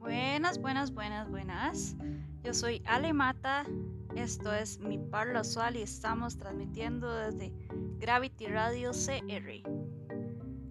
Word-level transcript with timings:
Buenas, 0.00 0.58
buenas, 0.58 0.94
buenas, 0.94 1.28
buenas. 1.28 1.94
Yo 2.42 2.54
soy 2.54 2.82
Ale 2.86 3.12
Mata. 3.12 3.66
Esto 4.16 4.54
es 4.54 4.78
Mi 4.78 4.96
Parla 4.96 5.42
Usual 5.42 5.76
y 5.76 5.82
estamos 5.82 6.38
transmitiendo 6.38 7.14
desde 7.14 7.52
Gravity 7.98 8.46
Radio 8.46 8.92
CR. 8.92 9.62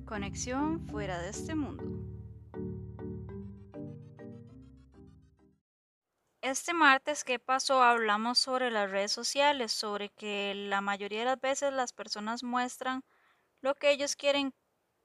Conexión 0.05 0.84
fuera 0.88 1.21
de 1.21 1.29
este 1.29 1.54
mundo. 1.54 1.84
Este 6.41 6.73
martes, 6.73 7.23
¿qué 7.23 7.38
pasó? 7.38 7.84
Hablamos 7.84 8.39
sobre 8.39 8.71
las 8.71 8.89
redes 8.89 9.11
sociales, 9.11 9.71
sobre 9.71 10.09
que 10.09 10.55
la 10.55 10.82
mayoría 10.82 11.20
de 11.20 11.25
las 11.25 11.39
veces 11.39 11.71
las 11.71 11.93
personas 11.93 12.41
muestran 12.41 13.04
lo 13.61 13.75
que 13.75 13.91
ellos 13.91 14.16
quieren 14.16 14.55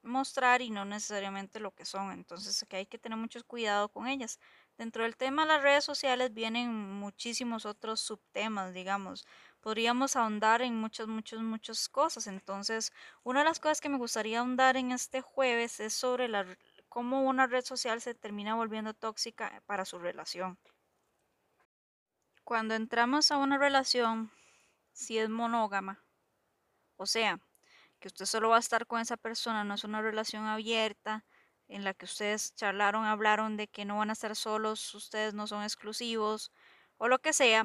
mostrar 0.05 0.62
y 0.62 0.71
no 0.71 0.84
necesariamente 0.84 1.61
lo 1.61 1.75
que 1.75 1.84
son. 1.84 2.12
Entonces 2.12 2.64
que 2.68 2.77
hay 2.77 2.87
que 2.87 2.98
tener 2.98 3.18
mucho 3.18 3.45
cuidado 3.46 3.89
con 3.89 4.07
ellas. 4.07 4.38
Dentro 4.77 5.05
del 5.05 5.16
tema 5.16 5.43
de 5.43 5.48
las 5.48 5.62
redes 5.62 5.84
sociales 5.84 6.33
vienen 6.34 6.70
muchísimos 6.73 7.66
otros 7.66 8.01
subtemas, 8.01 8.73
digamos. 8.75 9.27
Podríamos 9.61 10.16
ahondar 10.16 10.62
en 10.62 10.77
muchas, 10.77 11.06
muchas, 11.06 11.41
muchas 11.41 11.88
cosas. 11.88 12.27
Entonces, 12.27 12.92
una 13.23 13.41
de 13.41 13.47
las 13.47 13.61
cosas 13.61 13.80
que 13.80 13.88
me 13.88 13.98
gustaría 13.98 14.41
ahondar 14.41 14.77
en 14.77 14.92
este 14.92 15.20
jueves 15.20 15.80
es 15.80 15.95
sobre 15.95 16.28
la, 16.28 16.45
cómo 16.89 17.23
una 17.23 17.47
red 17.47 17.64
social 17.64 18.00
se 18.00 18.14
termina 18.14 18.55
volviendo 18.55 18.95
tóxica 18.95 19.62
para 19.66 19.84
su 19.84 19.98
relación. 19.98 20.59
Cuando 22.45 22.75
entramos 22.75 23.30
a 23.30 23.39
una 23.39 23.59
relación, 23.59 24.30
si 24.92 25.19
es 25.19 25.30
monógama, 25.30 26.05
o 26.97 27.06
sea, 27.06 27.41
que 28.04 28.08
usted 28.08 28.26
solo 28.26 28.50
va 28.50 28.56
a 28.56 28.60
estar 28.60 28.86
con 28.86 29.00
esa 29.00 29.16
persona, 29.16 29.64
no 29.64 29.72
es 29.74 29.84
una 29.84 30.02
relación 30.02 30.44
abierta 30.44 31.24
en 31.68 31.84
la 31.84 31.94
que 31.94 32.04
ustedes 32.04 32.54
charlaron, 32.54 33.06
hablaron 33.06 33.56
de 33.56 33.66
que 33.66 33.86
no 33.86 33.96
van 33.96 34.10
a 34.10 34.12
estar 34.12 34.36
solos, 34.36 34.94
ustedes 34.94 35.32
no 35.32 35.46
son 35.46 35.62
exclusivos 35.62 36.52
o 36.98 37.08
lo 37.08 37.18
que 37.20 37.32
sea, 37.32 37.64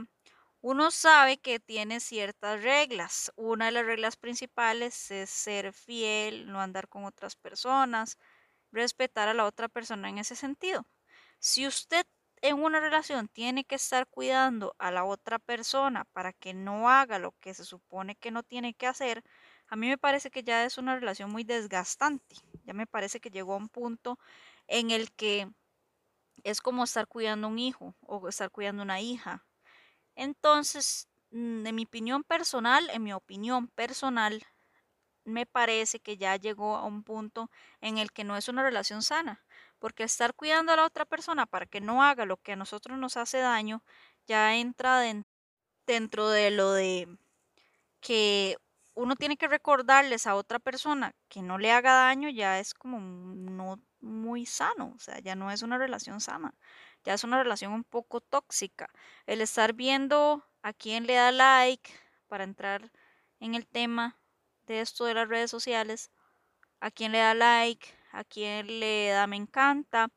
uno 0.62 0.92
sabe 0.92 1.40
que 1.40 1.60
tiene 1.60 2.00
ciertas 2.00 2.64
reglas. 2.64 3.34
Una 3.36 3.66
de 3.66 3.72
las 3.74 3.86
reglas 3.86 4.16
principales 4.16 5.12
es 5.12 5.30
ser 5.30 5.74
fiel, 5.74 6.50
no 6.50 6.62
andar 6.62 6.88
con 6.88 7.04
otras 7.04 7.36
personas, 7.36 8.18
respetar 8.72 9.28
a 9.30 9.34
la 9.34 9.46
otra 9.46 9.70
persona 9.70 10.10
en 10.10 10.20
ese 10.20 10.36
sentido. 10.38 10.88
Si 11.40 11.68
usted 11.68 12.06
en 12.42 12.62
una 12.62 12.80
relación 12.80 13.28
tiene 13.28 13.66
que 13.66 13.76
estar 13.76 14.08
cuidando 14.08 14.76
a 14.80 14.92
la 14.92 15.04
otra 15.06 15.40
persona 15.40 16.06
para 16.14 16.34
que 16.34 16.54
no 16.54 16.90
haga 16.90 17.20
lo 17.20 17.34
que 17.40 17.54
se 17.54 17.66
supone 17.66 18.16
que 18.16 18.32
no 18.32 18.44
tiene 18.44 18.74
que 18.74 18.88
hacer, 18.88 19.24
a 19.68 19.76
mí 19.76 19.88
me 19.88 19.98
parece 19.98 20.32
que 20.32 20.44
ya 20.44 20.66
es 20.66 20.78
una 20.78 20.96
relación 20.96 21.32
muy 21.32 21.44
desgastante. 21.44 22.36
Ya 22.66 22.74
me 22.74 22.88
parece 22.88 23.20
que 23.20 23.30
llegó 23.30 23.54
a 23.54 23.58
un 23.58 23.70
punto 23.70 24.18
en 24.68 24.92
el 24.92 25.12
que 25.12 25.50
es 26.44 26.62
como 26.62 26.84
estar 26.84 27.08
cuidando 27.08 27.48
un 27.48 27.60
hijo 27.60 27.96
o 28.02 28.28
estar 28.30 28.52
cuidando 28.52 28.84
una 28.84 29.02
hija. 29.02 29.46
Entonces, 30.16 31.10
mm, 31.32 31.68
en 31.68 31.76
mi 31.76 31.86
opinión 31.86 32.24
personal, 32.24 32.90
en 32.92 33.04
mi 33.04 33.14
opinión 33.14 33.68
personal, 33.70 34.44
me 35.26 35.46
parece 35.46 36.00
que 36.00 36.18
ya 36.18 36.36
llegó 36.38 36.76
a 36.76 36.86
un 36.86 37.04
punto 37.04 37.52
en 37.82 37.98
el 37.98 38.12
que 38.12 38.24
no 38.24 38.38
es 38.38 38.50
una 38.50 38.64
relación 38.64 39.02
sana, 39.04 39.46
porque 39.80 40.04
estar 40.04 40.34
cuidando 40.36 40.74
a 40.74 40.76
la 40.76 40.86
otra 40.86 41.06
persona 41.06 41.46
para 41.46 41.66
que 41.66 41.82
no 41.82 42.04
haga 42.04 42.26
lo 42.26 42.38
que 42.38 42.54
a 42.54 42.56
nosotros 42.56 42.98
nos 42.98 43.18
hace 43.18 43.40
daño, 43.40 43.84
ya 44.28 44.56
entra 44.56 45.02
dentro 45.88 46.30
de 46.30 46.52
lo 46.52 46.74
de 46.74 47.18
que 48.02 48.58
uno 48.94 49.16
tiene 49.16 49.38
que 49.38 49.48
recordarles 49.48 50.28
a 50.28 50.36
otra 50.36 50.60
persona 50.60 51.16
que 51.30 51.42
no 51.42 51.58
le 51.58 51.72
haga 51.72 51.94
daño, 51.94 52.30
ya 52.30 52.60
es 52.60 52.74
como 52.74 53.00
no 53.00 53.82
muy 54.02 54.46
sano, 54.46 54.94
o 54.96 55.00
sea, 55.00 55.20
ya 55.20 55.36
no 55.36 55.52
es 55.52 55.62
una 55.62 55.78
relación 55.78 56.22
sana, 56.22 56.54
ya 57.04 57.14
es 57.14 57.24
una 57.24 57.42
relación 57.42 57.74
un 57.74 57.84
poco 57.84 58.22
tóxica. 58.22 58.90
El 59.26 59.42
estar 59.42 59.74
viendo 59.74 60.44
a 60.62 60.74
quién 60.74 61.08
le 61.08 61.16
da 61.16 61.32
like 61.32 61.92
para 62.28 62.44
entrar 62.44 62.92
en 63.40 63.56
el 63.56 63.68
tema 63.68 64.20
de 64.68 64.82
esto 64.82 65.06
de 65.06 65.14
las 65.14 65.28
redes 65.28 65.50
sociales, 65.50 66.12
a 66.80 66.92
quién 66.92 67.12
le 67.12 67.20
da 67.20 67.34
like, 67.34 67.88
a 68.12 68.24
quién 68.24 68.80
le 68.80 69.10
da 69.10 69.28
me 69.28 69.38
encanta, 69.38 70.10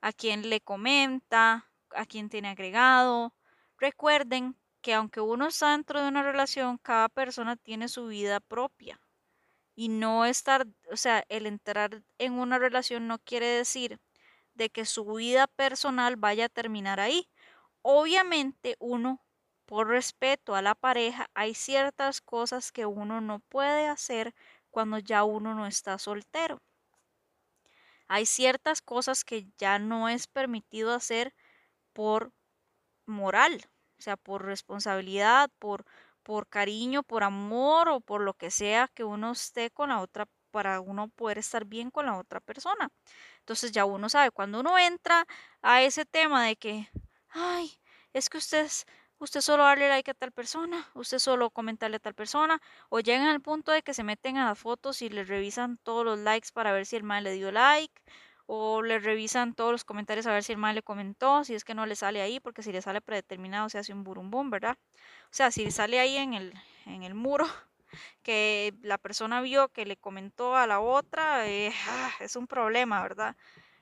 a 0.00 0.12
quién 0.12 0.48
le 0.50 0.60
comenta, 0.60 1.70
a 1.90 2.06
quién 2.06 2.28
tiene 2.28 2.48
agregado. 2.48 3.34
Recuerden 3.78 4.56
que 4.82 4.94
aunque 4.94 5.20
uno 5.20 5.46
está 5.48 5.72
dentro 5.72 6.02
de 6.02 6.08
una 6.08 6.22
relación, 6.22 6.78
cada 6.78 7.08
persona 7.08 7.56
tiene 7.56 7.88
su 7.88 8.06
vida 8.06 8.40
propia. 8.40 9.00
Y 9.74 9.88
no 9.88 10.24
estar, 10.26 10.66
o 10.92 10.96
sea, 10.96 11.24
el 11.28 11.46
entrar 11.46 12.02
en 12.18 12.34
una 12.34 12.58
relación 12.58 13.06
no 13.08 13.18
quiere 13.18 13.46
decir 13.46 14.00
de 14.54 14.70
que 14.70 14.84
su 14.84 15.04
vida 15.06 15.46
personal 15.46 16.16
vaya 16.16 16.46
a 16.46 16.48
terminar 16.48 17.00
ahí. 17.00 17.28
Obviamente 17.82 18.76
uno, 18.78 19.22
por 19.66 19.88
respeto 19.88 20.54
a 20.54 20.62
la 20.62 20.74
pareja, 20.74 21.30
hay 21.34 21.54
ciertas 21.54 22.20
cosas 22.20 22.72
que 22.72 22.86
uno 22.86 23.20
no 23.20 23.40
puede 23.40 23.88
hacer 23.88 24.34
cuando 24.70 24.98
ya 24.98 25.24
uno 25.24 25.54
no 25.54 25.66
está 25.66 25.98
soltero. 25.98 26.62
Hay 28.12 28.26
ciertas 28.26 28.82
cosas 28.82 29.24
que 29.24 29.46
ya 29.56 29.78
no 29.78 30.08
es 30.08 30.26
permitido 30.26 30.92
hacer 30.92 31.32
por 31.92 32.32
moral, 33.06 33.64
o 34.00 34.02
sea, 34.02 34.16
por 34.16 34.44
responsabilidad, 34.44 35.48
por, 35.60 35.84
por 36.24 36.48
cariño, 36.48 37.04
por 37.04 37.22
amor 37.22 37.88
o 37.88 38.00
por 38.00 38.22
lo 38.22 38.34
que 38.34 38.50
sea 38.50 38.88
que 38.94 39.04
uno 39.04 39.30
esté 39.30 39.70
con 39.70 39.90
la 39.90 40.00
otra 40.00 40.26
para 40.50 40.80
uno 40.80 41.06
poder 41.08 41.38
estar 41.38 41.64
bien 41.66 41.92
con 41.92 42.06
la 42.06 42.18
otra 42.18 42.40
persona. 42.40 42.90
Entonces 43.40 43.70
ya 43.72 43.84
uno 43.84 44.08
sabe, 44.08 44.32
cuando 44.32 44.58
uno 44.60 44.76
entra 44.76 45.24
a 45.62 45.82
ese 45.82 46.04
tema 46.04 46.44
de 46.46 46.56
que, 46.56 46.90
ay, 47.28 47.78
es 48.12 48.28
que 48.28 48.38
usted, 48.38 48.68
usted 49.20 49.40
solo 49.42 49.64
darle 49.64 49.88
like 49.88 50.10
a 50.10 50.14
tal 50.14 50.32
persona, 50.32 50.88
usted 50.94 51.18
solo 51.18 51.50
comentarle 51.50 51.96
a 51.98 52.00
tal 52.00 52.14
persona, 52.14 52.60
o 52.88 53.00
llegan 53.00 53.28
al 53.28 53.40
punto 53.40 53.70
de 53.70 53.82
que 53.82 53.94
se 53.94 54.02
meten 54.02 54.38
a 54.38 54.46
las 54.46 54.58
fotos 54.58 55.02
y 55.02 55.10
le 55.10 55.24
revisan 55.24 55.78
todos 55.78 56.04
los 56.04 56.18
likes 56.18 56.48
para 56.52 56.72
ver 56.72 56.86
si 56.86 56.96
el 56.96 57.04
mal 57.04 57.24
le 57.24 57.32
dio 57.32 57.52
like, 57.52 57.94
o 58.46 58.82
le 58.82 58.98
revisan 58.98 59.54
todos 59.54 59.70
los 59.72 59.84
comentarios 59.84 60.26
a 60.26 60.32
ver 60.32 60.42
si 60.42 60.52
el 60.52 60.58
mal 60.58 60.74
le 60.74 60.82
comentó, 60.82 61.44
si 61.44 61.54
es 61.54 61.64
que 61.64 61.74
no 61.74 61.86
le 61.86 61.94
sale 61.94 62.20
ahí, 62.20 62.40
porque 62.40 62.62
si 62.62 62.72
le 62.72 62.82
sale 62.82 63.00
predeterminado 63.00 63.68
se 63.68 63.78
hace 63.78 63.92
un 63.92 64.02
burumbum, 64.02 64.50
¿verdad? 64.50 64.76
O 65.26 65.32
sea, 65.32 65.50
si 65.52 65.70
sale 65.70 66.00
ahí 66.00 66.16
en 66.16 66.34
el, 66.34 66.54
en 66.86 67.04
el 67.04 67.14
muro 67.14 67.46
que 68.24 68.74
la 68.82 68.98
persona 68.98 69.40
vio 69.42 69.68
que 69.68 69.86
le 69.86 69.96
comentó 69.96 70.56
a 70.56 70.66
la 70.66 70.80
otra, 70.80 71.46
eh, 71.46 71.72
ah, 71.88 72.10
es 72.20 72.36
un 72.36 72.46
problema, 72.46 73.02
¿verdad? 73.02 73.36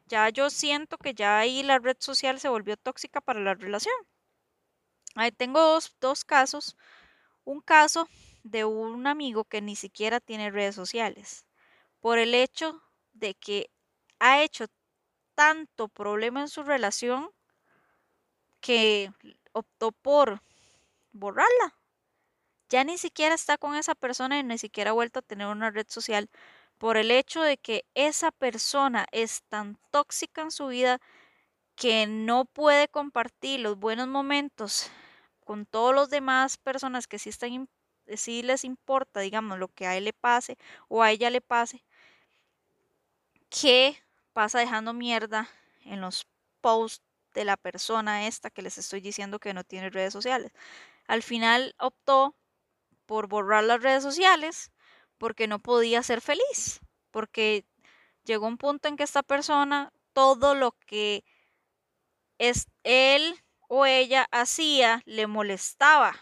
Ya 0.06 0.28
yo 0.30 0.50
siento 0.50 0.98
que 0.98 1.14
ya 1.14 1.38
ahí 1.38 1.62
la 1.62 1.78
red 1.78 1.96
social 2.00 2.40
se 2.40 2.48
volvió 2.48 2.76
tóxica 2.76 3.20
para 3.20 3.40
la 3.40 3.54
relación. 3.54 3.94
Ahí 5.18 5.32
tengo 5.32 5.60
dos, 5.60 5.96
dos 6.00 6.24
casos. 6.24 6.76
Un 7.44 7.60
caso 7.60 8.08
de 8.44 8.64
un 8.64 9.08
amigo 9.08 9.44
que 9.44 9.60
ni 9.60 9.74
siquiera 9.74 10.20
tiene 10.20 10.52
redes 10.52 10.76
sociales, 10.76 11.44
por 12.00 12.18
el 12.18 12.34
hecho 12.34 12.80
de 13.14 13.34
que 13.34 13.68
ha 14.20 14.42
hecho 14.42 14.66
tanto 15.34 15.88
problema 15.88 16.40
en 16.40 16.48
su 16.48 16.62
relación 16.62 17.30
que 18.60 19.10
optó 19.52 19.90
por 19.90 20.40
borrarla. 21.10 21.74
Ya 22.68 22.84
ni 22.84 22.96
siquiera 22.96 23.34
está 23.34 23.58
con 23.58 23.74
esa 23.74 23.96
persona 23.96 24.38
y 24.38 24.44
ni 24.44 24.56
siquiera 24.56 24.90
ha 24.90 24.94
vuelto 24.94 25.18
a 25.18 25.22
tener 25.22 25.48
una 25.48 25.72
red 25.72 25.86
social 25.88 26.30
por 26.78 26.96
el 26.96 27.10
hecho 27.10 27.42
de 27.42 27.58
que 27.58 27.84
esa 27.94 28.30
persona 28.30 29.06
es 29.10 29.42
tan 29.48 29.78
tóxica 29.90 30.42
en 30.42 30.52
su 30.52 30.68
vida 30.68 31.00
que 31.74 32.06
no 32.06 32.44
puede 32.44 32.86
compartir 32.86 33.60
los 33.60 33.76
buenos 33.78 34.06
momentos 34.06 34.92
con 35.48 35.64
todos 35.64 35.94
los 35.94 36.10
demás 36.10 36.58
personas 36.58 37.06
que 37.06 37.18
sí, 37.18 37.30
están, 37.30 37.70
sí 38.16 38.42
les 38.42 38.64
importa, 38.64 39.20
digamos, 39.20 39.58
lo 39.58 39.68
que 39.68 39.86
a 39.86 39.96
él 39.96 40.04
le 40.04 40.12
pase 40.12 40.58
o 40.88 41.02
a 41.02 41.10
ella 41.10 41.30
le 41.30 41.40
pase, 41.40 41.82
que 43.48 43.96
pasa 44.34 44.58
dejando 44.58 44.92
mierda 44.92 45.48
en 45.86 46.02
los 46.02 46.26
posts 46.60 47.02
de 47.32 47.46
la 47.46 47.56
persona 47.56 48.26
esta 48.26 48.50
que 48.50 48.60
les 48.60 48.76
estoy 48.76 49.00
diciendo 49.00 49.38
que 49.38 49.54
no 49.54 49.64
tiene 49.64 49.88
redes 49.88 50.12
sociales. 50.12 50.52
Al 51.06 51.22
final 51.22 51.74
optó 51.78 52.36
por 53.06 53.26
borrar 53.26 53.64
las 53.64 53.82
redes 53.82 54.02
sociales 54.02 54.70
porque 55.16 55.48
no 55.48 55.60
podía 55.60 56.02
ser 56.02 56.20
feliz, 56.20 56.80
porque 57.10 57.64
llegó 58.24 58.46
un 58.46 58.58
punto 58.58 58.86
en 58.86 58.98
que 58.98 59.04
esta 59.04 59.22
persona, 59.22 59.94
todo 60.12 60.54
lo 60.54 60.72
que 60.72 61.24
es 62.36 62.66
él 62.84 63.42
o 63.68 63.86
ella 63.86 64.28
hacía 64.32 65.02
le 65.06 65.26
molestaba 65.26 66.14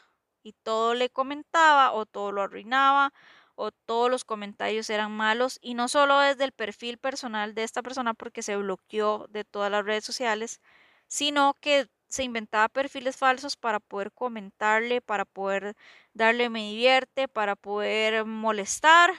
y 0.43 0.53
todo 0.53 0.95
le 0.95 1.11
comentaba 1.11 1.93
o 1.93 2.07
todo 2.07 2.33
lo 2.33 2.43
arruinaba 2.43 3.13
o 3.57 3.71
todos 3.73 4.11
los 4.11 4.25
comentarios 4.25 4.91
eran 4.91 5.13
malos 5.13 5.59
y 5.63 5.75
no 5.75 5.89
solo 5.89 6.19
desde 6.21 6.45
el 6.45 6.53
perfil 6.53 6.99
personal 6.99 7.55
de 7.55 7.65
esta 7.65 7.83
persona 7.83 8.15
porque 8.15 8.43
se 8.43 8.57
bloqueó 8.57 9.27
de 9.31 9.45
todas 9.45 9.71
las 9.71 9.85
redes 9.85 10.05
sociales, 10.05 10.61
sino 11.09 11.55
que 11.61 11.89
se 12.09 12.23
inventaba 12.25 12.69
perfiles 12.69 13.17
falsos 13.17 13.57
para 13.57 13.81
poder 13.81 14.13
comentarle, 14.13 15.01
para 15.01 15.25
poder 15.25 15.75
darle 16.15 16.51
me 16.51 16.71
divierte, 16.71 17.29
para 17.29 17.57
poder 17.57 18.25
molestar. 18.25 19.11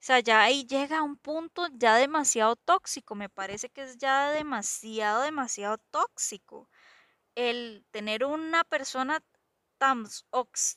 O 0.00 0.04
sea, 0.06 0.20
ya 0.20 0.42
ahí 0.42 0.64
llega 0.66 0.98
a 0.98 1.02
un 1.02 1.16
punto 1.16 1.66
ya 1.72 1.96
demasiado 1.96 2.56
tóxico. 2.56 3.14
Me 3.14 3.28
parece 3.28 3.68
que 3.68 3.82
es 3.82 3.98
ya 3.98 4.30
demasiado, 4.30 5.22
demasiado 5.22 5.78
tóxico. 5.90 6.68
El 7.36 7.86
tener 7.92 8.24
una 8.24 8.64
persona 8.64 9.22
tan 9.78 10.06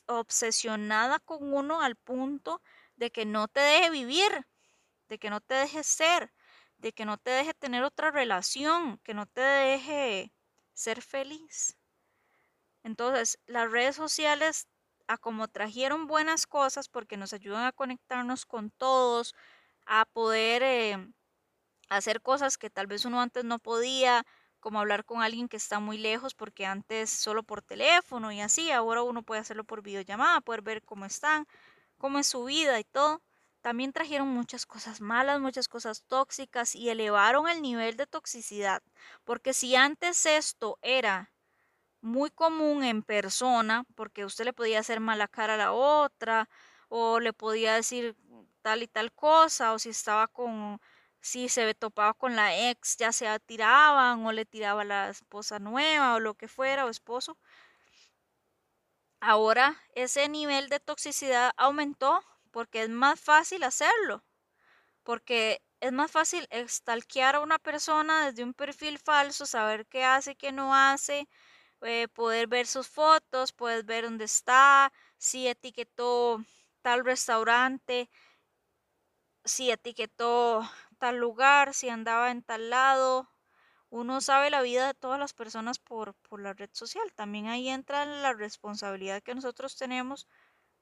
obsesionada 0.06 1.18
con 1.18 1.52
uno 1.52 1.80
al 1.82 1.96
punto 1.96 2.62
de 2.96 3.10
que 3.10 3.26
no 3.26 3.48
te 3.48 3.60
deje 3.60 3.90
vivir, 3.90 4.46
de 5.08 5.18
que 5.18 5.30
no 5.30 5.40
te 5.40 5.54
deje 5.54 5.82
ser, 5.82 6.32
de 6.78 6.92
que 6.92 7.04
no 7.04 7.18
te 7.18 7.30
deje 7.30 7.54
tener 7.54 7.82
otra 7.82 8.10
relación, 8.10 8.98
que 8.98 9.14
no 9.14 9.26
te 9.26 9.40
deje 9.40 10.32
ser 10.74 11.02
feliz. 11.02 11.76
Entonces, 12.82 13.38
las 13.46 13.70
redes 13.70 13.96
sociales, 13.96 14.68
a 15.06 15.18
como 15.18 15.48
trajeron 15.48 16.06
buenas 16.06 16.46
cosas 16.46 16.88
porque 16.88 17.16
nos 17.16 17.32
ayudan 17.32 17.64
a 17.64 17.72
conectarnos 17.72 18.46
con 18.46 18.70
todos, 18.70 19.34
a 19.86 20.04
poder 20.06 20.62
eh, 20.62 21.12
hacer 21.88 22.22
cosas 22.22 22.58
que 22.58 22.70
tal 22.70 22.86
vez 22.86 23.04
uno 23.04 23.20
antes 23.20 23.44
no 23.44 23.58
podía, 23.58 24.24
como 24.60 24.80
hablar 24.80 25.04
con 25.04 25.22
alguien 25.22 25.48
que 25.48 25.56
está 25.56 25.80
muy 25.80 25.98
lejos, 25.98 26.34
porque 26.34 26.66
antes 26.66 27.10
solo 27.10 27.42
por 27.42 27.62
teléfono 27.62 28.30
y 28.32 28.40
así, 28.40 28.70
ahora 28.70 29.02
uno 29.02 29.22
puede 29.22 29.40
hacerlo 29.40 29.64
por 29.64 29.82
videollamada, 29.82 30.40
poder 30.40 30.62
ver 30.62 30.82
cómo 30.82 31.04
están, 31.06 31.46
cómo 31.98 32.18
es 32.18 32.26
su 32.28 32.44
vida 32.44 32.78
y 32.78 32.84
todo. 32.84 33.22
También 33.62 33.92
trajeron 33.92 34.28
muchas 34.28 34.66
cosas 34.66 35.00
malas, 35.00 35.40
muchas 35.40 35.68
cosas 35.68 36.04
tóxicas 36.04 36.74
y 36.74 36.88
elevaron 36.90 37.48
el 37.48 37.60
nivel 37.62 37.96
de 37.96 38.06
toxicidad, 38.06 38.82
porque 39.24 39.52
si 39.52 39.76
antes 39.76 40.24
esto 40.26 40.78
era 40.82 41.32
muy 42.00 42.30
común 42.30 42.84
en 42.84 43.02
persona, 43.02 43.84
porque 43.94 44.24
usted 44.24 44.44
le 44.46 44.52
podía 44.52 44.80
hacer 44.80 45.00
mala 45.00 45.28
cara 45.28 45.54
a 45.54 45.58
la 45.58 45.72
otra, 45.72 46.48
o 46.88 47.20
le 47.20 47.32
podía 47.32 47.74
decir 47.74 48.16
tal 48.62 48.82
y 48.82 48.88
tal 48.88 49.12
cosa, 49.12 49.72
o 49.74 49.78
si 49.78 49.90
estaba 49.90 50.28
con 50.28 50.80
si 51.20 51.48
se 51.48 51.74
topaba 51.74 52.14
con 52.14 52.36
la 52.36 52.70
ex, 52.70 52.96
ya 52.96 53.12
sea 53.12 53.38
tiraban 53.38 54.24
o 54.26 54.32
le 54.32 54.46
tiraba 54.46 54.82
a 54.82 54.84
la 54.84 55.10
esposa 55.10 55.58
nueva 55.58 56.14
o 56.16 56.20
lo 56.20 56.34
que 56.34 56.48
fuera, 56.48 56.86
o 56.86 56.88
esposo. 56.90 57.36
Ahora 59.20 59.76
ese 59.94 60.28
nivel 60.28 60.68
de 60.68 60.80
toxicidad 60.80 61.52
aumentó 61.56 62.22
porque 62.50 62.82
es 62.82 62.88
más 62.88 63.20
fácil 63.20 63.62
hacerlo, 63.64 64.24
porque 65.04 65.62
es 65.80 65.92
más 65.92 66.10
fácil 66.10 66.48
stalkear 66.68 67.36
a 67.36 67.40
una 67.40 67.58
persona 67.58 68.26
desde 68.26 68.44
un 68.44 68.54
perfil 68.54 68.98
falso, 68.98 69.46
saber 69.46 69.86
qué 69.86 70.04
hace, 70.04 70.36
qué 70.36 70.52
no 70.52 70.74
hace, 70.74 71.28
eh, 71.82 72.08
poder 72.08 72.48
ver 72.48 72.66
sus 72.66 72.88
fotos, 72.88 73.52
puedes 73.52 73.84
ver 73.86 74.04
dónde 74.04 74.24
está, 74.26 74.92
si 75.18 75.48
etiquetó 75.48 76.44
tal 76.82 77.04
restaurante, 77.04 78.10
si 79.44 79.70
etiquetó 79.70 80.62
tal 81.00 81.16
lugar, 81.16 81.74
si 81.74 81.88
andaba 81.88 82.30
en 82.30 82.42
tal 82.42 82.70
lado. 82.70 83.28
Uno 83.88 84.20
sabe 84.20 84.50
la 84.50 84.62
vida 84.62 84.86
de 84.86 84.94
todas 84.94 85.18
las 85.18 85.32
personas 85.32 85.80
por, 85.80 86.14
por 86.28 86.40
la 86.40 86.52
red 86.52 86.70
social. 86.72 87.12
También 87.16 87.48
ahí 87.48 87.68
entra 87.68 88.04
la 88.04 88.32
responsabilidad 88.34 89.22
que 89.22 89.34
nosotros 89.34 89.76
tenemos 89.76 90.28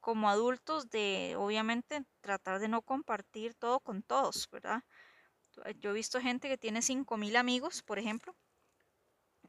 como 0.01 0.29
adultos 0.29 0.91
de, 0.91 1.35
obviamente, 1.39 2.05
tratar 2.21 2.59
de 2.59 2.69
no 2.69 2.83
compartir 2.83 3.55
todo 3.55 3.81
con 3.81 4.03
todos, 4.03 4.49
¿verdad? 4.51 4.83
Yo 5.81 5.91
he 5.91 5.95
visto 5.95 6.21
gente 6.21 6.49
que 6.49 6.59
tiene 6.59 6.83
5.000 6.83 7.37
amigos, 7.37 7.83
por 7.83 7.99
ejemplo, 7.99 8.35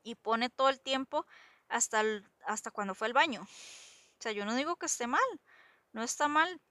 y 0.04 0.16
pone 0.16 0.50
todo 0.50 0.70
el 0.70 0.80
tiempo 0.80 1.26
hasta, 1.68 2.04
hasta 2.46 2.72
cuando 2.72 2.96
fue 2.96 3.08
al 3.08 3.14
baño. 3.14 3.42
O 3.42 4.22
sea, 4.22 4.32
yo 4.32 4.46
no 4.46 4.56
digo 4.56 4.76
que 4.78 4.88
esté 4.88 5.08
mal, 5.08 5.30
no 5.92 6.04
está 6.04 6.28
mal 6.28 6.62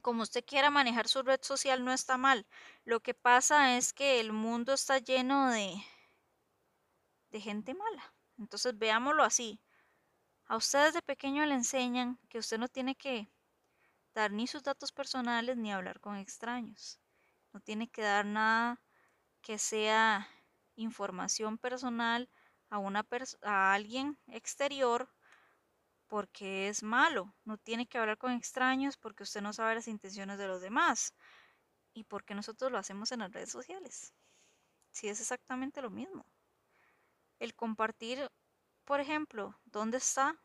como 0.00 0.22
usted 0.22 0.44
quiera 0.44 0.70
manejar 0.70 1.08
su 1.08 1.22
red 1.22 1.40
social 1.42 1.84
no 1.84 1.92
está 1.92 2.16
mal. 2.16 2.46
Lo 2.84 3.00
que 3.00 3.14
pasa 3.14 3.76
es 3.76 3.92
que 3.92 4.20
el 4.20 4.32
mundo 4.32 4.72
está 4.72 4.98
lleno 4.98 5.50
de, 5.50 5.74
de 7.30 7.40
gente 7.40 7.74
mala. 7.74 8.14
Entonces 8.38 8.78
veámoslo 8.78 9.22
así. 9.22 9.60
A 10.46 10.56
ustedes 10.56 10.94
de 10.94 11.02
pequeño 11.02 11.44
le 11.46 11.54
enseñan 11.54 12.18
que 12.28 12.38
usted 12.38 12.58
no 12.58 12.68
tiene 12.68 12.96
que 12.96 13.30
dar 14.14 14.32
ni 14.32 14.46
sus 14.46 14.62
datos 14.62 14.92
personales 14.92 15.56
ni 15.56 15.72
hablar 15.72 16.00
con 16.00 16.16
extraños. 16.16 17.00
No 17.52 17.60
tiene 17.60 17.88
que 17.88 18.02
dar 18.02 18.26
nada 18.26 18.80
que 19.42 19.58
sea 19.58 20.28
información 20.76 21.58
personal 21.58 22.28
a, 22.68 22.78
una 22.78 23.06
a 23.42 23.74
alguien 23.74 24.18
exterior 24.28 25.08
porque 26.10 26.68
es 26.68 26.82
malo. 26.82 27.32
No 27.44 27.56
tiene 27.56 27.86
que 27.86 27.96
hablar 27.96 28.18
con 28.18 28.32
extraños 28.32 28.96
porque 28.96 29.22
usted 29.22 29.40
no 29.42 29.52
sabe 29.52 29.76
las 29.76 29.86
intenciones 29.86 30.38
de 30.38 30.48
los 30.48 30.60
demás. 30.60 31.14
Y 31.94 32.02
porque 32.02 32.34
nosotros 32.34 32.72
lo 32.72 32.78
hacemos 32.78 33.12
en 33.12 33.20
las 33.20 33.32
redes 33.32 33.52
sociales. 33.52 34.12
Si 34.90 35.08
es 35.08 35.20
exactamente 35.20 35.80
lo 35.80 35.88
mismo. 35.88 36.26
El 37.38 37.54
compartir, 37.54 38.28
por 38.84 38.98
ejemplo, 38.98 39.56
dónde 39.64 39.98
está 39.98 40.36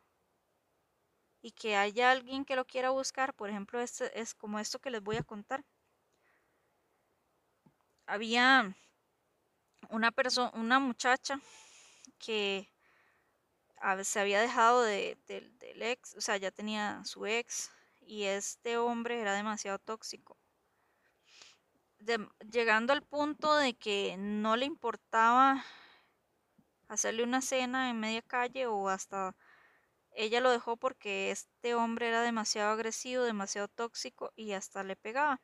y 1.41 1.51
que 1.51 1.75
haya 1.75 2.11
alguien 2.11 2.45
que 2.45 2.55
lo 2.55 2.65
quiera 2.65 2.91
buscar, 2.91 3.33
por 3.33 3.49
ejemplo, 3.49 3.81
este 3.81 4.19
es 4.19 4.35
como 4.35 4.59
esto 4.59 4.77
que 4.77 4.91
les 4.91 5.01
voy 5.01 5.17
a 5.17 5.23
contar. 5.23 5.65
Había 8.05 8.75
una 9.89 10.11
persona, 10.11 10.51
una 10.53 10.79
muchacha 10.79 11.39
que 12.19 12.69
se 14.03 14.19
había 14.19 14.41
dejado 14.41 14.81
de, 14.81 15.17
del 15.27 15.81
ex, 15.81 16.15
o 16.15 16.21
sea, 16.21 16.37
ya 16.37 16.51
tenía 16.51 17.03
su 17.05 17.25
ex 17.25 17.71
y 18.01 18.23
este 18.23 18.77
hombre 18.77 19.19
era 19.21 19.33
demasiado 19.33 19.79
tóxico. 19.79 20.37
llegando 22.51 22.93
al 22.93 23.01
punto 23.01 23.55
de 23.55 23.73
que 23.75 24.15
no 24.17 24.55
le 24.55 24.65
importaba 24.65 25.63
hacerle 26.87 27.23
una 27.23 27.41
cena 27.41 27.89
en 27.89 27.99
media 27.99 28.21
calle 28.21 28.67
o 28.67 28.89
hasta 28.89 29.35
ella 30.11 30.39
lo 30.39 30.51
dejó 30.51 30.77
porque 30.77 31.31
este 31.31 31.75
hombre 31.75 32.07
era 32.07 32.21
demasiado 32.21 32.71
agresivo, 32.71 33.23
demasiado 33.23 33.67
tóxico 33.67 34.31
y 34.35 34.53
hasta 34.53 34.83
le 34.83 34.95
pegaba. 34.95 35.41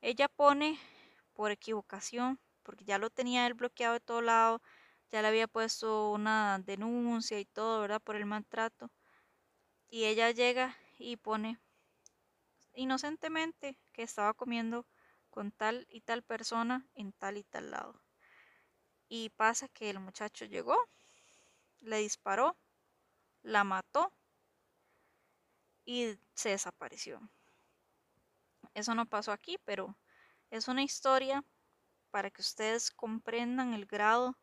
Ella 0.00 0.28
pone 0.28 0.78
por 1.34 1.50
equivocación, 1.50 2.40
porque 2.62 2.84
ya 2.84 2.98
lo 2.98 3.10
tenía 3.10 3.46
él 3.46 3.54
bloqueado 3.54 3.94
de 3.94 4.00
todo 4.00 4.22
lado, 4.22 4.62
ya 5.10 5.22
le 5.22 5.28
había 5.28 5.48
puesto 5.48 6.10
una 6.10 6.58
denuncia 6.58 7.38
y 7.38 7.44
todo, 7.44 7.80
¿verdad? 7.80 8.00
Por 8.00 8.16
el 8.16 8.26
maltrato. 8.26 8.90
Y 9.88 10.04
ella 10.04 10.30
llega 10.30 10.76
y 10.98 11.16
pone 11.16 11.58
inocentemente 12.74 13.78
que 13.92 14.02
estaba 14.02 14.34
comiendo 14.34 14.86
con 15.30 15.50
tal 15.50 15.86
y 15.90 16.02
tal 16.02 16.22
persona 16.22 16.86
en 16.94 17.12
tal 17.12 17.36
y 17.36 17.44
tal 17.44 17.70
lado. 17.70 18.02
Y 19.08 19.30
pasa 19.30 19.68
que 19.68 19.90
el 19.90 20.00
muchacho 20.00 20.44
llegó, 20.44 20.76
le 21.80 21.98
disparó, 21.98 22.56
la 23.42 23.64
mató 23.64 24.12
y 25.84 26.18
se 26.34 26.50
desapareció. 26.50 27.20
Eso 28.74 28.94
no 28.94 29.06
pasó 29.06 29.32
aquí, 29.32 29.58
pero 29.64 29.96
es 30.50 30.68
una 30.68 30.82
historia 30.82 31.42
para 32.10 32.30
que 32.30 32.42
ustedes 32.42 32.90
comprendan 32.90 33.72
el 33.74 33.86
grado 33.86 34.36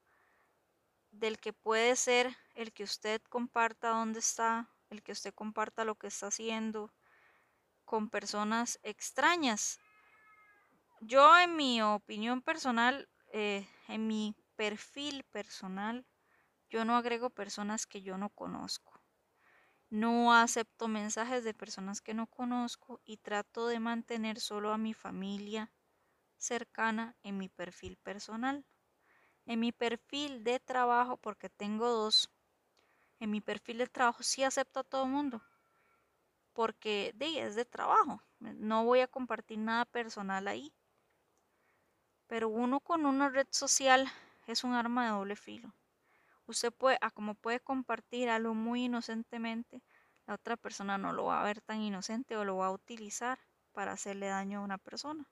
del 1.20 1.40
que 1.40 1.54
puede 1.54 1.96
ser 1.96 2.36
el 2.56 2.74
que 2.74 2.84
usted 2.84 3.22
comparta 3.30 3.90
dónde 3.90 4.20
está, 4.20 4.70
el 4.90 5.02
que 5.02 5.14
usted 5.14 5.34
comparta 5.34 5.86
lo 5.86 5.96
que 5.96 6.08
está 6.08 6.28
haciendo 6.28 6.94
con 7.86 8.10
personas 8.10 8.80
extrañas. 8.84 9.80
Yo 11.02 11.38
en 11.38 11.56
mi 11.56 11.82
opinión 11.82 12.42
personal, 12.42 13.08
eh, 13.32 13.68
en 13.88 14.08
mi 14.08 14.36
perfil 14.56 15.24
personal, 15.26 16.06
yo 16.70 16.84
no 16.84 16.96
agrego 16.96 17.30
personas 17.30 17.86
que 17.86 18.02
yo 18.02 18.18
no 18.18 18.30
conozco. 18.30 19.02
No 19.90 20.34
acepto 20.34 20.88
mensajes 20.88 21.44
de 21.44 21.54
personas 21.54 22.02
que 22.02 22.14
no 22.14 22.28
conozco 22.28 23.02
y 23.06 23.18
trato 23.18 23.68
de 23.68 23.80
mantener 23.80 24.40
solo 24.40 24.74
a 24.74 24.78
mi 24.78 24.94
familia 24.94 25.72
cercana 26.38 27.16
en 27.24 27.38
mi 27.38 27.50
perfil 27.50 27.98
personal. 27.98 28.66
En 29.46 29.60
mi 29.60 29.72
perfil 29.72 30.44
de 30.44 30.60
trabajo, 30.60 31.18
porque 31.18 31.50
tengo 31.50 31.88
dos, 31.90 32.30
en 33.20 33.32
mi 33.32 33.42
perfil 33.42 33.78
de 33.78 33.88
trabajo 33.88 34.24
sí 34.24 34.44
acepto 34.44 34.80
a 34.80 34.84
todo 34.84 35.04
el 35.04 35.12
mundo, 35.12 35.42
porque 36.54 37.12
de, 37.16 37.42
es 37.42 37.56
de 37.56 37.66
trabajo, 37.66 38.22
no 38.40 38.86
voy 38.86 39.02
a 39.02 39.08
compartir 39.08 39.60
nada 39.60 39.86
personal 39.86 40.48
ahí. 40.48 40.74
Pero 42.28 42.50
uno 42.50 42.80
con 42.80 43.06
una 43.06 43.30
red 43.30 43.48
social 43.52 44.12
es 44.48 44.64
un 44.64 44.74
arma 44.74 45.06
de 45.06 45.12
doble 45.12 45.36
filo. 45.36 45.74
Usted 46.48 46.72
puede, 46.72 46.98
a 47.02 47.12
como 47.12 47.36
puede 47.36 47.60
compartir 47.60 48.30
algo 48.30 48.54
muy 48.54 48.86
inocentemente, 48.86 49.84
la 50.28 50.36
otra 50.36 50.58
persona 50.58 50.98
no 50.98 51.14
lo 51.14 51.26
va 51.26 51.42
a 51.42 51.44
ver 51.44 51.62
tan 51.62 51.82
inocente 51.82 52.36
o 52.36 52.46
lo 52.46 52.58
va 52.58 52.68
a 52.68 52.72
utilizar 52.72 53.40
para 53.74 53.92
hacerle 53.92 54.28
daño 54.28 54.60
a 54.60 54.64
una 54.64 54.78
persona. 54.78 55.28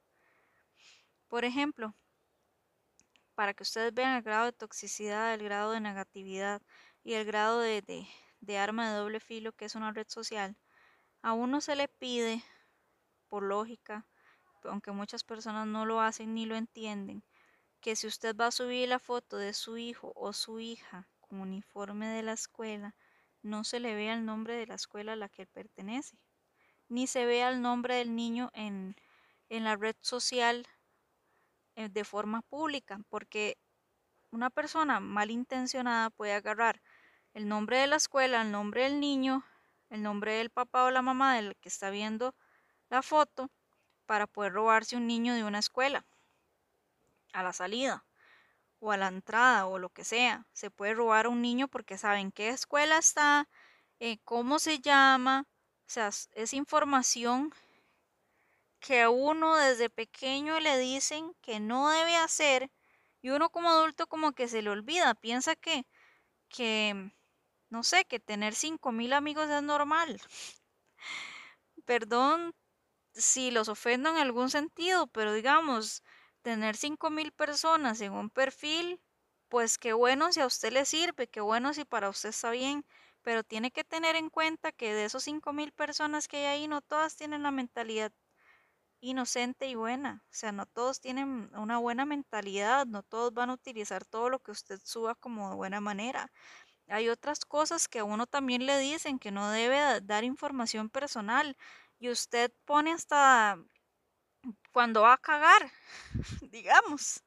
Por 1.27 1.45
ejemplo, 1.45 1.95
para 3.35 3.53
que 3.53 3.63
ustedes 3.63 3.93
vean 3.93 4.15
el 4.15 4.23
grado 4.23 4.45
de 4.45 4.51
toxicidad, 4.53 5.33
el 5.33 5.43
grado 5.43 5.71
de 5.71 5.79
negatividad 5.79 6.61
y 7.03 7.13
el 7.13 7.25
grado 7.25 7.59
de, 7.59 7.81
de, 8.41 8.57
arma 8.57 8.89
de 8.89 8.97
doble 8.97 9.19
filo 9.19 9.51
que 9.53 9.65
es 9.65 9.75
una 9.75 9.91
red 9.91 10.07
social, 10.07 10.55
a 11.21 11.33
uno 11.33 11.61
se 11.61 11.75
le 11.75 11.87
pide, 11.87 12.43
por 13.27 13.43
lógica, 13.43 14.05
aunque 14.63 14.91
muchas 14.91 15.23
personas 15.23 15.67
no 15.67 15.85
lo 15.85 16.01
hacen 16.01 16.33
ni 16.33 16.45
lo 16.45 16.55
entienden, 16.55 17.23
que 17.81 17.95
si 17.95 18.07
usted 18.07 18.35
va 18.35 18.47
a 18.47 18.51
subir 18.51 18.87
la 18.87 18.99
foto 18.99 19.37
de 19.37 19.53
su 19.53 19.77
hijo 19.77 20.13
o 20.15 20.33
su 20.33 20.59
hija 20.59 21.07
con 21.19 21.41
uniforme 21.41 22.07
de 22.07 22.23
la 22.23 22.33
escuela, 22.33 22.95
no 23.41 23.63
se 23.63 23.79
le 23.79 23.95
vea 23.95 24.13
el 24.13 24.25
nombre 24.25 24.55
de 24.55 24.67
la 24.67 24.75
escuela 24.75 25.13
a 25.13 25.17
la 25.17 25.29
que 25.29 25.45
pertenece, 25.45 26.17
ni 26.87 27.07
se 27.07 27.25
vea 27.25 27.49
el 27.49 27.61
nombre 27.61 27.95
del 27.95 28.15
niño 28.15 28.51
en, 28.53 28.95
en 29.49 29.63
la 29.63 29.75
red 29.75 29.95
social 30.01 30.67
de 31.75 32.03
forma 32.03 32.41
pública, 32.43 32.99
porque 33.09 33.57
una 34.31 34.49
persona 34.49 34.99
malintencionada 34.99 36.09
puede 36.09 36.33
agarrar 36.33 36.81
el 37.33 37.47
nombre 37.47 37.77
de 37.77 37.87
la 37.87 37.95
escuela, 37.95 38.41
el 38.41 38.51
nombre 38.51 38.83
del 38.83 38.99
niño, 38.99 39.43
el 39.89 40.01
nombre 40.01 40.33
del 40.33 40.49
papá 40.49 40.85
o 40.85 40.91
la 40.91 41.01
mamá 41.01 41.35
del 41.35 41.55
que 41.57 41.69
está 41.69 41.89
viendo 41.89 42.35
la 42.89 43.01
foto 43.01 43.49
para 44.05 44.27
poder 44.27 44.53
robarse 44.53 44.95
un 44.97 45.07
niño 45.07 45.33
de 45.33 45.43
una 45.43 45.59
escuela 45.59 46.05
a 47.33 47.43
la 47.43 47.53
salida 47.53 48.05
o 48.79 48.91
a 48.91 48.97
la 48.97 49.07
entrada 49.07 49.65
o 49.67 49.79
lo 49.79 49.89
que 49.89 50.03
sea. 50.03 50.45
Se 50.53 50.69
puede 50.69 50.93
robar 50.93 51.25
a 51.25 51.29
un 51.29 51.41
niño 51.41 51.67
porque 51.67 51.97
saben 51.97 52.31
qué 52.31 52.49
escuela 52.49 52.97
está, 52.97 53.47
eh, 53.99 54.17
cómo 54.23 54.59
se 54.59 54.79
llama. 54.79 55.45
O 55.87 55.89
sea, 55.89 56.09
es 56.33 56.53
información 56.53 57.53
que 58.83 59.01
a 59.01 59.09
uno 59.09 59.55
desde 59.55 59.89
pequeño 59.89 60.59
le 60.59 60.77
dicen 60.77 61.33
que 61.41 61.61
no 61.61 61.89
debe 61.89 62.17
hacer 62.17 62.69
y 63.21 63.29
uno 63.29 63.49
como 63.49 63.69
adulto 63.69 64.07
como 64.07 64.33
que 64.33 64.49
se 64.49 64.61
le 64.61 64.69
olvida, 64.69 65.15
piensa 65.15 65.55
que, 65.55 65.87
que 66.49 67.13
no 67.69 67.83
sé, 67.83 68.03
que 68.05 68.19
tener 68.19 68.53
mil 68.91 69.13
amigos 69.13 69.49
es 69.49 69.63
normal. 69.63 70.21
Perdón 71.85 72.53
si 73.13 73.51
los 73.51 73.69
ofendo 73.69 74.09
en 74.09 74.17
algún 74.17 74.49
sentido, 74.49 75.07
pero 75.07 75.33
digamos, 75.33 76.03
tener 76.41 76.75
mil 77.11 77.31
personas 77.31 78.01
en 78.01 78.11
un 78.11 78.29
perfil, 78.29 79.01
pues 79.47 79.77
qué 79.77 79.93
bueno 79.93 80.33
si 80.33 80.41
a 80.41 80.45
usted 80.47 80.73
le 80.73 80.85
sirve, 80.85 81.29
qué 81.29 81.39
bueno 81.39 81.73
si 81.73 81.85
para 81.85 82.09
usted 82.09 82.29
está 82.29 82.51
bien, 82.51 82.85
pero 83.21 83.43
tiene 83.45 83.71
que 83.71 83.85
tener 83.85 84.17
en 84.17 84.29
cuenta 84.29 84.73
que 84.73 84.93
de 84.93 85.05
esos 85.05 85.25
mil 85.53 85.71
personas 85.71 86.27
que 86.27 86.37
hay 86.37 86.45
ahí, 86.63 86.67
no 86.67 86.81
todas 86.81 87.15
tienen 87.15 87.43
la 87.43 87.51
mentalidad 87.51 88.11
inocente 89.03 89.67
y 89.67 89.75
buena. 89.75 90.23
O 90.31 90.33
sea, 90.33 90.51
no 90.51 90.65
todos 90.65 90.99
tienen 91.01 91.49
una 91.55 91.77
buena 91.77 92.05
mentalidad, 92.05 92.85
no 92.87 93.03
todos 93.03 93.33
van 93.33 93.49
a 93.49 93.53
utilizar 93.53 94.05
todo 94.05 94.29
lo 94.29 94.39
que 94.39 94.51
usted 94.51 94.79
suba 94.83 95.15
como 95.15 95.49
de 95.49 95.55
buena 95.55 95.81
manera. 95.81 96.31
Hay 96.87 97.09
otras 97.09 97.45
cosas 97.45 97.87
que 97.87 97.99
a 97.99 98.05
uno 98.05 98.27
también 98.27 98.65
le 98.65 98.79
dicen 98.79 99.19
que 99.19 99.31
no 99.31 99.51
debe 99.51 100.01
dar 100.01 100.23
información 100.23 100.89
personal 100.89 101.57
y 101.99 102.09
usted 102.09 102.51
pone 102.65 102.93
hasta 102.93 103.57
cuando 104.71 105.01
va 105.03 105.13
a 105.13 105.17
cagar, 105.17 105.71
digamos, 106.51 107.23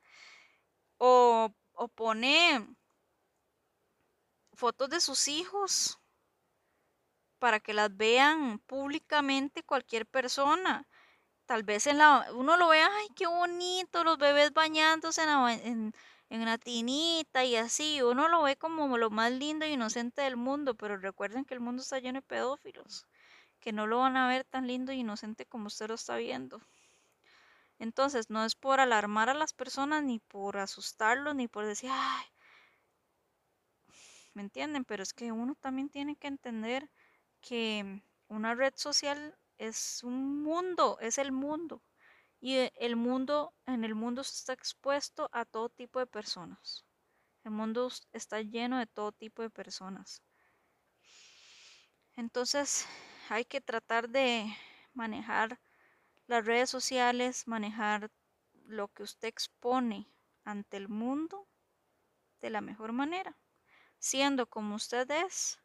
o, 0.99 1.49
o 1.73 1.89
pone 1.89 2.67
fotos 4.55 4.91
de 4.91 5.01
sus 5.01 5.29
hijos 5.29 6.01
para 7.39 7.61
que 7.61 7.75
las 7.75 7.95
vean 7.97 8.59
públicamente 8.67 9.63
cualquier 9.63 10.07
persona 10.07 10.87
tal 11.47 11.63
vez 11.63 11.87
en 11.87 11.99
la, 11.99 12.27
uno 12.35 12.57
lo 12.57 12.69
ve, 12.69 12.81
ay, 12.83 13.09
qué 13.15 13.27
bonito, 13.27 14.05
los 14.05 14.19
bebés 14.19 14.53
bañándose 14.53 15.23
en, 15.23 15.93
en, 16.31 16.41
una 16.43 16.59
tinita 16.59 17.45
y 17.45 17.57
así, 17.57 18.03
uno 18.03 18.29
lo 18.29 18.43
ve 18.43 18.57
como 18.57 18.99
lo 18.99 19.11
más 19.11 19.33
lindo 19.33 19.65
e 19.65 19.71
inocente 19.71 20.23
del 20.23 20.37
mundo, 20.37 20.75
pero 20.75 20.97
recuerden 20.99 21.45
que 21.45 21.55
el 21.55 21.61
mundo 21.61 21.83
está 21.83 21.99
lleno 22.01 22.21
de 22.21 22.27
pedófilos, 22.27 23.07
que 23.61 23.73
no 23.73 23.87
lo 23.87 24.01
van 24.01 24.17
a 24.17 24.29
ver 24.29 24.45
tan 24.45 24.67
lindo 24.67 24.93
e 24.93 24.97
inocente 24.97 25.47
como 25.47 25.69
usted 25.69 25.89
lo 25.89 25.95
está 25.95 26.17
viendo. 26.17 26.61
Entonces, 27.79 28.31
no 28.31 28.45
es 28.45 28.55
por 28.55 28.81
alarmar 28.81 29.29
a 29.29 29.35
las 29.35 29.53
personas, 29.53 30.03
ni 30.03 30.19
por 30.19 30.57
asustarlos, 30.57 31.35
ni 31.35 31.47
por 31.47 31.67
decir, 31.67 31.91
ay, 31.93 32.27
¿me 34.35 34.43
entienden? 34.43 34.85
Pero 34.85 35.03
es 35.03 35.13
que 35.13 35.31
uno 35.33 35.55
también 35.55 35.89
tiene 35.91 36.17
que 36.17 36.27
entender 36.27 36.91
que 37.41 38.03
una 38.29 38.55
red 38.55 38.73
social 38.77 39.37
es 39.59 40.03
un 40.03 40.43
mundo, 40.43 40.99
es 41.01 41.19
el 41.19 41.33
mundo. 41.33 41.83
Y 42.41 42.57
e, 42.57 42.73
el 42.77 42.97
mundo, 42.97 43.55
en 43.67 43.85
el 43.85 43.95
mundo 43.95 44.23
está 44.23 44.53
expuesto 44.53 45.29
a 45.33 45.45
todo 45.45 45.69
tipo 45.69 45.99
de 45.99 46.07
personas. 46.07 46.85
El 47.45 47.53
mundo 47.53 47.91
está 48.13 48.41
lleno 48.41 48.79
de 48.79 48.87
todo 48.87 49.13
tipo 49.13 49.43
de 49.43 49.51
personas. 49.51 50.23
Entonces 52.17 52.87
hay 53.29 53.45
que 53.45 53.61
tratar 53.61 54.09
de 54.09 54.47
manejar 54.95 55.61
las 56.27 56.45
redes 56.45 56.71
sociales, 56.71 57.47
manejar 57.47 58.11
lo 58.65 58.89
que 58.89 59.03
usted 59.03 59.29
expone 59.29 60.11
ante 60.45 60.77
el 60.77 60.89
mundo 60.89 61.47
de 62.41 62.51
la 62.51 62.61
mejor 62.61 62.93
manera, 62.93 63.37
siendo 63.99 64.47
como 64.47 64.77
usted 64.77 65.11
es, 65.11 65.59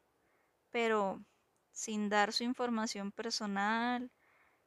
pero 0.69 1.23
sin 1.71 2.09
dar 2.09 2.33
su 2.33 2.43
información 2.43 3.11
personal, 3.11 4.11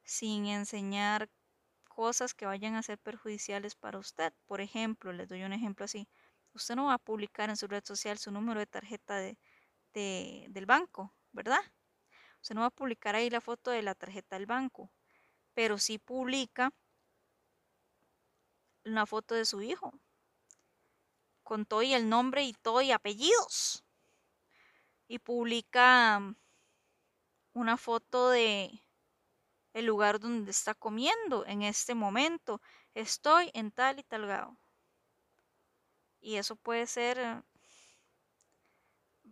sin 0.03 0.47
enseñar 0.47 1.29
cosas 1.89 2.33
que 2.33 2.45
vayan 2.45 2.75
a 2.75 2.83
ser 2.83 2.99
perjudiciales 2.99 3.75
para 3.75 3.97
usted. 3.99 4.33
Por 4.45 4.61
ejemplo, 4.61 5.13
les 5.13 5.29
doy 5.29 5.43
un 5.43 5.53
ejemplo 5.53 5.85
así. 5.85 6.07
Usted 6.53 6.75
no 6.75 6.85
va 6.87 6.95
a 6.95 6.97
publicar 6.97 7.49
en 7.49 7.57
su 7.57 7.67
red 7.67 7.83
social 7.85 8.17
su 8.17 8.31
número 8.31 8.59
de 8.59 8.67
tarjeta 8.67 9.17
de, 9.17 9.37
del 9.93 10.65
banco, 10.65 11.13
¿verdad? 11.31 11.61
Usted 12.41 12.55
no 12.55 12.61
va 12.61 12.67
a 12.67 12.71
publicar 12.71 13.15
ahí 13.15 13.29
la 13.29 13.41
foto 13.41 13.71
de 13.71 13.81
la 13.81 13.95
tarjeta 13.95 14.35
del 14.35 14.45
banco, 14.45 14.91
pero 15.53 15.77
sí 15.77 15.97
publica 15.97 16.73
una 18.85 19.05
foto 19.05 19.35
de 19.35 19.45
su 19.45 19.61
hijo, 19.61 19.93
con 21.43 21.65
todo 21.65 21.81
y 21.81 21.93
el 21.93 22.09
nombre 22.09 22.43
y 22.43 22.53
todo 22.53 22.81
y 22.81 22.91
apellidos. 22.91 23.83
Y 25.07 25.19
publica 25.19 26.35
una 27.55 27.77
foto 27.77 28.29
de 28.29 28.79
el 29.73 29.85
lugar 29.85 30.19
donde 30.19 30.51
está 30.51 30.75
comiendo 30.75 31.45
en 31.47 31.63
este 31.63 31.95
momento. 31.95 32.61
Estoy 32.93 33.49
en 33.53 33.71
tal 33.71 33.99
y 33.99 34.03
tal 34.03 34.27
lado. 34.27 34.57
Y 36.21 36.35
eso 36.35 36.55
puede 36.55 36.85
ser 36.87 37.17
eh, 37.17 37.41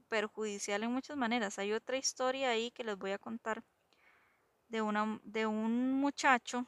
perjudicial 0.10 0.84
en 0.84 0.92
muchas 0.92 1.18
maneras. 1.18 1.60
Hay 1.60 1.74
otra 1.74 1.98
historia 1.98 2.50
ahí 2.50 2.72
que 2.72 2.84
les 2.84 2.98
voy 2.98 3.12
a 3.12 3.20
contar 3.20 3.64
de, 4.70 4.82
una, 4.82 5.20
de 5.24 5.46
un 5.46 5.94
muchacho 5.94 6.66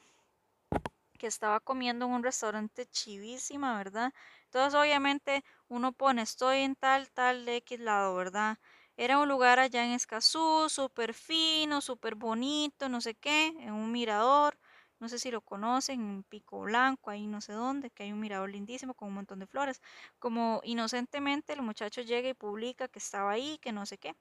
que 1.18 1.28
estaba 1.28 1.60
comiendo 1.60 2.06
en 2.06 2.12
un 2.12 2.24
restaurante 2.24 2.86
chivísima, 2.86 3.78
¿verdad? 3.78 4.14
Entonces 4.46 4.74
obviamente 4.80 5.44
uno 5.68 5.92
pone 5.94 6.22
estoy 6.22 6.60
en 6.60 6.76
tal, 6.76 7.10
tal 7.12 7.46
de 7.46 7.58
X 7.58 7.80
lado, 7.80 8.16
¿verdad? 8.16 8.58
Era 8.98 9.20
un 9.20 9.28
lugar 9.28 9.60
allá 9.60 9.86
en 9.86 9.92
Escazú, 9.92 10.70
súper 10.70 11.14
fino, 11.14 11.82
súper 11.82 12.16
bonito, 12.16 12.88
no 12.90 13.02
sé 13.02 13.14
qué, 13.16 13.48
en 13.48 13.74
un 13.74 13.92
mirador. 13.92 14.58
No 15.00 15.10
sé 15.10 15.20
si 15.20 15.32
lo 15.32 15.42
conocen, 15.42 16.00
en 16.02 16.24
Pico 16.24 16.62
Blanco, 16.62 17.10
ahí 17.10 17.28
no 17.28 17.42
sé 17.42 17.52
dónde, 17.54 17.92
que 17.92 18.04
hay 18.04 18.14
un 18.14 18.20
mirador 18.22 18.50
lindísimo 18.50 18.94
con 18.94 19.10
un 19.10 19.16
montón 19.16 19.40
de 19.40 19.48
flores. 19.48 19.82
Como 20.20 20.62
inocentemente 20.64 21.54
el 21.54 21.62
muchacho 21.62 22.02
llega 22.02 22.30
y 22.30 22.34
publica 22.34 22.88
que 22.88 23.00
estaba 23.00 23.32
ahí, 23.32 23.58
que 23.62 23.74
no 23.74 23.86
sé 23.86 23.98
qué. 23.98 24.16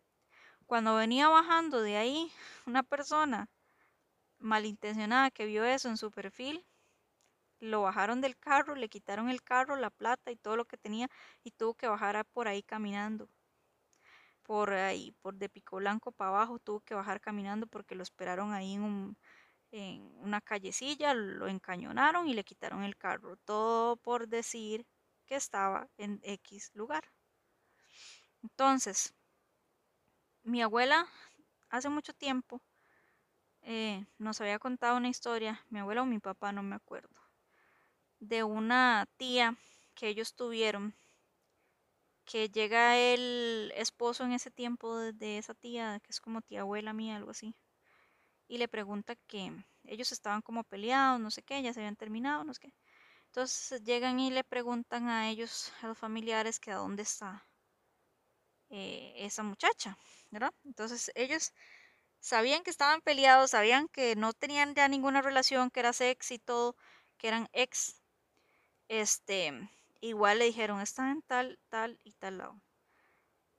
Cuando 0.66 0.96
venía 0.96 1.28
bajando 1.28 1.82
de 1.82 1.96
ahí, 1.96 2.32
una 2.66 2.82
persona 2.82 3.48
malintencionada 4.38 5.30
que 5.30 5.46
vio 5.46 5.64
eso 5.64 5.88
en 5.88 5.96
su 5.98 6.10
perfil, 6.10 6.66
lo 7.60 7.82
bajaron 7.82 8.20
del 8.20 8.36
carro, 8.38 8.74
le 8.76 8.88
quitaron 8.88 9.30
el 9.30 9.42
carro, 9.42 9.76
la 9.76 9.90
plata 9.90 10.30
y 10.32 10.36
todo 10.36 10.56
lo 10.56 10.66
que 10.66 10.76
tenía 10.78 11.08
y 11.44 11.52
tuvo 11.52 11.74
que 11.74 11.88
bajar 11.88 12.24
por 12.26 12.48
ahí 12.48 12.62
caminando 12.62 13.28
por 14.44 14.72
ahí, 14.72 15.12
por 15.22 15.34
de 15.36 15.48
Pico 15.48 15.76
Blanco 15.78 16.12
para 16.12 16.30
abajo, 16.30 16.58
tuvo 16.60 16.80
que 16.80 16.94
bajar 16.94 17.20
caminando 17.20 17.66
porque 17.66 17.94
lo 17.96 18.02
esperaron 18.02 18.52
ahí 18.52 18.74
en, 18.74 19.16
en 19.72 20.02
una 20.20 20.40
callecilla, 20.40 21.14
lo 21.14 21.48
encañonaron 21.48 22.28
y 22.28 22.34
le 22.34 22.44
quitaron 22.44 22.84
el 22.84 22.96
carro. 22.96 23.36
Todo 23.38 23.96
por 23.96 24.28
decir 24.28 24.86
que 25.26 25.36
estaba 25.36 25.88
en 25.98 26.20
X 26.22 26.70
lugar. 26.74 27.04
Entonces, 28.42 29.14
mi 30.44 30.62
abuela 30.62 31.06
hace 31.70 31.88
mucho 31.88 32.12
tiempo 32.12 32.60
eh, 33.62 34.04
nos 34.18 34.40
había 34.40 34.58
contado 34.58 34.98
una 34.98 35.08
historia, 35.08 35.64
mi 35.70 35.80
abuela 35.80 36.02
o 36.02 36.06
mi 36.06 36.18
papá, 36.18 36.52
no 36.52 36.62
me 36.62 36.76
acuerdo, 36.76 37.16
de 38.20 38.44
una 38.44 39.06
tía 39.16 39.56
que 39.94 40.08
ellos 40.08 40.34
tuvieron 40.34 40.94
que 42.24 42.48
llega 42.48 42.96
el 42.98 43.72
esposo 43.76 44.24
en 44.24 44.32
ese 44.32 44.50
tiempo 44.50 44.96
de 44.96 45.38
esa 45.38 45.54
tía, 45.54 46.00
que 46.00 46.10
es 46.10 46.20
como 46.20 46.42
tía 46.42 46.62
abuela 46.62 46.92
mía, 46.92 47.16
algo 47.16 47.30
así, 47.32 47.54
y 48.48 48.58
le 48.58 48.68
pregunta 48.68 49.16
que 49.26 49.52
ellos 49.84 50.12
estaban 50.12 50.42
como 50.42 50.64
peleados, 50.64 51.20
no 51.20 51.30
sé 51.30 51.42
qué, 51.42 51.62
ya 51.62 51.72
se 51.72 51.80
habían 51.80 51.96
terminado, 51.96 52.44
no 52.44 52.54
sé 52.54 52.60
qué. 52.60 52.72
Entonces 53.26 53.82
llegan 53.84 54.20
y 54.20 54.30
le 54.30 54.44
preguntan 54.44 55.08
a 55.08 55.28
ellos, 55.30 55.72
a 55.82 55.88
los 55.88 55.98
familiares, 55.98 56.60
que 56.60 56.70
a 56.70 56.76
dónde 56.76 57.02
está 57.02 57.46
eh, 58.70 59.14
esa 59.18 59.42
muchacha, 59.42 59.98
¿verdad? 60.30 60.52
Entonces 60.64 61.10
ellos 61.14 61.52
sabían 62.20 62.62
que 62.62 62.70
estaban 62.70 63.00
peleados, 63.02 63.50
sabían 63.52 63.88
que 63.88 64.16
no 64.16 64.32
tenían 64.32 64.74
ya 64.74 64.88
ninguna 64.88 65.22
relación, 65.22 65.70
que 65.70 65.80
era 65.80 65.92
sexy 65.92 66.34
y 66.34 66.38
todo, 66.38 66.76
que 67.18 67.28
eran 67.28 67.48
ex, 67.52 68.00
este, 68.88 69.68
igual 70.08 70.38
le 70.38 70.46
dijeron, 70.46 70.80
están 70.80 71.10
en 71.10 71.22
tal, 71.22 71.58
tal 71.68 71.98
y 72.04 72.12
tal 72.12 72.38
lado. 72.38 72.60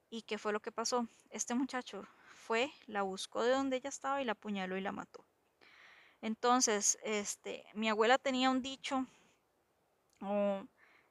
¿Y 0.08 0.22
qué 0.22 0.38
fue 0.38 0.52
lo 0.52 0.60
que 0.60 0.72
pasó? 0.72 1.08
Este 1.30 1.54
muchacho 1.54 2.06
fue, 2.34 2.72
la 2.86 3.02
buscó 3.02 3.42
de 3.42 3.50
donde 3.50 3.76
ella 3.76 3.88
estaba 3.88 4.22
y 4.22 4.24
la 4.24 4.32
apuñaló 4.32 4.76
y 4.76 4.80
la 4.80 4.92
mató. 4.92 5.26
Entonces, 6.20 6.98
este, 7.02 7.64
mi 7.74 7.88
abuela 7.88 8.18
tenía 8.18 8.50
un 8.50 8.62
dicho, 8.62 9.06
o 10.20 10.64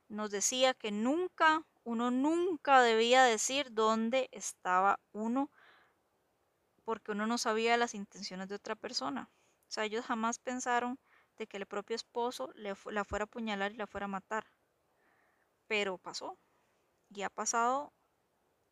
nos 0.08 0.32
decía 0.32 0.74
que 0.74 0.92
nunca, 0.92 1.64
uno 1.84 2.12
nunca 2.12 2.82
debía 2.82 3.24
decir 3.24 3.68
dónde 3.72 4.30
estaba 4.32 5.00
uno, 5.12 5.52
porque 6.84 7.12
uno 7.12 7.28
no 7.28 7.38
sabía 7.38 7.78
las 7.78 7.94
intenciones 7.96 8.48
de 8.48 8.56
otra 8.56 8.76
persona. 8.76 9.30
O 9.68 9.72
sea, 9.72 9.84
ellos 9.86 10.06
jamás 10.06 10.40
pensaron 10.40 11.00
de 11.38 11.48
que 11.48 11.58
el 11.58 11.66
propio 11.66 11.96
esposo 11.96 12.52
le, 12.56 12.74
la 12.92 13.04
fuera 13.04 13.24
a 13.24 13.26
apuñalar 13.26 13.74
y 13.74 13.76
la 13.76 13.88
fuera 13.88 14.06
a 14.06 14.10
matar. 14.10 14.46
Pero 15.68 15.98
pasó. 15.98 16.38
Y 17.10 17.24
ha 17.24 17.30
pasado 17.30 17.94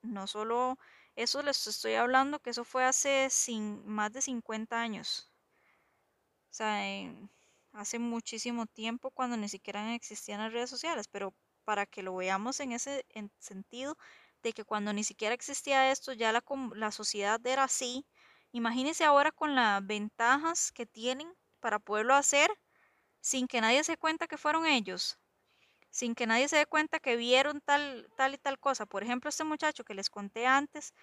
no 0.03 0.27
solo 0.27 0.77
eso 1.15 1.41
les 1.43 1.67
estoy 1.67 1.95
hablando 1.95 2.39
que 2.39 2.51
eso 2.51 2.63
fue 2.65 2.85
hace 2.85 3.29
sin, 3.29 3.85
más 3.87 4.11
de 4.13 4.21
50 4.21 4.81
años. 4.81 5.31
O 6.51 6.55
sea, 6.55 7.11
hace 7.73 7.99
muchísimo 7.99 8.65
tiempo 8.67 9.11
cuando 9.11 9.35
ni 9.37 9.49
siquiera 9.49 9.93
existían 9.95 10.39
las 10.39 10.53
redes 10.53 10.69
sociales, 10.69 11.07
pero 11.07 11.33
para 11.65 11.85
que 11.85 12.03
lo 12.03 12.15
veamos 12.15 12.59
en 12.59 12.71
ese 12.73 13.05
sentido 13.39 13.97
de 14.43 14.53
que 14.53 14.63
cuando 14.65 14.93
ni 14.93 15.03
siquiera 15.03 15.33
existía 15.35 15.91
esto, 15.91 16.13
ya 16.13 16.31
la, 16.31 16.43
la 16.75 16.91
sociedad 16.91 17.45
era 17.45 17.63
así. 17.63 18.05
Imagínense 18.51 19.03
ahora 19.03 19.31
con 19.31 19.55
las 19.55 19.85
ventajas 19.85 20.71
que 20.71 20.85
tienen 20.85 21.33
para 21.59 21.79
poderlo 21.79 22.13
hacer 22.15 22.51
sin 23.21 23.47
que 23.47 23.61
nadie 23.61 23.83
se 23.83 23.97
cuenta 23.97 24.27
que 24.27 24.37
fueron 24.37 24.65
ellos, 24.67 25.19
sin 25.93 26.15
que 26.15 26.27
nadie 26.27 26.49
se 26.49 26.57
dé 26.57 26.67
cuenta 26.67 26.99
que 26.99 27.17
vieron 27.17 27.61
tal, 27.61 28.09
tal 28.17 28.35
y 28.35 28.39
tal 28.39 28.59
cosa. 28.59 28.85
Por 28.87 29.03
ejemplo, 29.03 29.29
este 29.29 29.45
muchacho 29.45 29.85
que 29.85 29.93
les 29.95 30.09
conté 30.11 30.47
antes, 30.47 30.93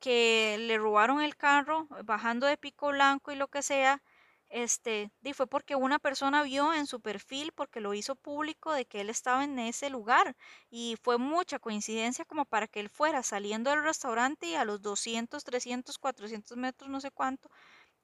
que 0.00 0.56
le 0.60 0.78
robaron 0.78 1.22
el 1.22 1.36
carro 1.36 1.88
bajando 2.04 2.46
de 2.46 2.56
pico 2.58 2.88
blanco 2.88 3.32
y 3.32 3.36
lo 3.36 3.48
que 3.48 3.62
sea, 3.62 4.02
este, 4.50 5.10
y 5.22 5.32
fue 5.32 5.46
porque 5.48 5.74
una 5.76 5.98
persona 5.98 6.42
vio 6.44 6.72
en 6.74 6.86
su 6.86 7.00
perfil, 7.00 7.52
porque 7.54 7.80
lo 7.80 7.94
hizo 7.94 8.14
público, 8.16 8.72
de 8.72 8.86
que 8.86 9.00
él 9.00 9.10
estaba 9.10 9.44
en 9.44 9.58
ese 9.58 9.90
lugar. 9.90 10.36
Y 10.70 10.96
fue 11.02 11.18
mucha 11.18 11.58
coincidencia 11.58 12.24
como 12.24 12.44
para 12.44 12.68
que 12.68 12.80
él 12.80 12.88
fuera 12.90 13.22
saliendo 13.22 13.70
del 13.70 13.82
restaurante 13.82 14.46
y 14.48 14.54
a 14.56 14.64
los 14.64 14.82
200, 14.82 15.44
300, 15.44 15.98
400 15.98 16.56
metros, 16.58 16.90
no 16.90 17.00
sé 17.00 17.10
cuánto, 17.10 17.50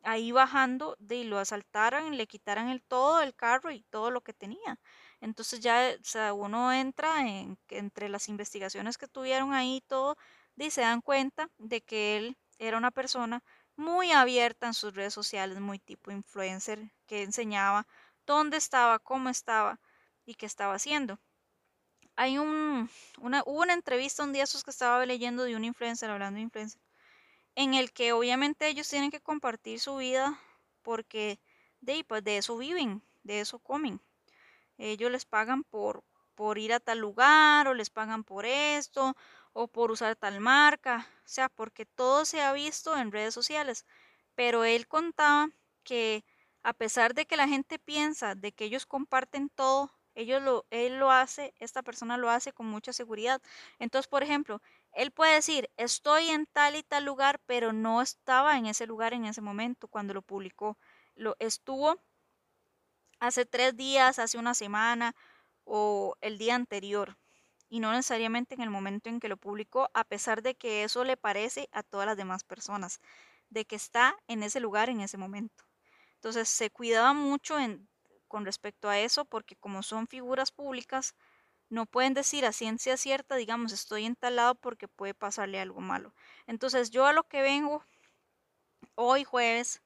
ahí 0.02 0.32
bajando, 0.32 0.96
de 0.98 1.24
lo 1.24 1.38
asaltaran, 1.38 2.16
le 2.16 2.26
quitaran 2.26 2.68
el 2.68 2.82
todo 2.82 3.22
el 3.22 3.34
carro 3.34 3.70
y 3.72 3.82
todo 3.90 4.10
lo 4.10 4.22
que 4.22 4.32
tenía. 4.34 4.80
Entonces 5.20 5.60
ya 5.60 5.96
uno 6.34 6.72
entra 6.72 7.26
en, 7.28 7.58
entre 7.68 8.08
las 8.08 8.28
investigaciones 8.28 8.98
que 8.98 9.08
tuvieron 9.08 9.52
ahí 9.52 9.76
y 9.76 9.80
todo, 9.82 10.16
y 10.56 10.70
se 10.70 10.82
dan 10.82 11.00
cuenta 11.00 11.48
de 11.58 11.80
que 11.80 12.16
él 12.16 12.36
era 12.58 12.76
una 12.76 12.90
persona 12.90 13.42
muy 13.76 14.12
abierta 14.12 14.66
en 14.66 14.74
sus 14.74 14.94
redes 14.94 15.14
sociales, 15.14 15.58
muy 15.60 15.78
tipo 15.78 16.10
influencer, 16.10 16.92
que 17.06 17.22
enseñaba 17.22 17.86
dónde 18.26 18.58
estaba, 18.58 18.98
cómo 18.98 19.30
estaba 19.30 19.80
y 20.26 20.34
qué 20.34 20.46
estaba 20.46 20.74
haciendo. 20.74 21.18
Hay 22.16 22.36
un, 22.38 22.90
una, 23.18 23.42
hubo 23.46 23.62
una 23.62 23.72
entrevista 23.72 24.22
un 24.22 24.32
día 24.32 24.44
esos 24.44 24.62
que 24.64 24.70
estaba 24.70 25.06
leyendo 25.06 25.44
de 25.44 25.56
un 25.56 25.64
influencer, 25.64 26.10
hablando 26.10 26.36
de 26.36 26.42
influencer, 26.42 26.80
en 27.54 27.74
el 27.74 27.92
que 27.92 28.12
obviamente 28.12 28.68
ellos 28.68 28.88
tienen 28.88 29.10
que 29.10 29.20
compartir 29.20 29.80
su 29.80 29.96
vida 29.96 30.38
porque 30.82 31.40
de, 31.80 32.04
pues 32.04 32.22
de 32.22 32.38
eso 32.38 32.58
viven, 32.58 33.02
de 33.22 33.40
eso 33.40 33.58
comen. 33.58 34.00
Ellos 34.80 35.10
les 35.10 35.24
pagan 35.26 35.62
por, 35.64 36.04
por 36.34 36.58
ir 36.58 36.72
a 36.72 36.80
tal 36.80 36.98
lugar 36.98 37.68
o 37.68 37.74
les 37.74 37.90
pagan 37.90 38.24
por 38.24 38.44
esto 38.46 39.14
o 39.52 39.68
por 39.68 39.90
usar 39.90 40.16
tal 40.16 40.40
marca, 40.40 41.06
o 41.24 41.28
sea, 41.28 41.48
porque 41.48 41.86
todo 41.86 42.24
se 42.24 42.40
ha 42.42 42.52
visto 42.52 42.96
en 42.96 43.12
redes 43.12 43.34
sociales. 43.34 43.86
Pero 44.34 44.64
él 44.64 44.86
contaba 44.88 45.50
que 45.84 46.24
a 46.62 46.72
pesar 46.74 47.14
de 47.14 47.26
que 47.26 47.36
la 47.36 47.48
gente 47.48 47.78
piensa 47.78 48.34
de 48.34 48.52
que 48.52 48.64
ellos 48.64 48.86
comparten 48.86 49.48
todo, 49.50 49.90
ellos 50.14 50.42
lo, 50.42 50.66
él 50.70 50.98
lo 50.98 51.10
hace, 51.10 51.54
esta 51.58 51.82
persona 51.82 52.16
lo 52.16 52.30
hace 52.30 52.52
con 52.52 52.66
mucha 52.66 52.92
seguridad. 52.92 53.40
Entonces, 53.78 54.08
por 54.08 54.22
ejemplo, 54.22 54.60
él 54.92 55.10
puede 55.12 55.34
decir, 55.34 55.70
estoy 55.76 56.28
en 56.30 56.46
tal 56.46 56.76
y 56.76 56.82
tal 56.82 57.04
lugar, 57.04 57.40
pero 57.46 57.72
no 57.72 58.02
estaba 58.02 58.58
en 58.58 58.66
ese 58.66 58.86
lugar 58.86 59.12
en 59.14 59.24
ese 59.26 59.40
momento 59.40 59.88
cuando 59.88 60.14
lo 60.14 60.22
publicó. 60.22 60.78
Lo 61.14 61.36
estuvo 61.38 62.00
hace 63.20 63.46
tres 63.46 63.76
días, 63.76 64.18
hace 64.18 64.38
una 64.38 64.54
semana 64.54 65.14
o 65.64 66.16
el 66.20 66.38
día 66.38 66.56
anterior 66.56 67.16
y 67.68 67.78
no 67.78 67.92
necesariamente 67.92 68.54
en 68.54 68.62
el 68.62 68.70
momento 68.70 69.08
en 69.08 69.20
que 69.20 69.28
lo 69.28 69.36
publicó, 69.36 69.88
a 69.94 70.02
pesar 70.02 70.42
de 70.42 70.56
que 70.56 70.82
eso 70.82 71.04
le 71.04 71.16
parece 71.16 71.68
a 71.70 71.84
todas 71.84 72.06
las 72.06 72.16
demás 72.16 72.42
personas, 72.42 73.00
de 73.48 73.64
que 73.64 73.76
está 73.76 74.16
en 74.26 74.42
ese 74.42 74.58
lugar 74.58 74.88
en 74.88 75.00
ese 75.00 75.16
momento. 75.16 75.64
Entonces 76.14 76.48
se 76.48 76.70
cuidaba 76.70 77.12
mucho 77.12 77.56
con 78.26 78.44
respecto 78.44 78.88
a 78.88 78.98
eso 78.98 79.24
porque 79.24 79.54
como 79.54 79.82
son 79.84 80.08
figuras 80.08 80.50
públicas, 80.50 81.14
no 81.68 81.86
pueden 81.86 82.14
decir 82.14 82.44
a 82.44 82.52
ciencia 82.52 82.96
cierta, 82.96 83.36
digamos, 83.36 83.72
estoy 83.72 84.04
en 84.04 84.16
porque 84.60 84.88
puede 84.88 85.14
pasarle 85.14 85.60
algo 85.60 85.80
malo. 85.80 86.12
Entonces 86.48 86.90
yo 86.90 87.06
a 87.06 87.12
lo 87.12 87.22
que 87.22 87.42
vengo 87.42 87.84
hoy 88.96 89.22
jueves 89.22 89.80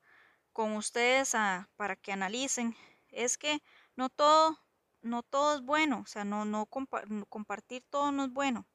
con 0.55 0.73
ustedes 0.73 1.35
para 1.77 1.97
que 1.97 2.13
analicen 2.13 2.75
es 3.15 3.39
que 3.39 3.63
no 3.97 4.09
todo 4.11 4.59
no 5.05 5.23
todo 5.23 5.57
es 5.57 5.63
bueno, 5.63 6.01
o 6.01 6.07
sea, 6.07 6.25
no, 6.25 6.45
no 6.47 6.67
compartir 6.67 7.85
todo 7.91 8.11
no 8.11 8.25
es 8.25 8.31
bueno. 8.33 8.67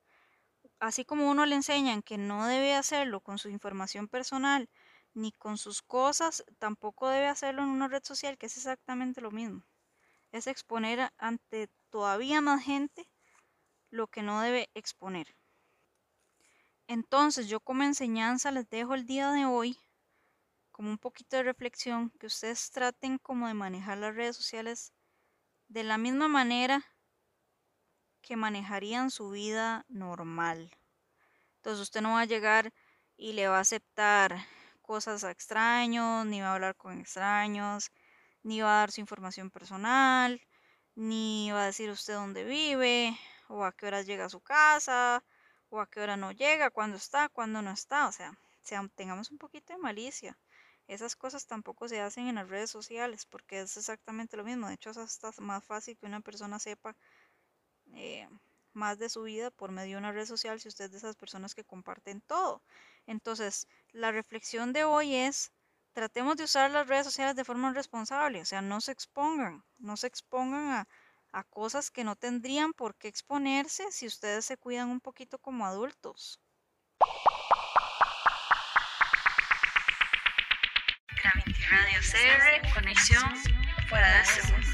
Así 0.79 1.03
como 1.03 1.29
uno 1.29 1.45
le 1.45 1.55
enseñan 1.55 2.03
que 2.03 2.17
no 2.17 2.45
debe 2.47 2.75
hacerlo 2.75 3.21
con 3.21 3.37
su 3.39 3.49
información 3.49 4.07
personal 4.07 4.69
ni 5.13 5.31
con 5.31 5.57
sus 5.57 5.81
cosas, 5.81 6.45
tampoco 6.59 7.09
debe 7.09 7.27
hacerlo 7.27 7.63
en 7.63 7.69
una 7.69 7.87
red 7.87 8.03
social, 8.03 8.37
que 8.37 8.45
es 8.45 8.57
exactamente 8.57 9.21
lo 9.21 9.31
mismo. 9.31 9.65
Es 10.31 10.47
exponer 10.47 11.11
ante 11.17 11.69
todavía 11.89 12.41
más 12.41 12.63
gente 12.63 13.09
lo 13.89 14.07
que 14.07 14.21
no 14.21 14.41
debe 14.41 14.69
exponer. 14.75 15.35
Entonces 16.87 17.47
yo 17.47 17.59
como 17.59 17.83
enseñanza 17.83 18.51
les 18.51 18.69
dejo 18.69 18.93
el 18.93 19.05
día 19.05 19.31
de 19.31 19.45
hoy 19.45 19.77
como 20.79 20.91
un 20.91 20.97
poquito 20.97 21.35
de 21.35 21.43
reflexión, 21.43 22.09
que 22.21 22.27
ustedes 22.27 22.71
traten 22.71 23.17
como 23.17 23.49
de 23.49 23.53
manejar 23.53 23.97
las 23.97 24.15
redes 24.15 24.37
sociales 24.37 24.93
de 25.67 25.83
la 25.83 25.97
misma 25.97 26.29
manera 26.29 26.85
que 28.21 28.37
manejarían 28.37 29.11
su 29.11 29.29
vida 29.29 29.85
normal. 29.89 30.71
Entonces 31.57 31.81
usted 31.81 31.99
no 31.99 32.13
va 32.13 32.21
a 32.21 32.25
llegar 32.25 32.73
y 33.17 33.33
le 33.33 33.49
va 33.49 33.57
a 33.57 33.59
aceptar 33.59 34.37
cosas 34.81 35.25
a 35.25 35.31
extraños, 35.31 36.25
ni 36.25 36.39
va 36.39 36.51
a 36.51 36.53
hablar 36.53 36.77
con 36.77 36.97
extraños, 36.97 37.91
ni 38.41 38.61
va 38.61 38.77
a 38.77 38.79
dar 38.79 38.91
su 38.91 39.01
información 39.01 39.51
personal, 39.51 40.39
ni 40.95 41.51
va 41.51 41.63
a 41.63 41.65
decir 41.65 41.89
usted 41.89 42.13
dónde 42.13 42.45
vive, 42.45 43.19
o 43.49 43.65
a 43.65 43.73
qué 43.73 43.85
horas 43.85 44.05
llega 44.05 44.23
a 44.23 44.29
su 44.29 44.39
casa, 44.39 45.25
o 45.67 45.81
a 45.81 45.89
qué 45.89 45.99
hora 45.99 46.15
no 46.15 46.31
llega, 46.31 46.69
cuándo 46.69 46.95
está, 46.95 47.27
cuándo 47.27 47.61
no 47.61 47.71
está. 47.71 48.07
O 48.07 48.13
sea, 48.13 48.31
tengamos 48.95 49.29
un 49.29 49.37
poquito 49.37 49.73
de 49.73 49.79
malicia. 49.79 50.37
Esas 50.89 51.15
cosas 51.15 51.47
tampoco 51.47 51.87
se 51.87 52.01
hacen 52.01 52.27
en 52.27 52.35
las 52.35 52.49
redes 52.49 52.69
sociales 52.69 53.25
porque 53.25 53.61
es 53.61 53.77
exactamente 53.77 54.35
lo 54.37 54.43
mismo. 54.43 54.67
De 54.67 54.73
hecho, 54.75 54.89
es 54.91 54.97
hasta 54.97 55.31
más 55.41 55.63
fácil 55.63 55.97
que 55.97 56.05
una 56.07 56.19
persona 56.21 56.59
sepa 56.59 56.97
eh, 57.93 58.27
más 58.73 58.97
de 58.99 59.09
su 59.09 59.23
vida 59.23 59.51
por 59.51 59.71
medio 59.71 59.93
de 59.95 59.99
una 59.99 60.11
red 60.11 60.25
social 60.25 60.59
si 60.59 60.67
usted 60.69 60.85
es 60.85 60.91
de 60.91 60.97
esas 60.97 61.15
personas 61.15 61.55
que 61.55 61.63
comparten 61.65 62.21
todo. 62.21 62.63
Entonces, 63.05 63.67
la 63.91 64.11
reflexión 64.11 64.73
de 64.73 64.83
hoy 64.85 65.15
es, 65.15 65.51
tratemos 65.93 66.37
de 66.37 66.45
usar 66.45 66.71
las 66.71 66.87
redes 66.87 67.05
sociales 67.05 67.35
de 67.35 67.45
forma 67.45 67.73
responsable, 67.73 68.41
o 68.41 68.45
sea, 68.45 68.61
no 68.61 68.81
se 68.81 68.91
expongan, 68.91 69.63
no 69.77 69.97
se 69.97 70.07
expongan 70.07 70.65
a, 70.71 70.87
a 71.31 71.43
cosas 71.43 71.91
que 71.91 72.03
no 72.03 72.15
tendrían 72.15 72.73
por 72.73 72.95
qué 72.95 73.07
exponerse 73.07 73.91
si 73.91 74.07
ustedes 74.07 74.45
se 74.45 74.57
cuidan 74.57 74.89
un 74.89 75.01
poquito 75.01 75.39
como 75.39 75.65
adultos. 75.65 76.39
Radio 81.69 81.99
CR, 82.01 82.73
conexión 82.73 83.23
fuera 83.87 84.23
de 84.23 84.41
mundo. 84.51 84.67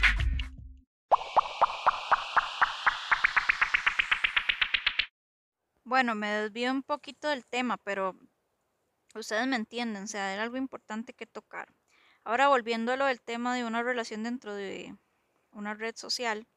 Bueno, 5.83 6.15
me 6.15 6.27
desvío 6.27 6.71
un 6.71 6.83
poquito 6.83 7.27
del 7.27 7.45
tema, 7.45 7.75
pero 7.75 8.17
ustedes 9.13 9.45
me 9.45 9.57
entienden, 9.57 10.03
o 10.03 10.07
sea, 10.07 10.33
era 10.33 10.43
algo 10.43 10.55
importante 10.55 11.13
que 11.13 11.25
tocar. 11.25 11.67
Ahora 12.23 12.47
volviendo 12.47 12.93
a 12.93 12.95
lo 12.95 13.05
del 13.07 13.21
tema 13.21 13.55
de 13.55 13.65
una 13.65 13.83
relación 13.83 14.23
dentro 14.23 14.55
de 14.55 14.95
una 15.51 15.73
red 15.73 15.97
social, 15.97 16.47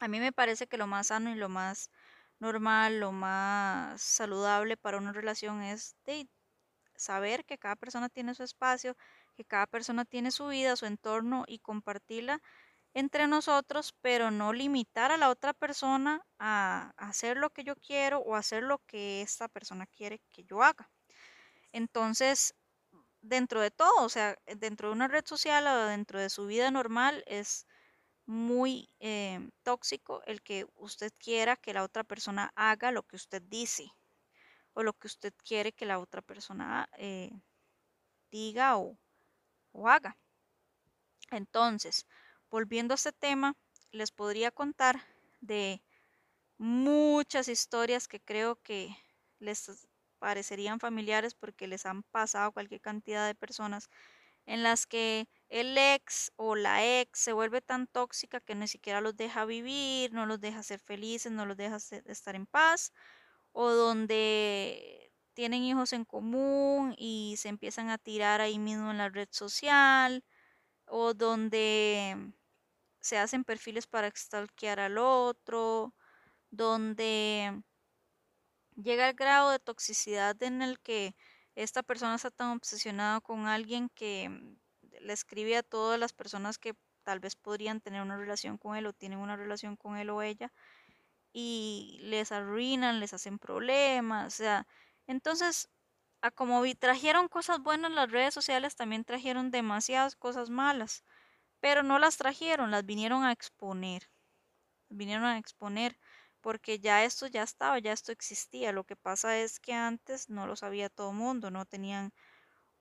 a 0.00 0.08
mí 0.08 0.18
me 0.18 0.32
parece 0.32 0.66
que 0.66 0.78
lo 0.78 0.86
más 0.86 1.08
sano 1.08 1.30
y 1.30 1.34
lo 1.34 1.50
más 1.50 1.90
normal, 2.38 3.00
lo 3.00 3.12
más 3.12 4.00
saludable 4.00 4.78
para 4.78 4.96
una 4.96 5.12
relación 5.12 5.62
es 5.62 5.94
de 6.06 6.26
saber 6.96 7.44
que 7.44 7.58
cada 7.58 7.76
persona 7.76 8.08
tiene 8.08 8.34
su 8.34 8.42
espacio, 8.44 8.96
que 9.32 9.44
cada 9.44 9.66
persona 9.66 10.04
tiene 10.04 10.30
su 10.30 10.48
vida, 10.48 10.76
su 10.76 10.86
entorno 10.86 11.44
y 11.46 11.58
compartirla 11.60 12.40
entre 12.94 13.26
nosotros, 13.28 13.94
pero 14.02 14.30
no 14.30 14.52
limitar 14.52 15.12
a 15.12 15.16
la 15.16 15.30
otra 15.30 15.54
persona 15.54 16.22
a 16.38 16.92
hacer 16.96 17.38
lo 17.38 17.50
que 17.50 17.64
yo 17.64 17.74
quiero 17.76 18.20
o 18.20 18.36
hacer 18.36 18.62
lo 18.62 18.78
que 18.86 19.22
esta 19.22 19.48
persona 19.48 19.86
quiere 19.86 20.20
que 20.30 20.44
yo 20.44 20.62
haga. 20.62 20.90
Entonces, 21.72 22.54
dentro 23.22 23.60
de 23.60 23.70
todo, 23.70 24.04
o 24.04 24.08
sea, 24.08 24.36
dentro 24.58 24.88
de 24.88 24.94
una 24.94 25.08
red 25.08 25.24
social 25.26 25.66
o 25.66 25.86
dentro 25.86 26.20
de 26.20 26.30
su 26.30 26.46
vida 26.46 26.70
normal 26.70 27.24
es 27.26 27.66
muy 28.26 28.90
eh, 29.00 29.50
tóxico 29.62 30.22
el 30.26 30.42
que 30.42 30.66
usted 30.76 31.12
quiera 31.18 31.56
que 31.56 31.74
la 31.74 31.84
otra 31.84 32.04
persona 32.04 32.52
haga 32.56 32.92
lo 32.92 33.02
que 33.04 33.16
usted 33.16 33.42
dice 33.42 33.90
o 34.74 34.82
lo 34.82 34.94
que 34.94 35.06
usted 35.08 35.34
quiere 35.44 35.72
que 35.72 35.86
la 35.86 35.98
otra 35.98 36.22
persona 36.22 36.88
eh, 36.98 37.30
diga 38.30 38.78
o, 38.78 38.98
o 39.72 39.88
haga. 39.88 40.16
Entonces, 41.30 42.06
volviendo 42.50 42.94
a 42.94 42.96
este 42.96 43.12
tema, 43.12 43.54
les 43.90 44.10
podría 44.12 44.50
contar 44.50 45.02
de 45.40 45.82
muchas 46.58 47.48
historias 47.48 48.08
que 48.08 48.20
creo 48.20 48.56
que 48.62 48.96
les 49.38 49.88
parecerían 50.18 50.80
familiares 50.80 51.34
porque 51.34 51.66
les 51.68 51.86
han 51.86 52.02
pasado 52.04 52.52
cualquier 52.52 52.80
cantidad 52.80 53.26
de 53.26 53.34
personas 53.34 53.88
en 54.46 54.62
las 54.62 54.86
que 54.86 55.28
el 55.48 55.78
ex 55.78 56.32
o 56.36 56.56
la 56.56 56.84
ex 57.00 57.18
se 57.20 57.32
vuelve 57.32 57.60
tan 57.62 57.86
tóxica 57.86 58.40
que 58.40 58.54
ni 58.54 58.68
siquiera 58.68 59.00
los 59.00 59.16
deja 59.16 59.44
vivir, 59.44 60.12
no 60.12 60.26
los 60.26 60.40
deja 60.40 60.62
ser 60.62 60.80
felices, 60.80 61.32
no 61.32 61.46
los 61.46 61.56
deja 61.56 61.76
estar 62.06 62.34
en 62.36 62.46
paz, 62.46 62.92
o 63.52 63.70
donde 63.70 65.01
tienen 65.34 65.62
hijos 65.64 65.92
en 65.92 66.04
común 66.04 66.94
y 66.98 67.36
se 67.38 67.48
empiezan 67.48 67.90
a 67.90 67.98
tirar 67.98 68.40
ahí 68.40 68.58
mismo 68.58 68.90
en 68.90 68.98
la 68.98 69.08
red 69.08 69.28
social, 69.30 70.24
o 70.86 71.14
donde 71.14 72.32
se 73.00 73.18
hacen 73.18 73.44
perfiles 73.44 73.86
para 73.86 74.10
stalkear 74.10 74.80
al 74.80 74.98
otro, 74.98 75.94
donde 76.50 77.62
llega 78.76 79.08
el 79.08 79.14
grado 79.14 79.50
de 79.50 79.58
toxicidad 79.58 80.40
en 80.42 80.62
el 80.62 80.80
que 80.80 81.14
esta 81.54 81.82
persona 81.82 82.14
está 82.14 82.30
tan 82.30 82.56
obsesionada 82.56 83.20
con 83.20 83.46
alguien 83.46 83.88
que 83.90 84.28
mm, 84.28 84.56
le 85.00 85.12
escribe 85.12 85.56
a 85.56 85.62
todas 85.62 85.98
las 85.98 86.12
personas 86.12 86.58
que 86.58 86.74
tal 87.02 87.20
vez 87.20 87.36
podrían 87.36 87.80
tener 87.80 88.02
una 88.02 88.16
relación 88.16 88.58
con 88.58 88.76
él 88.76 88.86
o 88.86 88.92
tienen 88.92 89.18
una 89.18 89.36
relación 89.36 89.76
con 89.76 89.96
él 89.96 90.10
o 90.10 90.22
ella 90.22 90.52
y 91.32 91.98
les 92.02 92.32
arruinan, 92.32 93.00
les 93.00 93.14
hacen 93.14 93.38
problemas, 93.38 94.34
o 94.34 94.36
sea, 94.36 94.66
entonces, 95.06 95.68
a 96.22 96.30
como 96.30 96.62
vi, 96.62 96.74
trajeron 96.74 97.28
cosas 97.28 97.60
buenas 97.60 97.92
las 97.92 98.10
redes 98.10 98.34
sociales, 98.34 98.76
también 98.76 99.04
trajeron 99.04 99.50
demasiadas 99.50 100.16
cosas 100.16 100.50
malas, 100.50 101.04
pero 101.60 101.82
no 101.82 101.98
las 101.98 102.16
trajeron, 102.16 102.70
las 102.70 102.86
vinieron 102.86 103.24
a 103.24 103.32
exponer, 103.32 104.10
vinieron 104.88 105.24
a 105.24 105.38
exponer 105.38 105.98
porque 106.42 106.80
ya 106.80 107.04
esto 107.04 107.26
ya 107.28 107.42
estaba, 107.44 107.78
ya 107.78 107.92
esto 107.92 108.12
existía. 108.12 108.72
Lo 108.72 108.84
que 108.84 108.96
pasa 108.96 109.38
es 109.38 109.60
que 109.60 109.72
antes 109.72 110.28
no 110.28 110.46
lo 110.46 110.56
sabía 110.56 110.90
todo 110.90 111.10
el 111.10 111.16
mundo, 111.16 111.50
no 111.50 111.64
tenían 111.66 112.12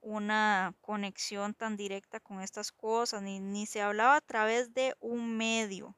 una 0.01 0.75
conexión 0.81 1.53
tan 1.53 1.77
directa 1.77 2.19
con 2.19 2.41
estas 2.41 2.71
cosas, 2.71 3.21
ni, 3.21 3.39
ni 3.39 3.67
se 3.67 3.81
hablaba 3.81 4.15
a 4.17 4.21
través 4.21 4.73
de 4.73 4.95
un 4.99 5.37
medio. 5.37 5.95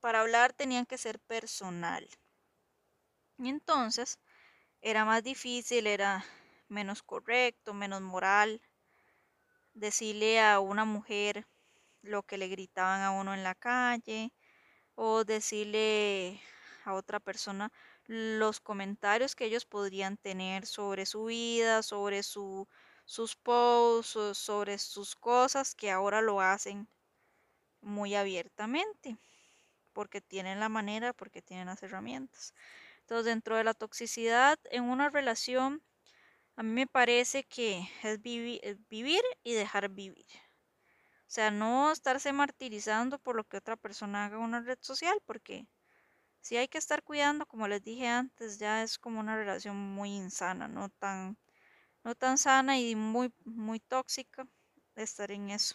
Para 0.00 0.20
hablar 0.20 0.52
tenían 0.52 0.84
que 0.86 0.98
ser 0.98 1.20
personal. 1.20 2.08
Y 3.38 3.48
entonces 3.48 4.18
era 4.82 5.04
más 5.04 5.22
difícil, 5.22 5.86
era 5.86 6.24
menos 6.68 7.02
correcto, 7.02 7.74
menos 7.74 8.02
moral 8.02 8.60
decirle 9.74 10.40
a 10.40 10.60
una 10.60 10.84
mujer 10.84 11.46
lo 12.02 12.22
que 12.22 12.38
le 12.38 12.48
gritaban 12.48 13.02
a 13.02 13.10
uno 13.10 13.34
en 13.34 13.42
la 13.44 13.54
calle, 13.54 14.32
o 14.94 15.24
decirle 15.24 16.40
a 16.84 16.94
otra 16.94 17.20
persona 17.20 17.72
los 18.06 18.60
comentarios 18.60 19.36
que 19.36 19.46
ellos 19.46 19.66
podrían 19.66 20.16
tener 20.16 20.66
sobre 20.66 21.06
su 21.06 21.26
vida, 21.26 21.82
sobre 21.82 22.22
su, 22.22 22.68
sus 23.06 23.36
posts, 23.36 24.38
sobre 24.38 24.78
sus 24.78 25.16
cosas 25.16 25.74
que 25.74 25.90
ahora 25.90 26.22
lo 26.22 26.40
hacen 26.40 26.88
muy 27.82 28.14
abiertamente, 28.14 29.18
porque 29.92 30.20
tienen 30.20 30.60
la 30.60 30.68
manera, 30.68 31.12
porque 31.12 31.42
tienen 31.42 31.66
las 31.66 31.82
herramientas. 31.82 32.54
Entonces, 33.10 33.26
dentro 33.26 33.56
de 33.56 33.64
la 33.64 33.74
toxicidad 33.74 34.56
en 34.70 34.84
una 34.84 35.10
relación, 35.10 35.82
a 36.54 36.62
mí 36.62 36.70
me 36.70 36.86
parece 36.86 37.42
que 37.42 37.90
es 38.04 38.22
vivir 38.22 38.60
y 39.42 39.52
dejar 39.52 39.88
vivir. 39.88 40.28
O 41.22 41.26
sea, 41.26 41.50
no 41.50 41.90
estarse 41.90 42.32
martirizando 42.32 43.18
por 43.18 43.34
lo 43.34 43.42
que 43.42 43.56
otra 43.56 43.76
persona 43.76 44.26
haga 44.26 44.36
en 44.36 44.44
una 44.44 44.60
red 44.60 44.78
social, 44.80 45.18
porque 45.26 45.66
si 46.40 46.56
hay 46.56 46.68
que 46.68 46.78
estar 46.78 47.02
cuidando, 47.02 47.46
como 47.46 47.66
les 47.66 47.82
dije 47.82 48.06
antes, 48.06 48.60
ya 48.60 48.84
es 48.84 48.96
como 48.96 49.18
una 49.18 49.34
relación 49.34 49.76
muy 49.76 50.14
insana, 50.14 50.68
no 50.68 50.88
tan, 50.88 51.36
no 52.04 52.14
tan 52.14 52.38
sana 52.38 52.78
y 52.78 52.94
muy, 52.94 53.34
muy 53.44 53.80
tóxica 53.80 54.46
estar 54.94 55.32
en 55.32 55.50
eso. 55.50 55.74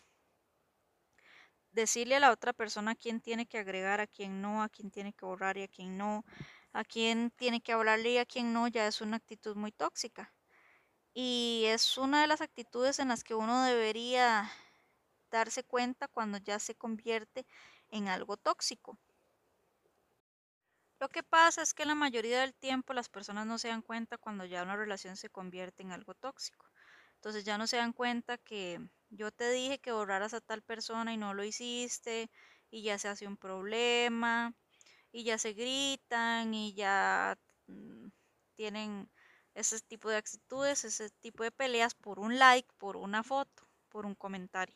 Decirle 1.74 2.16
a 2.16 2.22
la 2.22 2.32
otra 2.32 2.54
persona 2.54 2.92
a 2.92 2.96
quién 2.96 3.20
tiene 3.20 3.46
que 3.46 3.58
agregar, 3.58 4.00
a 4.00 4.08
quién 4.08 4.42
no, 4.42 4.64
a 4.64 4.70
quién 4.70 4.90
tiene 4.90 5.12
que 5.12 5.26
borrar 5.26 5.58
y 5.58 5.64
a 5.64 5.68
quién 5.68 5.98
no, 5.98 6.24
a 6.76 6.84
quién 6.84 7.32
tiene 7.32 7.62
que 7.62 7.72
hablarle 7.72 8.12
y 8.12 8.18
a 8.18 8.26
quién 8.26 8.52
no, 8.52 8.68
ya 8.68 8.86
es 8.86 9.00
una 9.00 9.16
actitud 9.16 9.56
muy 9.56 9.72
tóxica. 9.72 10.34
Y 11.14 11.64
es 11.68 11.98
una 11.98 12.20
de 12.20 12.28
las 12.28 12.42
actitudes 12.42 13.00
en 13.00 13.08
las 13.08 13.24
que 13.24 13.34
uno 13.34 13.64
debería 13.64 14.52
darse 15.32 15.64
cuenta 15.64 16.10
cuando 16.10 16.38
ya 16.38 16.60
se 16.60 16.76
convierte 16.76 17.48
en 17.90 18.10
algo 18.10 18.36
tóxico. 18.36 19.00
Lo 21.00 21.08
que 21.08 21.24
pasa 21.24 21.62
es 21.62 21.74
que 21.74 21.86
la 21.86 21.96
mayoría 21.96 22.42
del 22.42 22.54
tiempo 22.54 22.92
las 22.94 23.08
personas 23.08 23.46
no 23.48 23.58
se 23.58 23.70
dan 23.70 23.82
cuenta 23.82 24.18
cuando 24.18 24.44
ya 24.44 24.64
una 24.64 24.76
relación 24.76 25.16
se 25.16 25.30
convierte 25.30 25.82
en 25.82 25.94
algo 25.94 26.14
tóxico. 26.14 26.70
Entonces 27.16 27.46
ya 27.46 27.58
no 27.58 27.68
se 27.68 27.78
dan 27.78 27.94
cuenta 27.94 28.38
que 28.38 28.82
yo 29.10 29.32
te 29.32 29.50
dije 29.50 29.80
que 29.80 29.94
borraras 29.94 30.34
a 30.34 30.42
tal 30.42 30.62
persona 30.62 31.14
y 31.14 31.18
no 31.18 31.34
lo 31.34 31.46
hiciste 31.46 32.30
y 32.70 32.84
ya 32.84 33.00
se 33.00 33.08
hace 33.08 33.28
un 33.28 33.38
problema 33.38 34.54
y 35.16 35.24
ya 35.24 35.38
se 35.38 35.54
gritan 35.54 36.54
y 36.54 36.74
ya 36.74 37.38
mm, 37.68 38.08
tienen 38.56 39.10
ese 39.54 39.80
tipo 39.80 40.10
de 40.10 40.18
actitudes, 40.18 40.84
ese 40.84 41.10
tipo 41.22 41.44
de 41.44 41.52
peleas 41.52 41.96
por 41.96 42.20
un 42.20 42.38
like, 42.38 42.68
por 42.78 42.98
una 42.98 43.24
foto, 43.24 43.66
por 43.88 44.06
un 44.06 44.16
comentario 44.16 44.76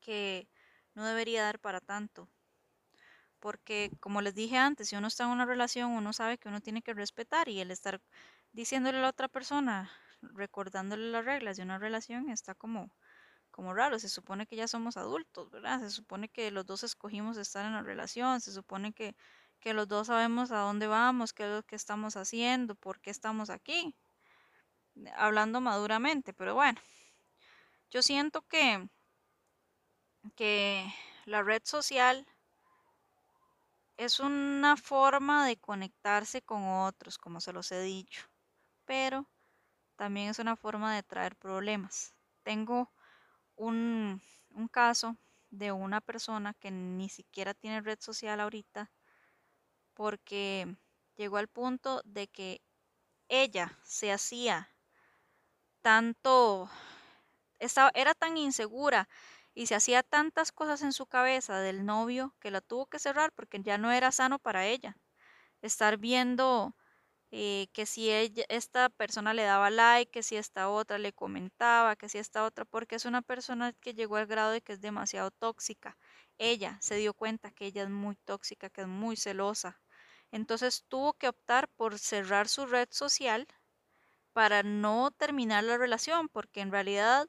que 0.00 0.48
no 0.94 1.06
debería 1.06 1.44
dar 1.44 1.60
para 1.60 1.80
tanto. 1.80 2.28
Porque, 3.38 3.92
como 4.00 4.22
les 4.22 4.34
dije 4.34 4.56
antes, 4.56 4.88
si 4.88 4.96
uno 4.96 5.06
está 5.06 5.22
en 5.24 5.30
una 5.30 5.46
relación, 5.46 5.92
uno 5.92 6.12
sabe 6.12 6.36
que 6.38 6.48
uno 6.48 6.60
tiene 6.60 6.82
que 6.82 6.94
respetar 6.94 7.48
y 7.48 7.60
el 7.60 7.70
estar 7.70 8.00
diciéndole 8.52 8.98
a 8.98 9.02
la 9.02 9.08
otra 9.10 9.28
persona, 9.28 9.88
recordándole 10.20 11.12
las 11.12 11.24
reglas 11.24 11.56
de 11.56 11.62
una 11.62 11.78
relación, 11.78 12.28
está 12.28 12.54
como, 12.56 12.90
como 13.52 13.74
raro. 13.74 13.98
Se 14.00 14.08
supone 14.08 14.46
que 14.46 14.56
ya 14.56 14.66
somos 14.66 14.96
adultos, 14.96 15.50
¿verdad? 15.50 15.80
Se 15.80 15.90
supone 15.90 16.28
que 16.28 16.50
los 16.50 16.66
dos 16.66 16.82
escogimos 16.82 17.36
estar 17.36 17.64
en 17.64 17.74
la 17.74 17.82
relación, 17.82 18.40
se 18.40 18.52
supone 18.52 18.92
que, 18.92 19.14
que 19.60 19.74
los 19.74 19.86
dos 19.86 20.08
sabemos 20.08 20.50
a 20.50 20.58
dónde 20.58 20.88
vamos, 20.88 21.32
qué 21.32 21.44
es 21.44 21.50
lo 21.50 21.62
que 21.62 21.76
estamos 21.76 22.16
haciendo, 22.16 22.74
por 22.74 23.00
qué 23.00 23.10
estamos 23.10 23.50
aquí. 23.50 23.94
Hablando 25.16 25.60
maduramente, 25.60 26.32
pero 26.34 26.54
bueno, 26.54 26.80
yo 27.90 28.02
siento 28.02 28.42
que 28.42 28.88
que 30.36 30.92
la 31.24 31.42
red 31.42 31.62
social 31.64 32.26
es 33.96 34.20
una 34.20 34.76
forma 34.76 35.46
de 35.46 35.56
conectarse 35.56 36.42
con 36.42 36.64
otros, 36.64 37.18
como 37.18 37.40
se 37.40 37.52
los 37.52 37.70
he 37.72 37.80
dicho, 37.80 38.22
pero 38.84 39.26
también 39.96 40.30
es 40.30 40.38
una 40.38 40.56
forma 40.56 40.94
de 40.94 41.02
traer 41.02 41.36
problemas. 41.36 42.14
Tengo 42.42 42.90
un, 43.62 44.20
caso 44.70 45.16
de 45.50 45.72
una 45.72 46.00
persona 46.00 46.54
que 46.54 46.70
ni 46.70 47.08
siquiera 47.08 47.54
tiene 47.54 47.80
red 47.80 47.98
social 48.00 48.40
ahorita 48.40 48.90
porque 49.94 50.76
llegó 51.16 51.36
al 51.36 51.48
punto 51.48 52.02
de 52.04 52.28
que 52.28 52.60
ella 53.28 53.78
se 53.84 54.12
hacía 54.12 54.68
tanto, 55.82 56.70
estaba, 57.58 57.90
era 57.94 58.14
tan 58.14 58.36
insegura 58.36 59.08
y 59.54 59.66
se 59.66 59.74
hacía 59.74 60.02
tantas 60.02 60.52
cosas 60.52 60.82
en 60.82 60.92
su 60.92 61.06
cabeza 61.06 61.60
del 61.60 61.84
novio 61.84 62.34
que 62.40 62.50
la 62.50 62.60
tuvo 62.60 62.86
que 62.86 62.98
cerrar 62.98 63.32
porque 63.32 63.60
ya 63.62 63.78
no 63.78 63.92
era 63.92 64.12
sano 64.12 64.38
para 64.38 64.66
ella. 64.66 64.96
Estar 65.60 65.98
viendo 65.98 66.74
eh, 67.32 67.68
que 67.72 67.86
si 67.86 68.10
ella, 68.12 68.44
esta 68.48 68.90
persona 68.90 69.34
le 69.34 69.44
daba 69.44 69.70
like, 69.70 70.10
que 70.12 70.22
si 70.22 70.36
esta 70.36 70.68
otra 70.70 70.98
le 70.98 71.12
comentaba, 71.14 71.96
que 71.96 72.08
si 72.08 72.18
esta 72.18 72.44
otra, 72.44 72.64
porque 72.66 72.96
es 72.96 73.06
una 73.06 73.22
persona 73.22 73.72
que 73.72 73.94
llegó 73.94 74.16
al 74.16 74.26
grado 74.26 74.52
de 74.52 74.60
que 74.60 74.74
es 74.74 74.80
demasiado 74.82 75.30
tóxica. 75.30 75.98
Ella 76.38 76.78
se 76.82 76.96
dio 76.96 77.14
cuenta 77.14 77.50
que 77.50 77.66
ella 77.66 77.84
es 77.84 77.90
muy 77.90 78.16
tóxica, 78.16 78.70
que 78.70 78.82
es 78.82 78.88
muy 78.88 79.16
celosa. 79.16 79.80
Entonces 80.30 80.84
tuvo 80.88 81.14
que 81.14 81.28
optar 81.28 81.68
por 81.68 81.98
cerrar 81.98 82.48
su 82.48 82.66
red 82.66 82.88
social 82.90 83.46
para 84.32 84.62
no 84.62 85.10
terminar 85.10 85.64
la 85.64 85.78
relación, 85.78 86.28
porque 86.28 86.60
en 86.60 86.70
realidad 86.72 87.28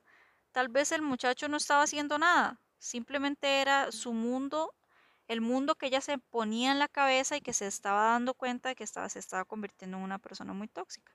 tal 0.52 0.70
vez 0.70 0.92
el 0.92 1.02
muchacho 1.02 1.48
no 1.50 1.58
estaba 1.58 1.84
haciendo 1.84 2.18
nada, 2.18 2.62
simplemente 2.80 3.62
era 3.62 3.92
su 3.92 4.14
mundo, 4.14 4.74
el 5.28 5.42
mundo 5.42 5.76
que 5.76 5.88
ella 5.88 6.02
se 6.02 6.18
ponía 6.18 6.72
en 6.72 6.80
la 6.80 6.88
cabeza 6.88 7.38
y 7.38 7.42
que 7.42 7.54
se 7.54 7.68
estaba 7.68 8.12
dando 8.12 8.34
cuenta 8.36 8.70
de 8.70 8.76
que 8.76 8.84
estaba, 8.84 9.10
se 9.10 9.20
estaba 9.20 9.46
convirtiendo 9.46 9.98
en 9.98 10.04
una 10.04 10.20
persona 10.20 10.54
muy 10.54 10.68
tóxica. 10.68 11.14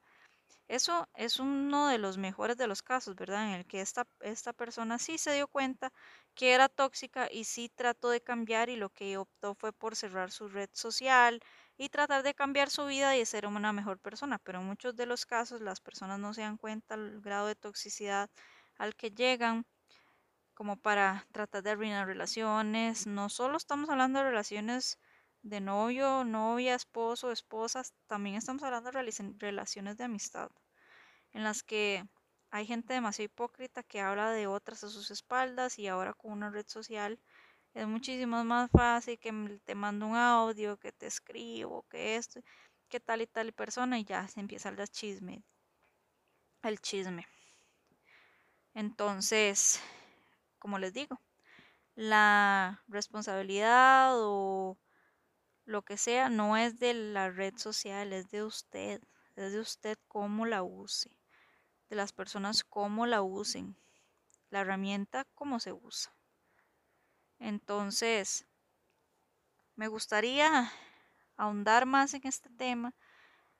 Eso 0.68 1.08
es 1.14 1.40
uno 1.40 1.88
de 1.88 1.98
los 1.98 2.18
mejores 2.18 2.56
de 2.58 2.66
los 2.66 2.82
casos, 2.82 3.14
¿verdad? 3.16 3.48
En 3.48 3.54
el 3.54 3.66
que 3.66 3.80
esta, 3.80 4.06
esta 4.20 4.52
persona 4.52 4.98
sí 4.98 5.18
se 5.18 5.32
dio 5.34 5.48
cuenta 5.48 5.92
que 6.34 6.52
era 6.52 6.68
tóxica 6.68 7.28
y 7.30 7.44
sí 7.44 7.70
trató 7.74 8.10
de 8.10 8.20
cambiar 8.22 8.68
y 8.68 8.76
lo 8.76 8.90
que 8.90 9.16
optó 9.18 9.54
fue 9.54 9.72
por 9.72 9.96
cerrar 9.96 10.30
su 10.30 10.48
red 10.48 10.68
social 10.72 11.40
y 11.78 11.88
tratar 11.90 12.22
de 12.22 12.34
cambiar 12.34 12.70
su 12.70 12.86
vida 12.86 13.16
y 13.16 13.24
ser 13.26 13.46
una 13.46 13.72
mejor 13.72 13.98
persona. 13.98 14.38
Pero 14.38 14.60
en 14.60 14.66
muchos 14.66 14.94
de 14.96 15.06
los 15.06 15.24
casos 15.26 15.60
las 15.62 15.80
personas 15.80 16.18
no 16.18 16.34
se 16.34 16.42
dan 16.42 16.58
cuenta 16.58 16.96
del 16.96 17.20
grado 17.20 17.46
de 17.46 17.56
toxicidad 17.56 18.30
al 18.76 18.94
que 18.94 19.10
llegan 19.10 19.66
como 20.58 20.74
para 20.76 21.24
tratar 21.30 21.62
de 21.62 21.70
arruinar 21.70 22.08
relaciones. 22.08 23.06
No 23.06 23.28
solo 23.28 23.56
estamos 23.56 23.88
hablando 23.90 24.18
de 24.18 24.24
relaciones 24.24 24.98
de 25.42 25.60
novio, 25.60 26.24
novia, 26.24 26.74
esposo, 26.74 27.30
esposas, 27.30 27.94
también 28.08 28.34
estamos 28.34 28.64
hablando 28.64 28.90
de 28.90 29.34
relaciones 29.38 29.96
de 29.96 30.02
amistad, 30.02 30.50
en 31.30 31.44
las 31.44 31.62
que 31.62 32.04
hay 32.50 32.66
gente 32.66 32.92
demasiado 32.92 33.26
hipócrita 33.26 33.84
que 33.84 34.00
habla 34.00 34.32
de 34.32 34.48
otras 34.48 34.82
a 34.82 34.88
sus 34.88 35.12
espaldas 35.12 35.78
y 35.78 35.86
ahora 35.86 36.12
con 36.12 36.32
una 36.32 36.50
red 36.50 36.66
social 36.66 37.20
es 37.72 37.86
muchísimo 37.86 38.42
más 38.42 38.68
fácil 38.72 39.16
que 39.16 39.60
te 39.64 39.76
mando 39.76 40.08
un 40.08 40.16
audio, 40.16 40.76
que 40.76 40.90
te 40.90 41.06
escribo, 41.06 41.86
que 41.88 42.16
esto, 42.16 42.40
que 42.88 42.98
tal 42.98 43.22
y 43.22 43.28
tal 43.28 43.52
persona 43.52 43.96
y 44.00 44.04
ya 44.04 44.26
se 44.26 44.40
empieza 44.40 44.70
el 44.70 44.88
chisme. 44.88 45.44
El 46.64 46.80
chisme. 46.80 47.28
Entonces, 48.74 49.80
como 50.58 50.78
les 50.78 50.92
digo, 50.92 51.20
la 51.94 52.82
responsabilidad 52.88 54.12
o 54.14 54.78
lo 55.64 55.82
que 55.82 55.96
sea, 55.96 56.30
no 56.30 56.56
es 56.56 56.78
de 56.78 56.94
la 56.94 57.30
red 57.30 57.56
social, 57.56 58.12
es 58.12 58.30
de 58.30 58.42
usted, 58.44 59.02
es 59.36 59.52
de 59.52 59.60
usted 59.60 59.98
cómo 60.08 60.46
la 60.46 60.62
use, 60.62 61.10
de 61.90 61.96
las 61.96 62.12
personas 62.12 62.64
cómo 62.64 63.06
la 63.06 63.22
usen, 63.22 63.76
la 64.50 64.60
herramienta 64.60 65.26
cómo 65.34 65.60
se 65.60 65.72
usa. 65.72 66.12
Entonces, 67.38 68.46
me 69.76 69.88
gustaría 69.88 70.72
ahondar 71.36 71.86
más 71.86 72.14
en 72.14 72.26
este 72.26 72.50
tema, 72.50 72.94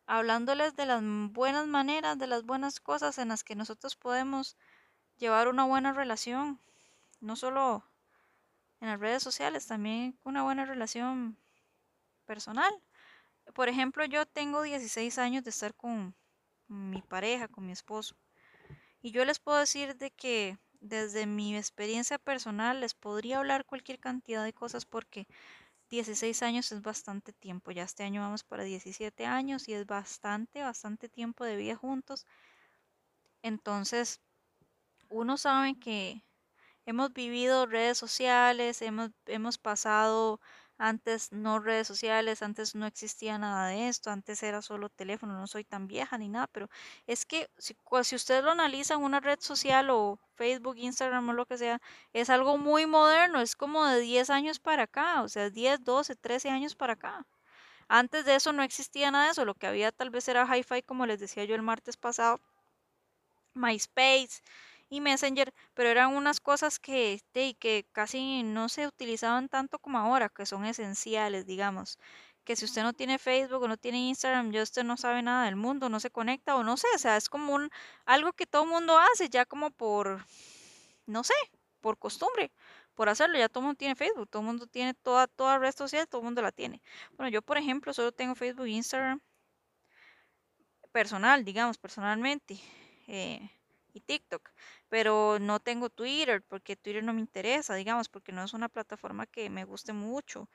hablándoles 0.07 0.75
de 0.75 0.87
las 0.87 1.03
buenas 1.03 1.67
maneras, 1.67 2.19
de 2.19 2.27
las 2.27 2.45
buenas 2.45 2.81
cosas 2.81 3.19
en 3.19 3.29
las 3.29 3.45
que 3.45 3.55
nosotros 3.55 3.97
podemos 3.97 4.57
llevar 5.17 5.49
una 5.49 5.65
buena 5.65 5.93
relación, 5.93 6.61
no 7.21 7.37
solo 7.37 7.85
en 8.81 8.89
las 8.89 9.01
redes 9.01 9.23
sociales, 9.23 9.67
también 9.67 10.19
una 10.25 10.43
buena 10.43 10.65
relación 10.65 11.39
personal. 12.25 12.73
Por 13.55 13.69
ejemplo, 13.69 14.05
yo 14.05 14.27
tengo 14.27 14.63
16 14.63 15.19
años 15.19 15.45
de 15.45 15.51
estar 15.51 15.75
con 15.75 16.15
mi 16.69 17.03
pareja, 17.03 17.49
con 17.49 17.67
mi 17.67 17.73
esposo. 17.73 18.17
Y 19.01 19.11
yo 19.11 19.25
les 19.25 19.39
puedo 19.39 19.59
decir 19.59 19.97
de 19.97 20.11
que 20.11 20.59
desde 20.81 21.27
mi 21.27 21.57
experiencia 21.57 22.19
personal 22.19 22.81
les 22.81 22.95
podría 22.95 23.39
hablar 23.39 23.65
cualquier 23.65 23.99
cantidad 23.99 24.45
de 24.45 24.53
cosas 24.53 24.85
porque 24.85 25.27
16 25.91 26.43
años 26.43 26.71
es 26.73 26.83
bastante 26.83 27.33
tiempo. 27.33 27.71
Ya 27.71 27.85
este 27.85 28.05
año 28.05 28.21
vamos 28.21 28.45
para 28.45 28.65
17 28.65 29.27
años 29.27 29.69
y 29.69 29.75
es 29.75 29.87
bastante, 29.87 30.63
bastante 30.63 31.09
tiempo 31.09 31.45
de 31.45 31.57
vida 31.57 31.77
juntos. 31.77 32.27
Entonces, 33.43 34.21
uno 35.09 35.37
sabe 35.37 35.79
que 35.79 36.23
hemos 36.89 37.13
vivido 37.13 37.67
redes 37.67 37.99
sociales, 37.99 38.81
hemos, 38.81 39.11
hemos 39.27 39.59
pasado 39.59 40.41
antes 40.79 41.33
no 41.33 41.59
redes 41.59 41.87
sociales, 41.87 42.43
antes 42.43 42.75
no 42.75 42.87
existía 42.87 43.37
nada 43.37 43.69
de 43.69 43.89
esto, 43.89 44.11
antes 44.11 44.43
era 44.43 44.63
solo 44.63 44.89
teléfono, 44.89 45.35
no 45.39 45.47
soy 45.47 45.65
tan 45.65 45.87
vieja 45.87 46.17
ni 46.17 46.29
nada, 46.31 46.47
pero 46.47 46.71
es 47.07 47.27
que 47.27 47.51
si, 47.59 47.77
si 48.05 48.17
usted 48.17 48.43
lo 48.43 48.53
analiza 48.53 48.95
en 48.95 49.03
una 49.03 49.21
red 49.21 49.39
social 49.41 49.91
o 49.91 50.19
Facebook, 50.35 50.79
Instagram 50.79 51.29
o 51.29 51.33
lo 51.35 51.45
que 51.45 51.59
sea, 51.59 51.79
es 52.15 52.31
algo 52.31 52.57
muy 52.57 52.87
moderno, 52.87 53.41
es 53.43 53.55
como 53.55 53.85
de 53.87 54.01
10 54.01 54.31
años 54.31 54.59
para 54.59 54.85
acá, 54.85 55.23
o 55.23 55.29
sea, 55.29 55.51
10, 55.51 55.85
12, 55.85 56.17
13 56.17 56.49
años 56.49 56.75
para 56.75 56.95
acá. 56.95 57.27
Antes 57.89 58.25
de 58.25 58.37
eso 58.37 58.53
no 58.55 58.63
existía 58.63 59.11
nada 59.11 59.27
de 59.27 59.33
eso, 59.33 59.45
lo 59.45 59.55
que 59.55 59.67
había 59.67 59.93
tal 59.93 60.11
vez 60.11 60.27
era 60.29 60.47
hi-fi, 60.47 60.83
como 60.83 61.05
les 61.07 61.21
decía 61.21 61.45
yo 61.45 61.55
el 61.55 61.63
martes 61.63 61.97
pasado, 61.99 62.41
MySpace, 63.55 64.43
y 64.91 65.01
Messenger, 65.01 65.53
pero 65.75 65.89
eran 65.91 66.15
unas 66.15 66.41
cosas 66.41 66.79
que, 66.79 67.21
que 67.33 67.87
casi 67.93 68.43
no 68.43 68.69
se 68.69 68.87
utilizaban 68.87 69.49
tanto 69.49 69.79
como 69.79 69.99
ahora, 69.99 70.29
que 70.29 70.47
son 70.47 70.65
esenciales, 70.65 71.47
digamos. 71.47 71.99
Que 72.45 72.57
si 72.57 72.65
usted 72.65 72.83
no 72.83 72.95
tiene 72.95 73.19
Facebook 73.19 73.63
o 73.63 73.69
no 73.69 73.77
tiene 73.77 74.09
Instagram, 74.09 74.53
ya 74.53 74.63
usted 74.63 74.85
no 74.85 74.97
sabe 74.97 75.23
nada 75.23 75.45
del 75.45 75.57
mundo, 75.57 75.89
no 75.89 76.01
se 76.01 76.11
conecta 76.11 76.57
o 76.57 76.65
no 76.65 76.77
sé, 76.77 76.89
o 76.95 76.99
sea, 76.99 77.17
es 77.17 77.29
como 77.29 77.55
un, 77.55 77.71
algo 78.07 78.33
que 78.33 78.47
todo 78.47 78.65
el 78.65 78.71
mundo 78.71 78.99
hace 78.99 79.29
ya 79.29 79.45
como 79.45 79.71
por, 79.71 80.25
no 81.07 81.25
sé, 81.25 81.35
por 81.81 81.99
costumbre, 81.99 82.53
por 82.95 83.09
hacerlo. 83.09 83.39
Ya 83.39 83.49
todo 83.49 83.61
el 83.61 83.67
mundo 83.67 83.79
tiene 83.79 83.95
Facebook, 83.97 84.29
todo 84.31 84.43
el 84.43 84.47
mundo 84.47 84.67
tiene 84.67 84.95
toda, 84.95 85.27
toda 85.27 85.59
red 85.59 85.75
social, 85.75 86.09
todo 86.09 86.21
el 86.23 86.27
mundo 86.27 86.43
la 86.43 86.53
tiene. 86.53 86.83
Bueno, 87.17 87.31
yo 87.31 87.43
por 87.43 87.59
ejemplo 87.59 87.93
solo 87.93 88.13
tengo 88.13 88.35
Facebook 88.35 88.67
e 88.67 88.71
Instagram 88.71 89.21
personal, 90.93 91.45
digamos, 91.45 91.79
personalmente. 91.79 92.59
Eh, 93.07 93.51
y 93.95 94.01
TikTok, 94.01 94.51
pero 94.89 95.39
no 95.41 95.61
tengo 95.61 95.91
Twitter 95.91 96.43
porque 96.49 96.77
Twitter 96.77 97.05
no 97.05 97.13
me 97.13 97.21
interesa, 97.21 97.75
digamos, 97.75 98.09
porque 98.09 98.33
no 98.33 98.45
es 98.45 98.55
una 98.55 98.69
plataforma 98.69 99.27
que 99.27 99.51
me 99.51 99.65
guste 99.65 99.93
mucho. 99.93 100.49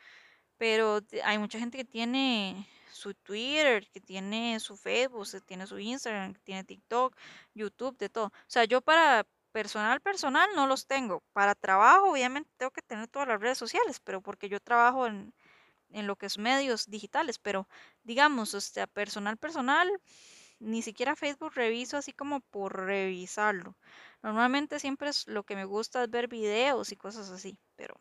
Pero 0.58 1.02
hay 1.24 1.38
mucha 1.40 1.60
gente 1.60 1.78
que 1.78 1.86
tiene 1.86 2.68
su 2.92 3.14
Twitter, 3.16 3.88
que 3.92 4.00
tiene 4.02 4.60
su 4.60 4.78
Facebook, 4.78 5.28
que 5.32 5.42
tiene 5.42 5.68
su 5.68 5.80
Instagram, 5.80 6.34
que 6.34 6.42
tiene 6.42 6.64
TikTok, 6.64 7.16
YouTube, 7.54 7.98
de 7.98 8.10
todo. 8.10 8.28
O 8.28 8.32
sea, 8.48 8.66
yo 8.66 8.82
para 8.82 9.26
personal, 9.52 10.02
personal 10.02 10.50
no 10.56 10.68
los 10.68 10.88
tengo. 10.88 11.24
Para 11.34 11.56
trabajo, 11.56 12.12
obviamente 12.12 12.50
tengo 12.58 12.72
que 12.72 12.82
tener 12.82 13.08
todas 13.08 13.28
las 13.28 13.42
redes 13.42 13.58
sociales, 13.58 14.00
pero 14.00 14.22
porque 14.22 14.50
yo 14.50 14.60
trabajo 14.60 15.08
en, 15.08 15.34
en 15.90 16.08
lo 16.08 16.16
que 16.18 16.28
es 16.28 16.38
medios 16.38 16.90
digitales, 16.90 17.40
pero 17.40 17.68
digamos, 18.04 18.54
o 18.54 18.88
personal, 18.94 19.38
personal, 19.38 19.90
ni 20.60 20.82
siquiera 20.82 21.16
Facebook 21.16 21.54
reviso 21.56 21.98
así 21.98 22.14
como 22.14 22.40
por 22.42 22.86
revisarlo. 22.86 23.78
Normalmente 24.24 24.80
siempre 24.80 25.10
es 25.10 25.28
lo 25.28 25.44
que 25.44 25.56
me 25.56 25.66
gusta 25.66 26.04
es 26.04 26.10
ver 26.10 26.28
videos 26.28 26.92
y 26.92 26.98
cosas 26.98 27.30
así, 27.30 27.60
pero, 27.76 27.96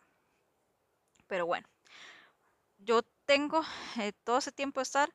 pero 1.26 1.46
bueno. 1.46 1.68
Yo 2.78 3.02
tengo 3.26 3.62
eh, 4.00 4.12
todo 4.24 4.38
ese 4.38 4.52
tiempo 4.52 4.80
de 4.80 4.84
estar 4.84 5.14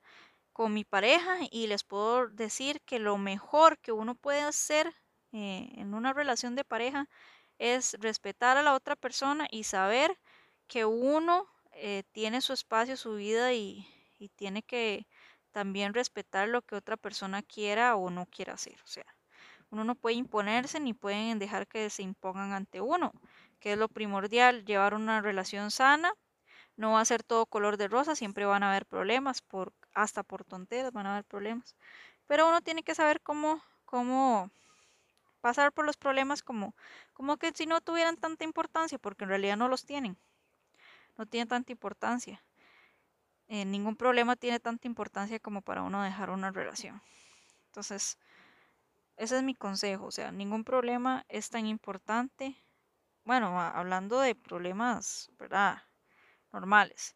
con 0.53 0.73
mi 0.75 0.85
pareja 0.85 1.39
y 1.51 1.67
les 1.67 1.83
puedo 1.85 2.29
decir 2.29 2.81
que 2.83 2.99
lo 2.99 3.17
mejor 3.17 3.79
que 3.79 3.93
uno 3.93 4.15
puede 4.15 4.41
hacer 4.41 4.93
eh, 5.33 5.69
en 5.77 5.95
una 5.95 6.13
relación 6.13 6.55
de 6.55 6.65
pareja 6.65 7.09
es 7.59 7.95
respetar 7.99 8.57
a 8.57 8.63
la 8.63 8.75
otra 8.75 8.95
persona 8.97 9.47
y 9.51 9.65
saber 9.65 10.19
que 10.67 10.85
uno 10.85 11.47
eh, 11.73 12.03
tiene 12.13 12.41
su 12.41 12.53
espacio, 12.53 12.97
su 12.97 13.15
vida 13.15 13.53
y, 13.53 13.87
y 14.19 14.29
tiene 14.29 14.63
que 14.63 15.07
también 15.53 15.95
respetar 15.95 16.49
lo 16.49 16.61
que 16.63 16.75
otra 16.77 16.97
persona 16.97 17.43
quiera 17.43 17.95
o 17.97 18.11
no 18.11 18.27
quiera 18.27 18.53
hacer. 18.55 18.77
O 18.83 18.87
sea, 18.87 19.05
uno 19.69 19.83
no 19.83 19.95
puede 19.95 20.15
imponerse 20.15 20.79
ni 20.79 20.93
pueden 20.93 21.39
dejar 21.39 21.67
que 21.67 21.89
se 21.89 22.03
impongan 22.03 22.53
ante 22.53 22.81
uno, 22.81 23.11
que 23.59 23.73
es 23.73 23.77
lo 23.77 23.89
primordial, 23.89 24.65
llevar 24.65 24.93
una 24.93 25.21
relación 25.21 25.71
sana. 25.71 26.11
No 26.77 26.93
va 26.93 27.01
a 27.01 27.05
ser 27.05 27.23
todo 27.23 27.45
color 27.47 27.77
de 27.77 27.87
rosa, 27.87 28.15
siempre 28.15 28.45
van 28.45 28.63
a 28.63 28.69
haber 28.69 28.85
problemas, 28.85 29.41
por, 29.41 29.73
hasta 29.93 30.23
por 30.23 30.45
tonteras 30.45 30.93
van 30.93 31.07
a 31.07 31.13
haber 31.13 31.25
problemas. 31.25 31.75
Pero 32.27 32.47
uno 32.47 32.61
tiene 32.61 32.83
que 32.83 32.95
saber 32.95 33.21
cómo, 33.21 33.61
pasar 35.41 35.71
por 35.71 35.85
los 35.85 35.97
problemas 35.97 36.43
como, 36.43 36.75
como 37.13 37.37
que 37.37 37.51
si 37.53 37.65
no 37.65 37.81
tuvieran 37.81 38.17
tanta 38.17 38.43
importancia, 38.43 38.99
porque 38.99 39.23
en 39.23 39.29
realidad 39.29 39.57
no 39.57 39.67
los 39.67 39.85
tienen. 39.85 40.17
No 41.17 41.25
tienen 41.25 41.47
tanta 41.47 41.71
importancia. 41.71 42.43
Eh, 43.47 43.65
ningún 43.65 43.95
problema 43.95 44.35
tiene 44.35 44.59
tanta 44.59 44.87
importancia 44.87 45.39
como 45.39 45.61
para 45.61 45.81
uno 45.81 46.03
dejar 46.03 46.29
una 46.29 46.51
relación. 46.51 47.01
Entonces, 47.67 48.17
ese 49.17 49.37
es 49.37 49.43
mi 49.43 49.55
consejo, 49.55 50.05
o 50.05 50.11
sea, 50.11 50.31
ningún 50.31 50.63
problema 50.63 51.25
es 51.27 51.49
tan 51.49 51.65
importante. 51.65 52.55
Bueno, 53.23 53.59
hablando 53.59 54.19
de 54.21 54.35
problemas, 54.35 55.31
¿verdad? 55.37 55.81
Normales, 56.53 57.15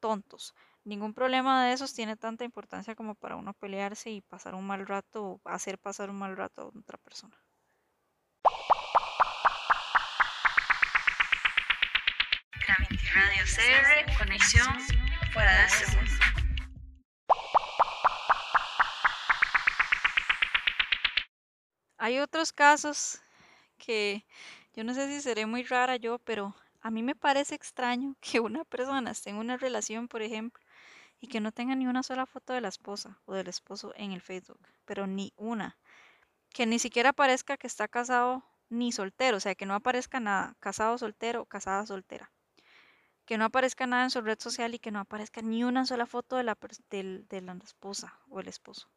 tontos. 0.00 0.54
Ningún 0.84 1.14
problema 1.14 1.64
de 1.64 1.74
esos 1.74 1.94
tiene 1.94 2.16
tanta 2.16 2.44
importancia 2.44 2.96
como 2.96 3.14
para 3.14 3.36
uno 3.36 3.54
pelearse 3.54 4.10
y 4.10 4.20
pasar 4.22 4.54
un 4.54 4.66
mal 4.66 4.86
rato 4.86 5.24
o 5.24 5.40
hacer 5.44 5.78
pasar 5.78 6.10
un 6.10 6.18
mal 6.18 6.36
rato 6.36 6.62
a 6.62 6.78
otra 6.78 6.98
persona. 6.98 7.38
Radio 13.14 13.44
CR, 13.44 14.18
conexión 14.18 14.66
fuera 15.32 15.52
de 15.52 15.64
este 15.66 16.21
hay 22.02 22.18
otros 22.18 22.52
casos 22.52 23.20
que 23.78 24.26
yo 24.74 24.82
no 24.82 24.92
sé 24.92 25.06
si 25.06 25.20
seré 25.20 25.46
muy 25.46 25.62
rara 25.62 25.94
yo, 25.94 26.18
pero 26.18 26.52
a 26.80 26.90
mí 26.90 27.00
me 27.00 27.14
parece 27.14 27.54
extraño 27.54 28.16
que 28.20 28.40
una 28.40 28.64
persona 28.64 29.12
esté 29.12 29.30
en 29.30 29.36
una 29.36 29.56
relación, 29.56 30.08
por 30.08 30.20
ejemplo, 30.20 30.60
y 31.20 31.28
que 31.28 31.38
no 31.38 31.52
tenga 31.52 31.76
ni 31.76 31.86
una 31.86 32.02
sola 32.02 32.26
foto 32.26 32.54
de 32.54 32.60
la 32.60 32.66
esposa 32.66 33.20
o 33.24 33.34
del 33.34 33.46
esposo 33.46 33.92
en 33.94 34.10
el 34.10 34.20
Facebook, 34.20 34.58
pero 34.84 35.06
ni 35.06 35.32
una. 35.36 35.78
Que 36.52 36.66
ni 36.66 36.80
siquiera 36.80 37.10
aparezca 37.10 37.56
que 37.56 37.68
está 37.68 37.86
casado 37.86 38.42
ni 38.68 38.90
soltero, 38.90 39.36
o 39.36 39.40
sea, 39.40 39.54
que 39.54 39.66
no 39.66 39.74
aparezca 39.74 40.18
nada, 40.18 40.56
casado, 40.58 40.98
soltero, 40.98 41.44
casada, 41.44 41.86
soltera. 41.86 42.32
Que 43.26 43.38
no 43.38 43.44
aparezca 43.44 43.86
nada 43.86 44.02
en 44.02 44.10
su 44.10 44.22
red 44.22 44.40
social 44.40 44.74
y 44.74 44.80
que 44.80 44.90
no 44.90 44.98
aparezca 44.98 45.40
ni 45.40 45.62
una 45.62 45.86
sola 45.86 46.06
foto 46.06 46.34
de 46.34 46.42
la, 46.42 46.58
de 46.90 47.40
la 47.42 47.52
esposa 47.62 48.18
o 48.28 48.40
el 48.40 48.48
esposo. 48.48 48.88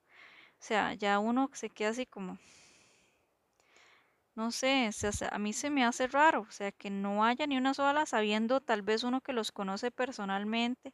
O 0.60 0.64
sea, 0.68 0.96
ya 0.96 1.20
uno 1.20 1.52
se 1.54 1.70
queda 1.70 1.90
así 1.90 2.08
como, 2.08 2.40
no 4.36 4.52
sé, 4.52 4.90
a 5.32 5.40
mí 5.40 5.54
se 5.54 5.70
me 5.70 5.86
hace 5.86 6.08
raro, 6.08 6.42
o 6.42 6.52
sea, 6.52 6.72
que 6.72 6.90
no 6.90 7.24
haya 7.26 7.48
ni 7.48 7.58
una 7.58 7.74
sola 7.74 8.06
sabiendo 8.06 8.62
tal 8.62 8.82
vez 8.82 9.04
uno 9.04 9.22
que 9.22 9.34
los 9.34 9.52
conoce 9.52 9.92
personalmente, 9.92 10.94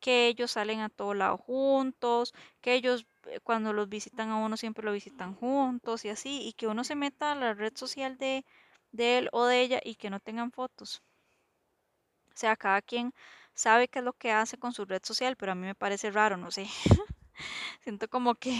que 0.00 0.28
ellos 0.28 0.50
salen 0.52 0.80
a 0.80 0.88
todo 0.90 1.14
lado 1.14 1.38
juntos, 1.38 2.34
que 2.60 2.74
ellos 2.74 3.06
eh, 3.26 3.40
cuando 3.42 3.72
los 3.72 3.88
visitan 3.88 4.30
a 4.30 4.36
uno 4.38 4.56
siempre 4.56 4.84
lo 4.84 4.92
visitan 4.92 5.34
juntos 5.34 6.04
y 6.04 6.10
así, 6.10 6.42
y 6.46 6.52
que 6.54 6.66
uno 6.68 6.84
se 6.84 6.94
meta 6.96 7.32
a 7.32 7.34
la 7.36 7.54
red 7.54 7.72
social 7.76 8.18
de, 8.18 8.44
de 8.92 9.18
él 9.18 9.28
o 9.32 9.46
de 9.46 9.60
ella 9.62 9.80
y 9.84 9.94
que 9.96 10.10
no 10.10 10.20
tengan 10.20 10.50
fotos. 10.52 11.02
O 12.34 12.36
sea, 12.36 12.56
cada 12.56 12.82
quien 12.82 13.14
sabe 13.54 13.88
qué 13.88 14.00
es 14.00 14.04
lo 14.04 14.12
que 14.14 14.32
hace 14.32 14.58
con 14.58 14.72
su 14.72 14.84
red 14.84 15.02
social, 15.04 15.36
pero 15.36 15.52
a 15.52 15.54
mí 15.54 15.66
me 15.66 15.74
parece 15.74 16.10
raro, 16.10 16.36
no 16.36 16.50
sé. 16.50 16.66
Siento 17.82 18.08
como 18.08 18.34
que 18.36 18.52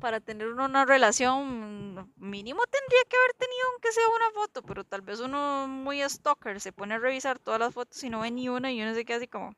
para 0.00 0.20
tener 0.20 0.48
una 0.48 0.84
relación 0.84 2.12
mínimo 2.16 2.62
tendría 2.66 3.02
que 3.08 3.16
haber 3.16 3.34
tenido 3.34 3.62
aunque 3.72 3.92
sea 3.92 4.08
una 4.08 4.30
foto, 4.32 4.62
pero 4.62 4.84
tal 4.84 5.02
vez 5.02 5.20
uno 5.20 5.66
muy 5.68 6.02
stalker 6.08 6.60
se 6.60 6.72
pone 6.72 6.94
a 6.94 6.98
revisar 6.98 7.38
todas 7.38 7.60
las 7.60 7.74
fotos 7.74 8.02
y 8.04 8.10
no 8.10 8.20
ve 8.20 8.30
ni 8.30 8.48
una 8.48 8.72
y 8.72 8.80
uno 8.82 8.94
se 8.94 9.04
queda 9.04 9.18
así 9.18 9.28
como, 9.28 9.54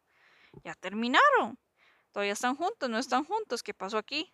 ya 0.64 0.74
terminaron, 0.74 1.58
todavía 2.12 2.34
están 2.34 2.56
juntos, 2.56 2.90
no 2.90 2.98
están 2.98 3.24
juntos, 3.24 3.62
¿qué 3.62 3.74
pasó 3.74 3.98
aquí? 3.98 4.32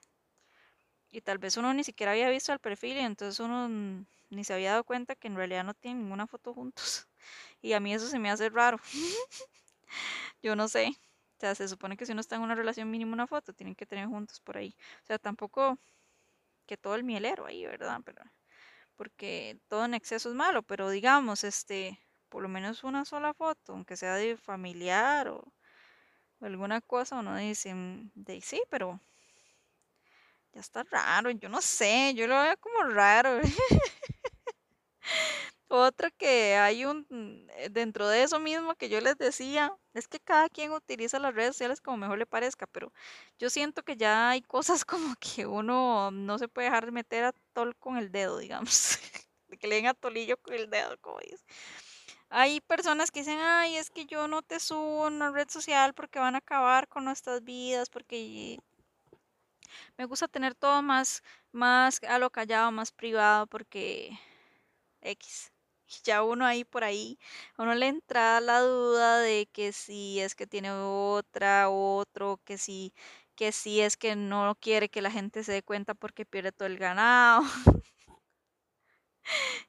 Y 1.10 1.20
tal 1.22 1.38
vez 1.38 1.56
uno 1.56 1.72
ni 1.74 1.84
siquiera 1.84 2.12
había 2.12 2.28
visto 2.30 2.52
el 2.52 2.58
perfil 2.58 2.96
y 2.96 3.00
entonces 3.00 3.40
uno 3.40 3.68
ni 4.30 4.44
se 4.44 4.54
había 4.54 4.72
dado 4.72 4.84
cuenta 4.84 5.14
que 5.16 5.28
en 5.28 5.36
realidad 5.36 5.64
no 5.64 5.74
tienen 5.74 6.02
ninguna 6.02 6.26
foto 6.26 6.54
juntos. 6.54 7.08
Y 7.62 7.72
a 7.72 7.80
mí 7.80 7.92
eso 7.92 8.06
se 8.06 8.18
me 8.20 8.30
hace 8.30 8.50
raro. 8.50 8.78
Yo 10.42 10.54
no 10.54 10.68
sé. 10.68 10.96
O 11.36 11.40
sea, 11.40 11.54
se 11.54 11.68
supone 11.68 11.96
que 11.96 12.06
si 12.06 12.12
uno 12.12 12.20
está 12.22 12.36
en 12.36 12.42
una 12.42 12.54
relación 12.54 12.90
mínima 12.90 13.12
una 13.12 13.26
foto, 13.26 13.52
tienen 13.52 13.74
que 13.74 13.86
tener 13.86 14.06
juntos 14.06 14.40
por 14.40 14.56
ahí. 14.56 14.74
O 15.02 15.06
sea, 15.06 15.18
tampoco 15.18 15.78
que 16.66 16.76
todo 16.78 16.94
el 16.96 17.04
mielero 17.04 17.46
ahí, 17.46 17.66
¿verdad? 17.66 18.00
Pero, 18.04 18.22
porque 18.96 19.58
todo 19.68 19.84
en 19.84 19.94
exceso 19.94 20.30
es 20.30 20.34
malo, 20.34 20.62
pero 20.62 20.90
digamos, 20.90 21.44
este, 21.44 22.00
por 22.30 22.42
lo 22.42 22.48
menos 22.48 22.84
una 22.84 23.04
sola 23.04 23.34
foto, 23.34 23.72
aunque 23.74 23.96
sea 23.96 24.16
de 24.16 24.36
familiar 24.36 25.28
o, 25.28 25.52
alguna 26.40 26.80
cosa, 26.80 27.16
uno 27.20 27.36
dice, 27.36 27.74
mm, 27.74 28.10
de 28.14 28.40
sí, 28.40 28.62
pero 28.70 29.00
ya 30.52 30.60
está 30.60 30.82
raro, 30.84 31.30
yo 31.30 31.48
no 31.48 31.60
sé, 31.60 32.14
yo 32.14 32.26
lo 32.26 32.40
veo 32.42 32.56
como 32.58 32.82
raro. 32.84 33.40
Otra 35.68 36.10
que 36.12 36.54
hay 36.56 36.84
un, 36.84 37.06
eh, 37.56 37.68
dentro 37.70 38.08
de 38.08 38.22
eso 38.22 38.38
mismo 38.38 38.76
que 38.76 38.88
yo 38.88 39.00
les 39.00 39.18
decía, 39.18 39.72
es 39.94 40.06
que 40.06 40.20
cada 40.20 40.48
quien 40.48 40.70
utiliza 40.70 41.18
las 41.18 41.34
redes 41.34 41.54
sociales 41.56 41.80
como 41.80 41.96
mejor 41.96 42.18
le 42.18 42.26
parezca, 42.26 42.68
pero 42.68 42.92
yo 43.38 43.50
siento 43.50 43.82
que 43.82 43.96
ya 43.96 44.30
hay 44.30 44.42
cosas 44.42 44.84
como 44.86 45.16
que 45.16 45.46
uno 45.46 46.10
no 46.12 46.38
se 46.38 46.48
puede 46.48 46.68
dejar 46.68 46.86
de 46.86 46.92
meter 46.92 47.24
a 47.24 47.32
tol 47.52 47.74
con 47.76 47.96
el 47.96 48.12
dedo, 48.12 48.38
digamos, 48.38 48.98
que 49.60 49.66
le 49.66 49.76
den 49.76 49.88
a 49.88 49.94
tolillo 49.94 50.36
con 50.40 50.54
el 50.54 50.70
dedo, 50.70 50.96
como 51.00 51.18
dice. 51.20 51.44
Hay 52.30 52.60
personas 52.60 53.10
que 53.10 53.20
dicen, 53.20 53.38
ay, 53.40 53.76
es 53.76 53.90
que 53.90 54.06
yo 54.06 54.28
no 54.28 54.42
te 54.42 54.60
subo 54.60 55.08
en 55.08 55.14
una 55.14 55.30
red 55.32 55.48
social 55.48 55.94
porque 55.94 56.18
van 56.18 56.34
a 56.36 56.38
acabar 56.38 56.88
con 56.88 57.04
nuestras 57.04 57.42
vidas, 57.44 57.90
porque 57.90 58.58
me 59.96 60.04
gusta 60.06 60.28
tener 60.28 60.54
todo 60.54 60.82
más, 60.82 61.22
más 61.52 62.02
a 62.04 62.18
lo 62.18 62.30
callado, 62.30 62.72
más 62.72 62.92
privado, 62.92 63.46
porque 63.46 64.18
X 65.02 65.52
ya 66.04 66.22
uno 66.22 66.44
ahí 66.46 66.64
por 66.64 66.84
ahí, 66.84 67.18
uno 67.58 67.74
le 67.74 67.88
entra 67.88 68.40
la 68.40 68.60
duda 68.60 69.18
de 69.20 69.46
que 69.52 69.72
si 69.72 70.20
es 70.20 70.34
que 70.34 70.46
tiene 70.46 70.70
otra, 70.72 71.68
otro, 71.70 72.40
que 72.44 72.58
si, 72.58 72.92
que 73.34 73.52
si 73.52 73.80
es 73.80 73.96
que 73.96 74.16
no 74.16 74.56
quiere 74.60 74.88
que 74.88 75.02
la 75.02 75.10
gente 75.10 75.44
se 75.44 75.52
dé 75.52 75.62
cuenta 75.62 75.94
porque 75.94 76.26
pierde 76.26 76.52
todo 76.52 76.66
el 76.68 76.78
ganado. 76.78 77.42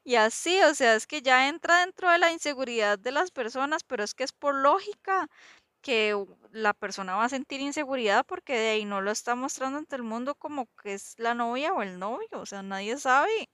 Y 0.04 0.16
así, 0.16 0.60
o 0.62 0.74
sea, 0.76 0.96
es 0.96 1.06
que 1.08 1.22
ya 1.22 1.48
entra 1.50 1.80
dentro 1.82 2.10
de 2.10 2.18
la 2.18 2.32
inseguridad 2.32 2.98
de 3.00 3.12
las 3.12 3.32
personas, 3.32 3.84
pero 3.84 4.04
es 4.04 4.14
que 4.14 4.24
es 4.24 4.32
por 4.34 4.56
lógica 4.56 5.30
que 5.82 6.16
la 6.52 6.74
persona 6.76 7.16
va 7.18 7.26
a 7.26 7.30
sentir 7.30 7.62
inseguridad 7.62 8.26
porque 8.28 8.54
de 8.54 8.70
ahí 8.72 8.86
no 8.86 9.02
lo 9.02 9.12
está 9.12 9.36
mostrando 9.36 9.80
ante 9.80 9.96
el 9.98 10.04
mundo 10.04 10.36
como 10.36 10.68
que 10.84 10.94
es 10.96 11.16
la 11.20 11.34
novia 11.36 11.74
o 11.74 11.84
el 11.84 12.00
novio, 12.00 12.28
o 12.34 12.46
sea, 12.48 12.64
nadie 12.64 12.98
sabe. 13.00 13.50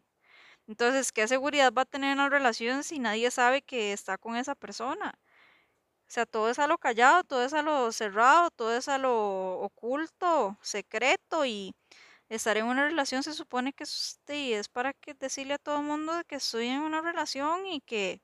Entonces, 0.74 1.12
¿qué 1.12 1.28
seguridad 1.28 1.72
va 1.72 1.84
a 1.84 1.86
tener 1.86 2.14
una 2.16 2.30
relación 2.30 2.84
si 2.84 2.98
nadie 2.98 3.30
sabe 3.30 3.62
que 3.62 3.94
está 3.94 4.18
con 4.18 4.36
esa 4.36 4.56
persona? 4.56 5.14
O 6.08 6.12
sea, 6.12 6.26
todo 6.26 6.50
es 6.50 6.60
a 6.60 6.68
lo 6.68 6.78
callado, 6.80 7.24
todo 7.24 7.44
es 7.46 7.54
a 7.54 7.62
lo 7.64 7.92
cerrado, 7.92 8.50
todo 8.52 8.76
es 8.76 8.88
a 8.88 8.98
lo 8.98 9.60
oculto, 9.60 10.58
secreto 10.62 11.46
y 11.46 11.76
estar 12.30 12.58
en 12.58 12.66
una 12.68 12.86
relación 12.88 13.24
se 13.24 13.34
supone 13.34 13.74
que 13.74 13.84
es, 13.86 14.20
es 14.28 14.70
para 14.70 14.94
que 14.94 15.14
decirle 15.16 15.56
a 15.56 15.60
todo 15.60 15.78
el 15.80 15.86
mundo 15.86 16.14
que 16.28 16.36
estoy 16.38 16.68
en 16.70 16.82
una 16.82 17.02
relación 17.02 17.68
y 17.68 17.82
que 17.82 18.22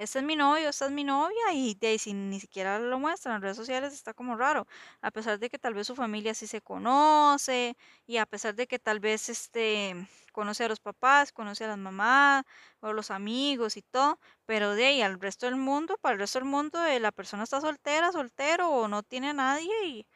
este 0.00 0.18
es 0.20 0.24
mi 0.24 0.34
novio, 0.36 0.68
esta 0.70 0.86
es 0.86 0.92
mi 0.92 1.04
novia, 1.04 1.52
y 1.52 1.74
de 1.74 1.88
ahí 1.88 1.98
si 1.98 2.12
ni 2.14 2.40
siquiera 2.40 2.78
lo 2.78 2.98
muestran 2.98 3.36
en 3.36 3.42
redes 3.42 3.56
sociales 3.56 3.92
está 3.94 4.14
como 4.14 4.36
raro, 4.36 4.66
a 5.02 5.10
pesar 5.10 5.38
de 5.38 5.50
que 5.50 5.58
tal 5.58 5.74
vez 5.74 5.86
su 5.86 5.94
familia 5.94 6.34
sí 6.34 6.46
se 6.46 6.60
conoce, 6.62 7.76
y 8.06 8.16
a 8.16 8.26
pesar 8.26 8.54
de 8.54 8.66
que 8.66 8.78
tal 8.78 9.00
vez 9.00 9.28
este 9.28 9.94
conoce 10.32 10.64
a 10.64 10.68
los 10.68 10.80
papás, 10.80 11.32
conoce 11.32 11.64
a 11.64 11.68
las 11.68 11.78
mamás, 11.78 12.44
o 12.80 12.92
los 12.92 13.10
amigos 13.10 13.76
y 13.76 13.82
todo, 13.82 14.18
pero 14.46 14.74
de 14.74 14.86
ahí 14.86 15.02
al 15.02 15.20
resto 15.20 15.46
del 15.46 15.56
mundo, 15.56 15.96
para 16.00 16.14
el 16.14 16.20
resto 16.20 16.38
del 16.38 16.48
mundo, 16.48 16.84
eh, 16.86 17.00
la 17.00 17.12
persona 17.12 17.42
está 17.44 17.60
soltera, 17.60 18.12
soltero, 18.12 18.70
o 18.70 18.88
no 18.88 19.02
tiene 19.02 19.30
a 19.30 19.32
nadie, 19.34 19.70
y, 19.86 20.06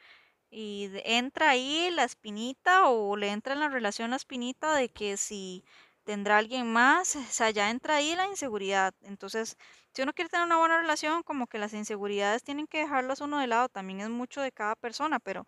y 0.49 0.89
entra 1.05 1.49
ahí 1.51 1.89
la 1.91 2.03
espinita, 2.05 2.87
o 2.89 3.15
le 3.17 3.29
entra 3.31 3.53
en 3.53 3.59
la 3.59 3.69
relación 3.69 4.11
la 4.11 4.15
espinita 4.17 4.73
de 4.75 4.89
que 4.89 5.17
si 5.17 5.63
tendrá 6.05 6.37
alguien 6.37 6.71
más, 6.71 7.15
o 7.17 7.23
sea, 7.29 7.49
ya 7.51 7.69
entra 7.71 7.95
ahí 7.97 8.15
la 8.15 8.27
inseguridad. 8.27 8.93
Entonces, 9.01 9.57
si 9.93 10.01
uno 10.03 10.13
quiere 10.13 10.29
tener 10.29 10.45
una 10.45 10.57
buena 10.57 10.79
relación, 10.79 11.23
como 11.23 11.47
que 11.47 11.59
las 11.59 11.73
inseguridades 11.73 12.43
tienen 12.43 12.67
que 12.67 12.79
dejarlas 12.79 13.21
uno 13.21 13.39
de 13.39 13.47
lado, 13.47 13.69
también 13.69 14.01
es 14.01 14.09
mucho 14.09 14.41
de 14.41 14.51
cada 14.53 14.75
persona, 14.75 15.19
pero, 15.19 15.47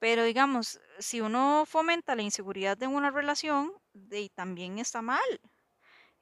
pero 0.00 0.24
digamos, 0.24 0.80
si 0.98 1.20
uno 1.22 1.64
fomenta 1.66 2.16
la 2.16 2.22
inseguridad 2.22 2.76
de 2.78 2.88
una 2.88 3.10
relación, 3.10 3.72
de, 3.94 4.30
también 4.34 4.78
está 4.78 5.02
mal. 5.02 5.20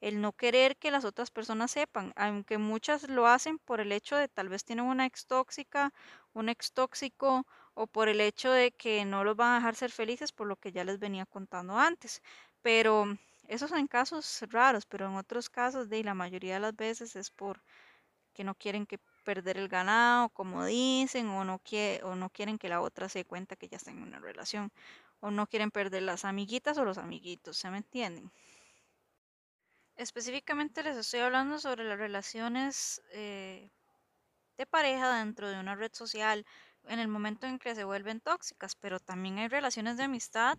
El 0.01 0.21
no 0.21 0.33
querer 0.33 0.77
que 0.77 0.91
las 0.91 1.05
otras 1.07 1.31
personas 1.31 1.71
sepan, 1.71 2.13
aunque 2.17 2.59
muchas 2.59 3.09
lo 3.09 3.27
hacen 3.27 3.59
por 3.59 3.81
el 3.81 3.93
hecho 3.93 4.17
de 4.17 4.29
tal 4.29 4.49
vez 4.51 4.65
tienen 4.65 4.85
una 4.87 5.07
ex 5.07 5.27
tóxica, 5.27 5.93
un 6.35 6.49
ex 6.51 6.73
tóxico, 6.73 7.47
o 7.75 7.87
por 7.87 8.09
el 8.09 8.21
hecho 8.21 8.51
de 8.51 8.73
que 8.73 9.05
no 9.07 9.25
los 9.25 9.37
van 9.37 9.53
a 9.53 9.57
dejar 9.57 9.75
ser 9.77 9.91
felices 9.91 10.33
por 10.33 10.47
lo 10.47 10.57
que 10.57 10.73
ya 10.73 10.85
les 10.85 10.99
venía 10.99 11.25
contando 11.27 11.79
antes. 11.79 12.23
Pero 12.63 13.07
esos 13.51 13.71
son 13.71 13.89
casos 13.89 14.43
raros, 14.49 14.87
pero 14.87 15.07
en 15.07 15.17
otros 15.17 15.51
casos, 15.51 15.89
de 15.89 16.05
la 16.05 16.15
mayoría 16.15 16.55
de 16.55 16.61
las 16.61 16.77
veces 16.77 17.17
es 17.17 17.31
por 17.33 17.61
que 18.33 18.45
no 18.45 18.55
quieren 18.55 18.87
que 18.87 18.99
perder 19.25 19.59
el 19.59 19.69
ganado, 19.69 20.29
como 20.29 20.65
dicen, 20.65 21.27
o 21.29 21.45
no, 21.45 21.61
o 22.05 22.15
no 22.15 22.31
quieren 22.31 22.59
que 22.59 22.69
la 22.69 22.81
otra 22.81 23.09
se 23.09 23.21
dé 23.21 23.25
cuenta 23.25 23.57
que 23.57 23.69
ya 23.69 23.77
está 23.79 23.91
en 23.91 24.03
una 24.03 24.21
relación, 24.21 24.73
o 25.19 25.33
no 25.33 25.49
quieren 25.49 25.73
perder 25.73 26.03
las 26.03 26.25
amiguitas 26.25 26.79
o 26.79 26.85
los 26.85 26.97
amiguitos, 26.97 27.57
¿se 27.57 27.69
me 27.71 27.79
entienden? 27.79 28.31
Específicamente 29.97 30.85
les 30.85 30.97
estoy 30.97 31.21
hablando 31.21 31.59
sobre 31.59 31.83
las 31.83 31.99
relaciones 31.99 33.03
eh, 33.11 33.69
de 34.59 34.67
pareja 34.67 35.19
dentro 35.19 35.51
de 35.51 35.59
una 35.59 35.75
red 35.75 35.91
social 35.93 36.47
en 36.85 37.01
el 37.01 37.09
momento 37.09 37.49
en 37.49 37.59
que 37.59 37.75
se 37.75 37.83
vuelven 37.83 38.21
tóxicas, 38.21 38.77
pero 38.77 39.01
también 39.01 39.39
hay 39.39 39.49
relaciones 39.49 39.97
de 39.97 40.05
amistad 40.05 40.57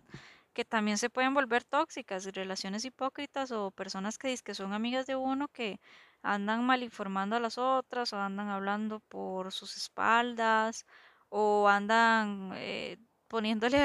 que 0.52 0.64
también 0.64 0.98
se 0.98 1.10
pueden 1.10 1.34
volver 1.34 1.64
tóxicas, 1.64 2.24
relaciones 2.26 2.84
hipócritas 2.84 3.50
o 3.52 3.70
personas 3.70 4.18
que 4.18 4.28
dicen 4.28 4.44
que 4.44 4.54
son 4.54 4.72
amigas 4.72 5.06
de 5.06 5.16
uno 5.16 5.48
que 5.48 5.80
andan 6.22 6.64
mal 6.64 6.82
informando 6.82 7.36
a 7.36 7.40
las 7.40 7.58
otras 7.58 8.12
o 8.12 8.18
andan 8.18 8.48
hablando 8.48 9.00
por 9.00 9.52
sus 9.52 9.76
espaldas 9.76 10.86
o 11.28 11.68
andan 11.68 12.52
eh, 12.56 12.98
poniéndole 13.28 13.78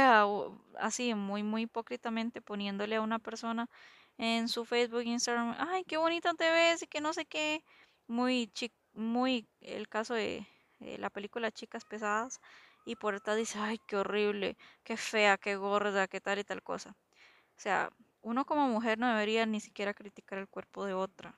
así 0.79 1.13
muy 1.15 1.43
muy 1.43 1.63
hipócritamente 1.63 2.41
poniéndole 2.41 2.97
a 2.97 3.01
una 3.01 3.19
persona 3.19 3.69
en 4.17 4.47
su 4.49 4.65
Facebook, 4.65 5.03
Instagram, 5.03 5.55
ay, 5.59 5.83
qué 5.85 5.97
bonita 5.97 6.33
te 6.33 6.51
ves 6.51 6.81
y 6.83 6.87
que 6.87 7.01
no 7.01 7.13
sé 7.13 7.25
qué, 7.25 7.63
muy 8.07 8.51
muy 8.93 9.47
el 9.61 9.87
caso 9.87 10.15
de 10.15 10.47
la 10.79 11.09
película 11.09 11.51
Chicas 11.51 11.85
Pesadas 11.85 12.39
y 12.87 12.95
por 12.95 13.15
detrás 13.15 13.35
dice, 13.35 13.59
ay, 13.59 13.79
qué 13.85 13.97
horrible, 13.97 14.57
qué 14.85 14.95
fea, 14.95 15.37
qué 15.37 15.57
gorda, 15.57 16.07
qué 16.07 16.21
tal 16.21 16.39
y 16.39 16.45
tal 16.45 16.63
cosa. 16.63 16.95
O 17.57 17.59
sea, 17.59 17.91
uno 18.21 18.45
como 18.45 18.69
mujer 18.69 18.97
no 18.97 19.09
debería 19.09 19.45
ni 19.45 19.59
siquiera 19.59 19.93
criticar 19.93 20.39
el 20.39 20.47
cuerpo 20.47 20.85
de 20.85 20.93
otra, 20.93 21.37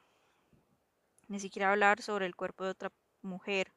ni 1.27 1.39
siquiera 1.39 1.71
hablar 1.71 2.03
sobre 2.03 2.27
el 2.27 2.35
cuerpo 2.35 2.65
de 2.65 2.69
otra 2.69 2.91
mujer, 3.23 3.73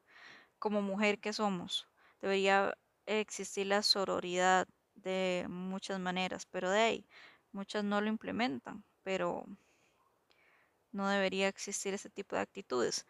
como 0.58 0.82
mujer 0.82 1.18
que 1.18 1.32
somos. 1.32 1.88
Debería 2.20 2.76
existir 3.06 3.66
la 3.68 3.82
sororidad 3.82 4.68
de 4.94 5.46
muchas 5.48 5.98
maneras, 5.98 6.44
pero 6.44 6.70
de 6.70 6.80
ahí, 6.80 7.06
muchas 7.52 7.84
no 7.84 8.02
lo 8.02 8.08
implementan, 8.08 8.84
pero 9.02 9.46
no 10.92 11.08
debería 11.08 11.48
existir 11.48 11.94
ese 11.94 12.10
tipo 12.10 12.36
de 12.36 12.42
actitudes. 12.42 13.06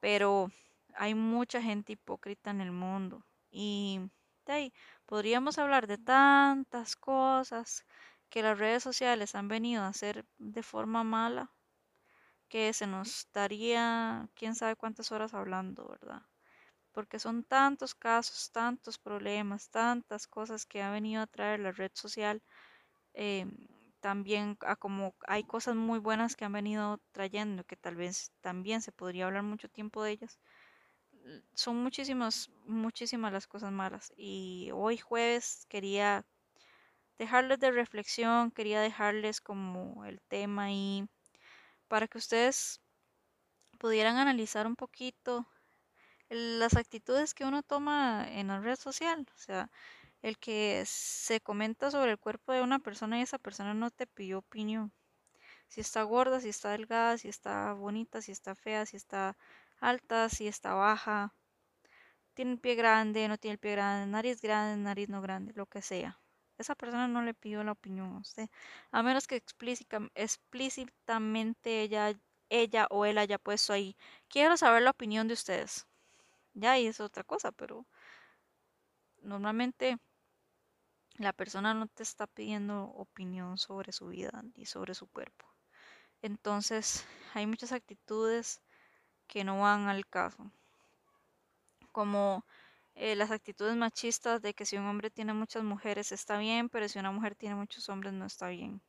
Pero 0.00 0.50
hay 0.96 1.14
mucha 1.14 1.62
gente 1.62 1.92
hipócrita 1.92 2.50
en 2.50 2.60
el 2.60 2.72
mundo 2.72 3.24
y 3.54 4.00
de 4.46 4.52
ahí 4.52 4.74
podríamos 5.06 5.58
hablar 5.58 5.86
de 5.86 5.98
tantas 5.98 6.96
cosas 6.96 7.86
que 8.30 8.42
las 8.42 8.58
redes 8.58 8.82
sociales 8.82 9.34
han 9.36 9.48
venido 9.48 9.82
a 9.84 9.88
hacer 9.88 10.26
de 10.38 10.62
forma 10.64 11.04
mala 11.04 11.52
que 12.48 12.72
se 12.72 12.86
nos 12.86 13.28
daría 13.32 14.28
quién 14.34 14.54
sabe 14.54 14.76
cuántas 14.76 15.12
horas 15.12 15.34
hablando, 15.34 15.88
¿verdad? 15.88 16.22
Porque 16.92 17.18
son 17.20 17.44
tantos 17.44 17.94
casos, 17.94 18.50
tantos 18.52 18.98
problemas, 18.98 19.70
tantas 19.70 20.26
cosas 20.28 20.66
que 20.66 20.82
ha 20.82 20.90
venido 20.90 21.22
a 21.22 21.26
traer 21.28 21.60
la 21.60 21.72
red 21.72 21.92
social. 21.94 22.42
eh, 23.14 23.46
también 24.00 24.56
a 24.62 24.76
como 24.76 25.14
hay 25.28 25.44
cosas 25.44 25.76
muy 25.76 25.98
buenas 26.00 26.36
que 26.36 26.44
han 26.46 26.52
venido 26.54 27.00
trayendo, 27.12 27.64
que 27.64 27.76
tal 27.76 27.96
vez 27.96 28.32
también 28.42 28.82
se 28.82 28.92
podría 28.92 29.26
hablar 29.26 29.42
mucho 29.44 29.68
tiempo 29.70 30.02
de 30.04 30.12
ellas. 30.12 30.40
Son 31.54 31.76
muchísimas, 31.82 32.50
muchísimas 32.66 33.32
las 33.32 33.46
cosas 33.46 33.72
malas. 33.72 34.12
Y 34.16 34.70
hoy 34.74 34.98
jueves 34.98 35.66
quería 35.68 36.24
dejarles 37.18 37.58
de 37.60 37.70
reflexión, 37.70 38.50
quería 38.50 38.80
dejarles 38.80 39.40
como 39.40 40.04
el 40.04 40.20
tema 40.22 40.64
ahí 40.64 41.08
para 41.88 42.08
que 42.08 42.18
ustedes 42.18 42.80
pudieran 43.78 44.16
analizar 44.16 44.66
un 44.66 44.76
poquito 44.76 45.46
las 46.30 46.76
actitudes 46.76 47.34
que 47.34 47.44
uno 47.44 47.62
toma 47.62 48.26
en 48.30 48.48
la 48.48 48.60
red 48.60 48.76
social. 48.76 49.26
O 49.34 49.38
sea, 49.38 49.70
el 50.22 50.38
que 50.38 50.84
se 50.86 51.40
comenta 51.40 51.90
sobre 51.90 52.12
el 52.12 52.18
cuerpo 52.18 52.52
de 52.52 52.62
una 52.62 52.78
persona 52.80 53.18
y 53.18 53.22
esa 53.22 53.38
persona 53.38 53.74
no 53.74 53.90
te 53.90 54.06
pidió 54.06 54.38
opinión. 54.38 54.92
Si 55.68 55.80
está 55.80 56.02
gorda, 56.02 56.40
si 56.40 56.50
está 56.50 56.70
delgada, 56.70 57.18
si 57.18 57.28
está 57.28 57.72
bonita, 57.74 58.22
si 58.22 58.32
está 58.32 58.54
fea, 58.54 58.86
si 58.86 58.96
está 58.96 59.36
alta, 59.80 60.28
si 60.28 60.48
está 60.48 60.74
baja, 60.74 61.34
tiene 62.34 62.52
el 62.52 62.58
pie 62.58 62.74
grande, 62.74 63.28
no 63.28 63.38
tiene 63.38 63.52
el 63.54 63.58
pie 63.58 63.72
grande, 63.72 64.06
nariz 64.10 64.42
grande, 64.42 64.82
nariz 64.82 65.08
no 65.08 65.22
grande, 65.22 65.52
lo 65.54 65.66
que 65.66 65.82
sea. 65.82 66.20
Esa 66.58 66.74
persona 66.74 67.08
no 67.08 67.22
le 67.22 67.34
pidió 67.34 67.64
la 67.64 67.72
opinión 67.72 68.14
a 68.14 68.18
usted, 68.18 68.48
a 68.92 69.02
menos 69.02 69.26
que 69.26 69.36
explícitamente 69.36 71.82
ella, 71.82 72.12
ella 72.48 72.86
o 72.90 73.04
él 73.06 73.18
haya 73.18 73.38
puesto 73.38 73.72
ahí, 73.72 73.96
quiero 74.28 74.56
saber 74.56 74.82
la 74.82 74.90
opinión 74.90 75.28
de 75.28 75.34
ustedes. 75.34 75.86
Ya, 76.54 76.78
y 76.78 76.86
es 76.86 77.00
otra 77.00 77.24
cosa, 77.24 77.52
pero 77.52 77.86
normalmente 79.22 79.98
la 81.18 81.32
persona 81.32 81.74
no 81.74 81.86
te 81.88 82.02
está 82.02 82.26
pidiendo 82.26 82.84
opinión 82.84 83.58
sobre 83.58 83.92
su 83.92 84.08
vida 84.08 84.42
ni 84.56 84.66
sobre 84.66 84.94
su 84.94 85.06
cuerpo. 85.08 85.46
Entonces, 86.22 87.06
hay 87.34 87.46
muchas 87.46 87.72
actitudes 87.72 88.60
que 89.26 89.44
no 89.44 89.60
van 89.60 89.88
al 89.88 90.06
caso. 90.06 90.50
Como 91.92 92.44
eh, 92.94 93.16
las 93.16 93.30
actitudes 93.30 93.76
machistas 93.76 94.40
de 94.42 94.54
que 94.54 94.66
si 94.66 94.76
un 94.76 94.86
hombre 94.86 95.10
tiene 95.10 95.32
muchas 95.34 95.64
mujeres 95.64 96.12
está 96.12 96.38
bien, 96.38 96.68
pero 96.68 96.88
si 96.88 96.98
una 96.98 97.10
mujer 97.12 97.34
tiene 97.34 97.56
muchos 97.56 97.88
hombres 97.88 98.12
no 98.12 98.26
está 98.26 98.48
bien. 98.48 98.82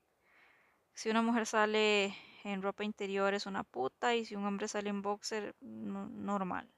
Si 0.93 1.09
una 1.09 1.21
mujer 1.21 1.45
sale 1.45 2.15
en 2.43 2.61
ropa 2.61 2.83
interior 2.83 3.33
es 3.33 3.45
una 3.47 3.63
puta 3.63 4.15
y 4.15 4.25
si 4.25 4.35
un 4.35 4.45
hombre 4.45 4.67
sale 4.67 4.89
en 4.89 5.01
boxer, 5.01 5.55
no, 5.61 6.07
normal. 6.07 6.69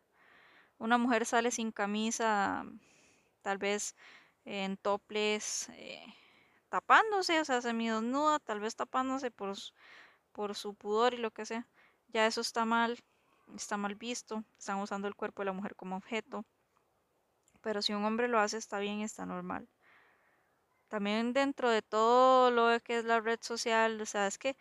Una 0.80 0.98
mujer 0.98 1.26
sale 1.26 1.52
sin 1.52 1.72
camisa, 1.72 2.66
tal 3.42 3.58
vez 3.58 3.96
en 4.46 4.78
toples, 4.78 5.70
eh, 5.74 6.06
tapándose, 6.70 7.40
o 7.42 7.46
sea, 7.46 7.62
semidesnuda, 7.62 8.40
tal 8.40 8.60
vez 8.60 8.76
tapándose 8.76 9.32
por, 9.32 9.56
por 10.32 10.56
su 10.56 10.76
pudor 10.76 11.14
y 11.14 11.18
lo 11.18 11.32
que 11.32 11.46
sea. 11.46 11.68
Ya 12.10 12.28
eso 12.28 12.42
está 12.42 12.66
mal, 12.66 12.98
está 13.56 13.78
mal 13.78 13.96
visto, 13.96 14.44
están 14.58 14.80
usando 14.80 15.08
el 15.08 15.16
cuerpo 15.16 15.42
de 15.42 15.48
la 15.48 15.54
mujer 15.54 15.76
como 15.76 15.96
objeto. 15.98 16.46
Pero 17.62 17.82
si 17.82 17.94
un 17.94 18.06
hombre 18.06 18.28
lo 18.28 18.40
hace, 18.40 18.58
está 18.58 18.80
bien, 18.80 19.02
está 19.02 19.26
normal. 19.26 19.68
También 20.88 21.34
dentro 21.34 21.70
de 21.70 21.82
todo 21.82 22.52
lo 22.52 22.80
que 22.82 23.00
es 23.00 23.06
la 23.06 23.20
red 23.20 23.40
social, 23.42 24.00
o 24.02 24.06
sea, 24.06 24.28
es 24.28 24.38
que 24.38 24.56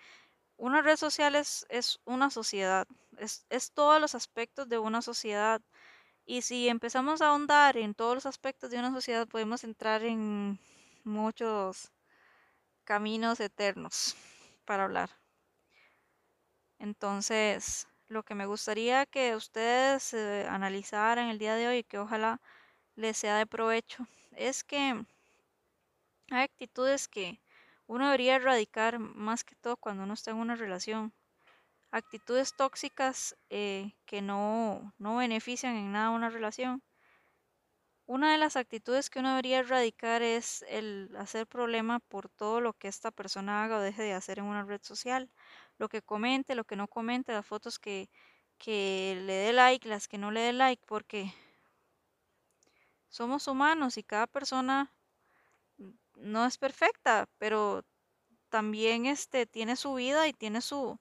una 0.56 0.82
red 0.82 0.96
social 0.96 1.34
es, 1.34 1.66
es 1.68 2.00
una 2.04 2.30
sociedad, 2.30 2.88
es, 3.18 3.46
es 3.50 3.72
todos 3.72 4.00
los 4.00 4.14
aspectos 4.14 4.68
de 4.68 4.78
una 4.78 5.02
sociedad. 5.02 5.60
Y 6.26 6.42
si 6.42 6.68
empezamos 6.68 7.22
a 7.22 7.28
ahondar 7.28 7.76
en 7.76 7.94
todos 7.94 8.14
los 8.16 8.26
aspectos 8.26 8.70
de 8.70 8.78
una 8.78 8.92
sociedad, 8.92 9.28
podemos 9.28 9.64
entrar 9.64 10.02
en 10.02 10.58
muchos 11.04 11.92
caminos 12.84 13.40
eternos 13.40 14.16
para 14.64 14.84
hablar. 14.84 15.10
Entonces, 16.78 17.86
lo 18.08 18.22
que 18.22 18.34
me 18.34 18.46
gustaría 18.46 19.06
que 19.06 19.36
ustedes 19.36 20.14
eh, 20.14 20.46
analizaran 20.48 21.28
el 21.28 21.38
día 21.38 21.54
de 21.56 21.68
hoy 21.68 21.78
y 21.78 21.84
que 21.84 21.98
ojalá 21.98 22.40
les 22.94 23.16
sea 23.16 23.36
de 23.38 23.46
provecho 23.46 24.06
es 24.32 24.64
que 24.64 25.04
hay 26.30 26.42
actitudes 26.42 27.08
que 27.08 27.40
uno 27.86 28.06
debería 28.06 28.36
erradicar 28.36 28.98
más 28.98 29.44
que 29.44 29.54
todo 29.56 29.76
cuando 29.76 30.02
uno 30.02 30.14
está 30.14 30.32
en 30.32 30.38
una 30.38 30.56
relación. 30.56 31.12
Actitudes 31.92 32.54
tóxicas 32.56 33.36
eh, 33.50 33.92
que 34.06 34.22
no, 34.22 34.92
no 34.98 35.16
benefician 35.16 35.76
en 35.76 35.92
nada 35.92 36.10
una 36.10 36.30
relación. 36.30 36.82
Una 38.06 38.32
de 38.32 38.38
las 38.38 38.56
actitudes 38.56 39.10
que 39.10 39.20
uno 39.20 39.30
debería 39.30 39.60
erradicar 39.60 40.22
es 40.22 40.64
el 40.68 41.10
hacer 41.16 41.46
problema 41.46 42.00
por 42.00 42.28
todo 42.28 42.60
lo 42.60 42.72
que 42.72 42.88
esta 42.88 43.10
persona 43.10 43.64
haga 43.64 43.78
o 43.78 43.80
deje 43.80 44.02
de 44.02 44.12
hacer 44.14 44.38
en 44.38 44.46
una 44.46 44.64
red 44.64 44.80
social. 44.82 45.30
Lo 45.78 45.88
que 45.88 46.02
comente, 46.02 46.54
lo 46.54 46.64
que 46.64 46.76
no 46.76 46.88
comente, 46.88 47.32
las 47.32 47.46
fotos 47.46 47.78
que, 47.78 48.08
que 48.58 49.20
le 49.24 49.34
dé 49.34 49.52
like, 49.52 49.88
las 49.88 50.08
que 50.08 50.18
no 50.18 50.30
le 50.30 50.40
dé 50.40 50.52
like, 50.52 50.82
porque 50.86 51.32
somos 53.08 53.48
humanos 53.48 53.96
y 53.96 54.02
cada 54.02 54.26
persona 54.26 54.92
no 56.16 56.46
es 56.46 56.58
perfecta, 56.58 57.28
pero 57.38 57.82
también 58.48 59.06
este 59.06 59.46
tiene 59.46 59.76
su 59.76 59.94
vida 59.94 60.28
y 60.28 60.32
tiene 60.32 60.60
su, 60.60 60.98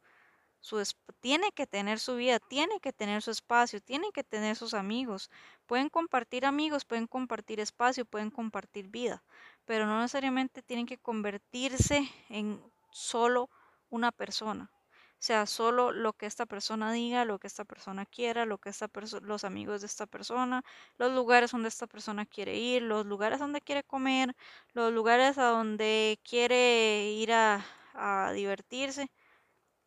su 0.59 0.83
tiene 1.21 1.51
que 1.51 1.67
tener 1.67 1.99
su 1.99 2.15
vida, 2.15 2.39
tiene 2.39 2.79
que 2.79 2.93
tener 2.93 3.21
su 3.21 3.31
espacio, 3.31 3.81
tiene 3.81 4.11
que 4.13 4.23
tener 4.23 4.55
sus 4.55 4.73
amigos. 4.73 5.29
Pueden 5.65 5.89
compartir 5.89 6.45
amigos, 6.45 6.85
pueden 6.85 7.07
compartir 7.07 7.59
espacio, 7.59 8.05
pueden 8.05 8.31
compartir 8.31 8.89
vida, 8.89 9.23
pero 9.65 9.85
no 9.85 9.99
necesariamente 10.01 10.61
tienen 10.61 10.85
que 10.85 10.97
convertirse 10.97 12.09
en 12.29 12.61
solo 12.91 13.49
una 13.95 14.11
persona. 14.11 14.71
O 14.73 15.23
sea, 15.25 15.45
solo 15.47 15.91
lo 15.91 16.13
que 16.13 16.25
esta 16.27 16.45
persona 16.45 16.91
diga, 16.91 17.25
lo 17.25 17.39
que 17.39 17.47
esta 17.47 17.65
persona 17.65 18.05
quiera, 18.05 18.45
lo 18.45 18.57
que 18.59 18.69
esta 18.69 18.89
los 19.21 19.43
amigos 19.45 19.81
de 19.81 19.87
esta 19.87 20.05
persona, 20.07 20.61
los 20.97 21.11
lugares 21.13 21.51
donde 21.51 21.69
esta 21.69 21.87
persona 21.87 22.25
quiere 22.25 22.57
ir, 22.57 22.81
los 22.83 23.05
lugares 23.05 23.39
donde 23.39 23.61
quiere 23.61 23.83
comer, 23.83 24.35
los 24.73 24.93
lugares 24.93 25.37
a 25.37 25.45
donde 25.47 26.19
quiere 26.23 27.11
ir 27.13 27.31
a, 27.33 27.65
a 27.93 28.31
divertirse, 28.33 29.11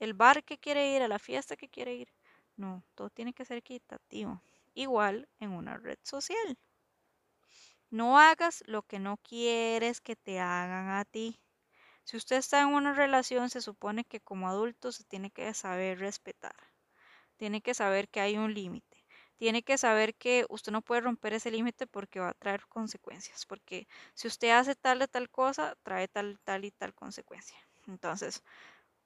el 0.01 0.15
bar 0.15 0.45
que 0.45 0.59
quiere 0.59 0.95
ir, 0.97 1.03
a 1.03 1.09
la 1.09 1.19
fiesta 1.21 1.57
que 1.57 1.69
quiere 1.69 1.95
ir. 1.95 2.09
No, 2.57 2.85
todo 2.97 3.11
tiene 3.11 3.33
que 3.35 3.45
ser 3.45 3.59
equitativo. 3.59 4.43
Igual 4.75 5.29
en 5.39 5.53
una 5.53 5.77
red 5.79 5.99
social. 6.03 6.59
No 7.91 8.19
hagas 8.19 8.65
lo 8.67 8.83
que 8.83 8.99
no 8.99 9.19
quieres 9.19 10.01
que 10.01 10.17
te 10.17 10.41
hagan 10.41 10.89
a 10.89 11.05
ti. 11.05 11.39
Si 12.09 12.17
usted 12.17 12.37
está 12.37 12.63
en 12.63 12.69
una 12.69 12.95
relación, 12.95 13.51
se 13.51 13.61
supone 13.61 14.03
que 14.03 14.19
como 14.19 14.49
adulto 14.49 14.93
se 14.93 15.05
tiene 15.05 15.31
que 15.31 15.53
saber 15.53 15.99
respetar. 15.99 16.57
Tiene 17.37 17.61
que 17.61 17.75
saber 17.75 18.09
que 18.09 18.21
hay 18.21 18.39
un 18.39 18.55
límite. 18.55 19.05
Tiene 19.37 19.63
que 19.63 19.77
saber 19.77 20.15
que 20.15 20.47
usted 20.49 20.73
no 20.73 20.81
puede 20.81 21.03
romper 21.03 21.35
ese 21.35 21.51
límite 21.51 21.87
porque 21.87 22.19
va 22.19 22.31
a 22.31 22.33
traer 22.33 22.67
consecuencias. 22.67 23.45
Porque 23.45 23.87
si 24.15 24.27
usted 24.27 24.53
hace 24.53 24.75
tal 24.75 25.03
y 25.03 25.07
tal 25.07 25.29
cosa, 25.29 25.77
trae 25.83 26.09
tal, 26.09 26.41
tal 26.45 26.65
y 26.65 26.71
tal 26.71 26.95
consecuencia. 26.95 27.59
Entonces, 27.87 28.43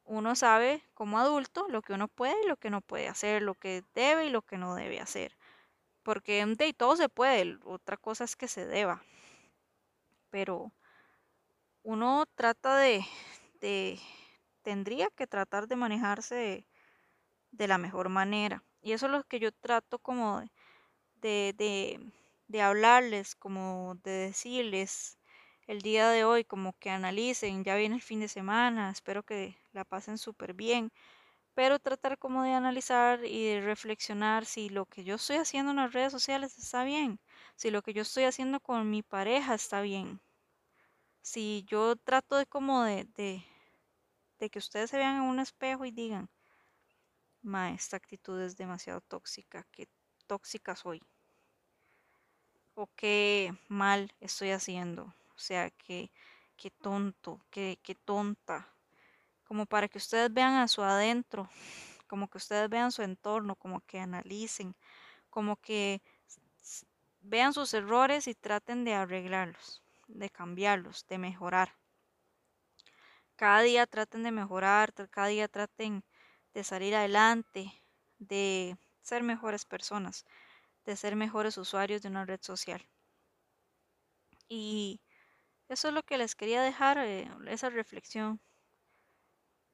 uno 0.05 0.37
sabe 0.37 0.85
como 0.95 1.19
adulto 1.19 1.67
lo 1.71 1.83
que 1.83 1.95
uno 1.95 2.07
puede 2.07 2.37
y 2.45 2.47
lo 2.47 2.57
que 2.57 2.71
no 2.71 2.83
puede 2.83 3.09
hacer, 3.09 3.43
lo 3.43 3.57
que 3.57 3.83
debe 3.97 4.27
y 4.27 4.31
lo 4.31 4.43
que 4.43 4.59
no 4.59 4.77
debe 4.77 5.01
hacer. 5.01 5.37
Porque 6.05 6.47
de 6.47 6.73
todo 6.73 6.95
se 6.95 7.09
puede, 7.09 7.59
otra 7.65 7.97
cosa 7.97 8.23
es 8.23 8.37
que 8.37 8.47
se 8.47 8.65
deba. 8.65 9.03
Pero 10.31 10.71
uno 11.83 12.27
trata 12.35 12.77
de, 12.79 13.05
de 13.61 13.99
tendría 14.63 15.09
que 15.11 15.27
tratar 15.27 15.69
de 15.69 15.77
manejarse 15.77 16.65
de, 17.51 17.69
la 17.69 17.79
mejor 17.79 18.09
manera. 18.09 18.63
Y 18.81 18.93
eso 18.93 19.07
es 19.07 19.13
lo 19.13 19.25
que 19.25 19.41
yo 19.41 19.53
trato 19.53 19.99
como 19.99 20.41
de, 21.17 21.55
de, 21.57 22.01
de 22.49 22.63
hablarles, 22.63 23.35
como 23.37 23.97
de 24.05 24.13
decirles, 24.13 25.19
el 25.67 25.81
día 25.83 26.09
de 26.11 26.25
hoy, 26.25 26.45
como 26.45 26.73
que 26.79 26.91
analicen, 26.91 27.65
ya 27.65 27.77
viene 27.77 27.97
el 27.97 28.03
fin 28.03 28.21
de 28.21 28.29
semana, 28.29 28.91
espero 28.91 29.23
que 29.23 29.57
la 29.73 29.85
pasen 29.85 30.19
súper 30.19 30.55
bien, 30.55 30.93
pero 31.55 31.79
tratar 31.79 32.19
como 32.19 32.43
de 32.43 32.53
analizar 32.53 33.25
y 33.25 33.47
de 33.47 33.61
reflexionar 33.61 34.45
si 34.47 34.69
lo 34.71 34.87
que 34.87 35.05
yo 35.05 35.17
estoy 35.17 35.37
haciendo 35.37 35.71
en 35.71 35.79
las 35.79 35.93
redes 35.93 36.13
sociales 36.13 36.59
está 36.59 36.85
bien, 36.85 37.21
si 37.57 37.71
lo 37.71 37.83
que 37.83 37.93
yo 37.95 38.03
estoy 38.03 38.25
haciendo 38.25 38.61
con 38.61 38.91
mi 38.91 39.03
pareja 39.03 39.55
está 39.55 39.83
bien, 39.83 40.21
si 41.23 41.65
yo 41.69 41.97
trato 41.97 42.37
de 42.37 42.47
como 42.47 42.83
de, 42.83 43.05
de, 44.39 44.51
que 44.51 44.59
ustedes 44.59 44.91
se 44.91 44.99
vean 44.99 45.17
en 45.17 45.23
un 45.23 45.39
espejo 45.39 45.85
y 45.85 45.93
digan, 45.93 46.29
ma, 47.43 47.71
esta 47.71 47.97
actitud 47.97 48.41
es 48.41 48.57
demasiado 48.57 49.01
tóxica, 49.01 49.65
qué 49.71 49.89
tóxica 50.27 50.75
soy, 50.75 51.01
o 52.75 52.89
qué 52.97 53.55
mal 53.69 54.13
estoy 54.21 54.51
haciendo, 54.51 55.05
o 55.05 55.39
sea, 55.39 55.71
qué, 55.71 56.11
qué 56.57 56.71
tonto, 56.71 57.41
qué, 57.51 57.79
qué 57.83 57.95
tonta, 57.95 58.69
como 59.45 59.65
para 59.67 59.89
que 59.89 59.99
ustedes 59.99 60.33
vean 60.33 60.55
a 60.55 60.67
su 60.67 60.83
adentro, 60.83 61.49
como 62.09 62.29
que 62.29 62.39
ustedes 62.39 62.69
vean 62.69 62.91
su 62.91 63.03
entorno, 63.03 63.55
como 63.55 63.81
que 63.83 64.01
analicen, 64.01 64.75
como 65.31 65.57
que 65.57 66.03
vean 67.21 67.53
sus 67.53 67.73
errores 67.75 68.27
y 68.27 68.35
traten 68.35 68.85
de 68.85 68.95
arreglarlos, 68.95 69.82
de 70.15 70.31
cambiarlos, 70.31 71.07
de 71.07 71.19
mejorar. 71.19 71.79
Cada 73.37 73.61
día 73.63 73.87
traten 73.87 74.23
de 74.23 74.33
mejorar, 74.33 74.93
cada 75.11 75.27
día 75.29 75.49
traten 75.49 76.05
de 76.55 76.65
salir 76.65 76.95
adelante, 76.95 77.73
de 78.19 78.77
ser 79.01 79.23
mejores 79.23 79.65
personas, 79.65 80.25
de 80.85 80.97
ser 80.97 81.17
mejores 81.17 81.59
usuarios 81.59 82.03
de 82.03 82.09
una 82.09 82.25
red 82.25 82.41
social. 82.43 82.89
Y 84.49 85.01
eso 85.69 85.89
es 85.89 85.95
lo 85.95 86.03
que 86.05 86.19
les 86.19 86.35
quería 86.35 86.63
dejar, 86.63 86.99
eh, 86.99 87.31
esa 87.49 87.71
reflexión. 87.71 88.41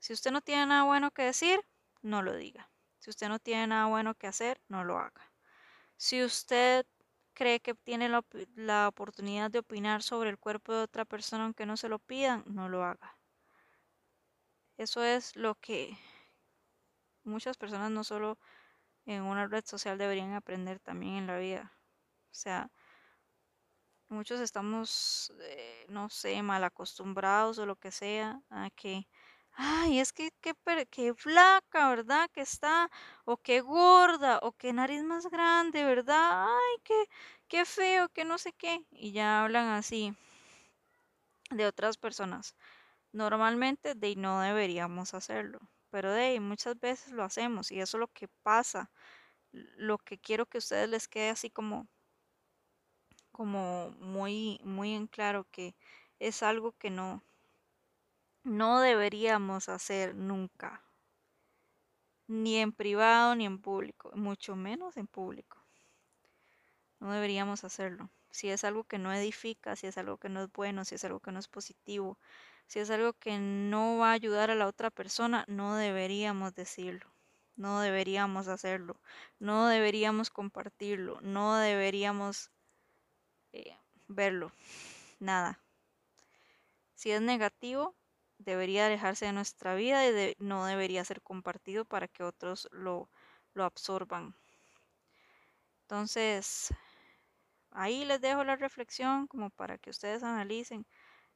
Si 0.01 0.12
usted 0.12 0.30
no 0.32 0.41
tiene 0.41 0.66
nada 0.66 0.84
bueno 0.84 1.11
que 1.12 1.22
decir, 1.22 1.61
no 2.03 2.22
lo 2.22 2.34
diga. 2.36 2.70
Si 2.99 3.11
usted 3.11 3.28
no 3.28 3.39
tiene 3.39 3.68
nada 3.68 3.86
bueno 3.86 4.14
que 4.14 4.26
hacer, 4.26 4.61
no 4.68 4.84
lo 4.84 4.99
haga. 4.99 5.32
Si 5.97 6.22
usted 6.24 6.86
cree 7.39 7.61
que 7.61 7.74
tiene 7.74 8.09
la, 8.09 8.24
la, 8.57 8.89
oportunidad 8.89 9.49
de 9.49 9.61
opinar 9.61 10.03
sobre 10.03 10.28
el 10.28 10.39
cuerpo 10.39 10.72
de 10.72 10.82
otra 10.82 11.05
persona 11.05 11.45
aunque 11.45 11.66
no 11.66 11.76
se 11.76 11.89
lo 11.89 12.01
pidan, 12.01 12.43
no 12.49 12.68
lo 12.68 12.82
haga. 12.82 13.16
Eso 14.76 15.05
es 15.05 15.36
lo 15.36 15.55
que 15.55 15.97
muchas 17.22 17.57
personas 17.57 17.93
no 17.93 18.03
solo 18.03 18.39
en 19.07 19.22
una 19.22 19.47
red 19.47 19.64
social 19.64 19.99
deberían 19.99 20.34
aprender 20.34 20.80
también 20.80 21.14
en 21.14 21.26
la 21.28 21.39
vida. 21.39 21.72
O 22.32 22.34
sea, 22.34 22.72
muchos 24.09 24.41
estamos, 24.41 25.32
eh, 25.43 25.86
no 25.89 26.09
sé, 26.11 26.43
mal 26.43 26.64
acostumbrados 26.64 27.59
o 27.61 27.66
lo 27.66 27.76
que 27.76 27.93
sea, 27.93 28.43
a 28.51 28.70
que, 28.70 29.07
ay, 29.59 30.00
es 30.00 30.12
que 30.12 30.30
qué 30.40 31.14
flaca, 31.14 31.90
¿verdad? 31.90 32.30
Que 32.32 32.40
está, 32.42 32.90
o 33.24 33.36
qué 33.38 33.61
gorda, 33.61 34.38
o 34.42 34.52
qué 34.52 34.72
nariz 34.72 35.02
más 35.02 35.26
grande, 35.26 35.84
¿verdad? 35.84 36.46
Ay, 36.56 36.76
qué, 36.84 36.94
qué 37.48 37.64
feo, 37.64 38.09
que 38.11 38.24
no 38.24 38.38
sé 38.38 38.52
qué. 38.52 38.84
Y 38.92 39.12
ya 39.12 39.42
hablan 39.42 39.68
así 39.68 40.14
de 41.50 41.66
otras 41.66 41.98
personas. 41.98 42.54
Normalmente 43.12 43.94
de 43.94 44.16
no 44.16 44.40
deberíamos 44.40 45.14
hacerlo, 45.14 45.61
pero 45.90 46.12
de 46.12 46.40
muchas 46.40 46.78
veces 46.80 47.12
lo 47.12 47.24
hacemos 47.24 47.70
y 47.72 47.80
eso 47.80 47.98
es 47.98 48.00
lo 48.00 48.09
que 48.09 48.28
pasa. 48.42 48.90
Lo 49.52 49.98
que 49.98 50.18
quiero 50.18 50.46
que 50.46 50.59
ustedes 50.59 50.88
les 50.90 51.09
quede 51.09 51.30
así 51.30 51.50
como 51.50 51.88
como 53.32 53.90
muy 54.00 54.61
muy 54.64 54.94
en 54.94 55.06
claro 55.06 55.46
que 55.50 55.74
es 56.18 56.42
algo 56.42 56.72
que 56.72 56.90
no 56.90 57.22
no 58.49 58.80
deberíamos 58.80 59.68
hacer 59.68 60.14
nunca. 60.14 60.82
Ni 62.26 62.57
en 62.57 62.72
privado 62.72 63.34
ni 63.34 63.46
en 63.46 63.59
público, 63.59 64.11
mucho 64.14 64.57
menos 64.57 64.96
en 64.96 65.07
público. 65.07 65.59
No 67.01 67.12
deberíamos 67.12 67.64
hacerlo. 67.64 68.11
Si 68.30 68.51
es 68.51 68.64
algo 68.64 68.84
que 68.84 68.99
no 68.99 69.12
edifica, 69.12 69.76
si 69.76 69.86
es 69.86 69.96
algo 69.99 70.18
que 70.18 70.28
no 70.28 70.42
es 70.42 70.53
bueno, 70.53 70.84
si 70.84 70.96
es 70.96 71.05
algo 71.05 71.20
que 71.20 71.32
no 71.32 71.38
es 71.38 71.49
positivo, 71.49 72.18
si 72.66 72.80
es 72.80 72.90
algo 72.90 73.14
que 73.14 73.38
no 73.38 73.99
va 73.99 74.11
a 74.11 74.12
ayudar 74.12 74.51
a 74.51 74.55
la 74.55 74.66
otra 74.66 74.90
persona, 74.90 75.44
no 75.49 75.76
deberíamos 75.76 76.55
decirlo, 76.55 77.11
no 77.57 77.80
deberíamos 77.80 78.49
hacerlo, 78.49 79.01
no 79.38 79.68
deberíamos 79.68 80.28
compartirlo, 80.28 81.18
no 81.22 81.57
deberíamos 81.57 82.51
eh, 83.53 83.74
verlo, 84.07 84.53
nada. 85.18 85.61
Si 86.94 87.11
es 87.11 87.22
negativo, 87.22 87.94
debería 88.39 88.86
alejarse 88.86 89.26
de 89.26 89.32
nuestra 89.32 89.74
vida 89.74 90.07
y 90.07 90.12
de, 90.12 90.36
no 90.39 90.66
debería 90.66 91.05
ser 91.05 91.22
compartido 91.22 91.84
para 91.84 92.09
que 92.09 92.24
otros 92.24 92.68
lo, 92.72 93.11
lo 93.55 93.64
absorban. 93.64 94.34
Entonces, 95.82 96.70
ahí 97.70 98.05
les 98.05 98.20
dejo 98.20 98.45
la 98.45 98.57
reflexión 98.57 99.26
como 99.26 99.49
para 99.49 99.78
que 99.78 99.89
ustedes 99.89 100.22
analicen 100.22 100.86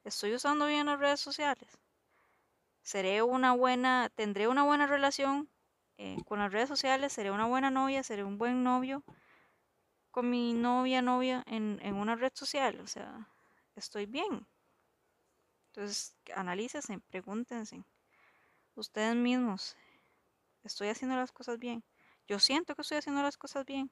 ¿Estoy 0.03 0.33
usando 0.35 0.67
bien 0.67 0.87
las 0.87 0.99
redes 0.99 1.21
sociales? 1.21 1.69
¿Seré 2.83 3.21
una 3.23 3.51
buena, 3.53 4.09
tendré 4.15 4.47
una 4.47 4.63
buena 4.63 4.85
relación 4.87 5.49
eh, 5.97 6.17
con 6.25 6.39
las 6.39 6.51
redes 6.53 6.69
sociales? 6.69 7.11
¿Seré 7.11 7.31
una 7.31 7.47
buena 7.47 7.71
novia? 7.71 8.03
¿Seré 8.03 8.23
un 8.23 8.37
buen 8.37 8.63
novio 8.63 9.03
con 10.11 10.29
mi 10.29 10.53
novia, 10.53 11.01
novia 11.01 11.43
en, 11.45 11.77
en 11.81 11.95
una 11.95 12.15
red 12.15 12.31
social? 12.33 12.79
O 12.79 12.87
sea, 12.87 13.27
¿estoy 13.75 14.05
bien? 14.05 14.47
Entonces, 15.75 16.15
analícense, 16.35 16.99
pregúntense. 17.09 17.83
Ustedes 18.75 19.15
mismos, 19.15 19.75
¿estoy 20.63 20.89
haciendo 20.89 21.15
las 21.15 21.31
cosas 21.31 21.57
bien? 21.57 21.83
Yo 22.27 22.37
siento 22.37 22.75
que 22.75 22.83
estoy 22.83 22.99
haciendo 22.99 23.23
las 23.23 23.37
cosas 23.37 23.65
bien. 23.65 23.89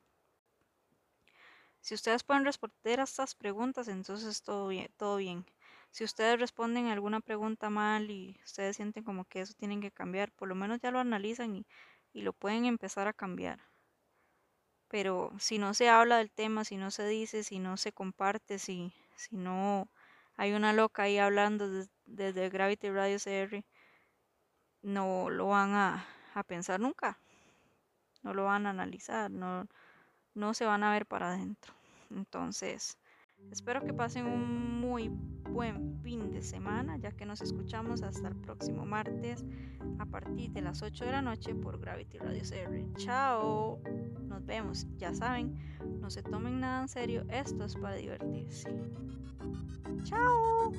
Si 1.79 1.95
ustedes 1.95 2.23
pueden 2.23 2.45
responder 2.45 2.99
a 2.99 3.05
estas 3.05 3.33
preguntas, 3.33 3.87
entonces 3.87 4.43
todo 4.43 4.67
bien, 4.67 4.93
todo 4.95 5.17
bien. 5.17 5.43
Si 5.89 6.03
ustedes 6.03 6.39
responden 6.39 6.85
alguna 6.85 7.19
pregunta 7.19 7.71
mal 7.71 8.11
y 8.11 8.39
ustedes 8.45 8.75
sienten 8.75 9.03
como 9.03 9.25
que 9.25 9.41
eso 9.41 9.55
tienen 9.55 9.81
que 9.81 9.89
cambiar, 9.91 10.31
por 10.33 10.49
lo 10.49 10.53
menos 10.53 10.79
ya 10.81 10.91
lo 10.91 10.99
analizan 10.99 11.55
y, 11.55 11.65
y 12.13 12.21
lo 12.21 12.33
pueden 12.33 12.65
empezar 12.65 13.07
a 13.07 13.13
cambiar. 13.13 13.59
Pero 14.87 15.31
si 15.39 15.57
no 15.57 15.73
se 15.73 15.89
habla 15.89 16.17
del 16.17 16.29
tema, 16.29 16.63
si 16.63 16.77
no 16.77 16.91
se 16.91 17.07
dice, 17.07 17.43
si 17.43 17.57
no 17.57 17.75
se 17.77 17.91
comparte, 17.91 18.59
si, 18.59 18.93
si 19.15 19.35
no 19.35 19.89
hay 20.37 20.53
una 20.53 20.73
loca 20.73 21.03
ahí 21.03 21.17
hablando 21.17 21.85
desde, 22.05 22.49
Gravity 22.49 22.89
Radio 22.89 23.17
CR, 23.19 23.63
no 24.81 25.29
lo 25.29 25.47
van 25.47 25.73
a, 25.73 26.05
a, 26.33 26.43
pensar 26.43 26.79
nunca. 26.79 27.17
No 28.23 28.33
lo 28.33 28.45
van 28.45 28.65
a 28.67 28.71
analizar, 28.71 29.31
no, 29.31 29.67
no 30.33 30.53
se 30.53 30.65
van 30.65 30.83
a 30.83 30.91
ver 30.91 31.05
para 31.05 31.33
adentro. 31.33 31.73
Entonces, 32.09 32.97
espero 33.49 33.83
que 33.83 33.93
pasen 33.93 34.25
un 34.25 34.79
muy 34.79 35.09
buen 35.49 35.99
fin 36.01 36.31
de 36.31 36.41
semana, 36.41 36.97
ya 36.97 37.11
que 37.11 37.25
nos 37.25 37.41
escuchamos 37.41 38.01
hasta 38.03 38.27
el 38.27 38.35
próximo 38.35 38.85
martes 38.85 39.45
a 39.99 40.05
partir 40.05 40.51
de 40.51 40.61
las 40.61 40.81
8 40.81 41.05
de 41.05 41.11
la 41.11 41.21
noche 41.21 41.53
por 41.55 41.79
Gravity 41.79 42.17
Radio 42.17 42.41
CR. 42.41 42.97
Chao, 42.97 43.81
nos 44.27 44.45
vemos. 44.45 44.87
Ya 44.97 45.13
saben, 45.13 45.55
no 45.99 46.09
se 46.09 46.23
tomen 46.23 46.59
nada 46.59 46.81
en 46.83 46.87
serio, 46.87 47.25
esto 47.29 47.65
es 47.65 47.75
para 47.75 47.95
divertirse. 47.95 48.69
Chao. 50.03 50.71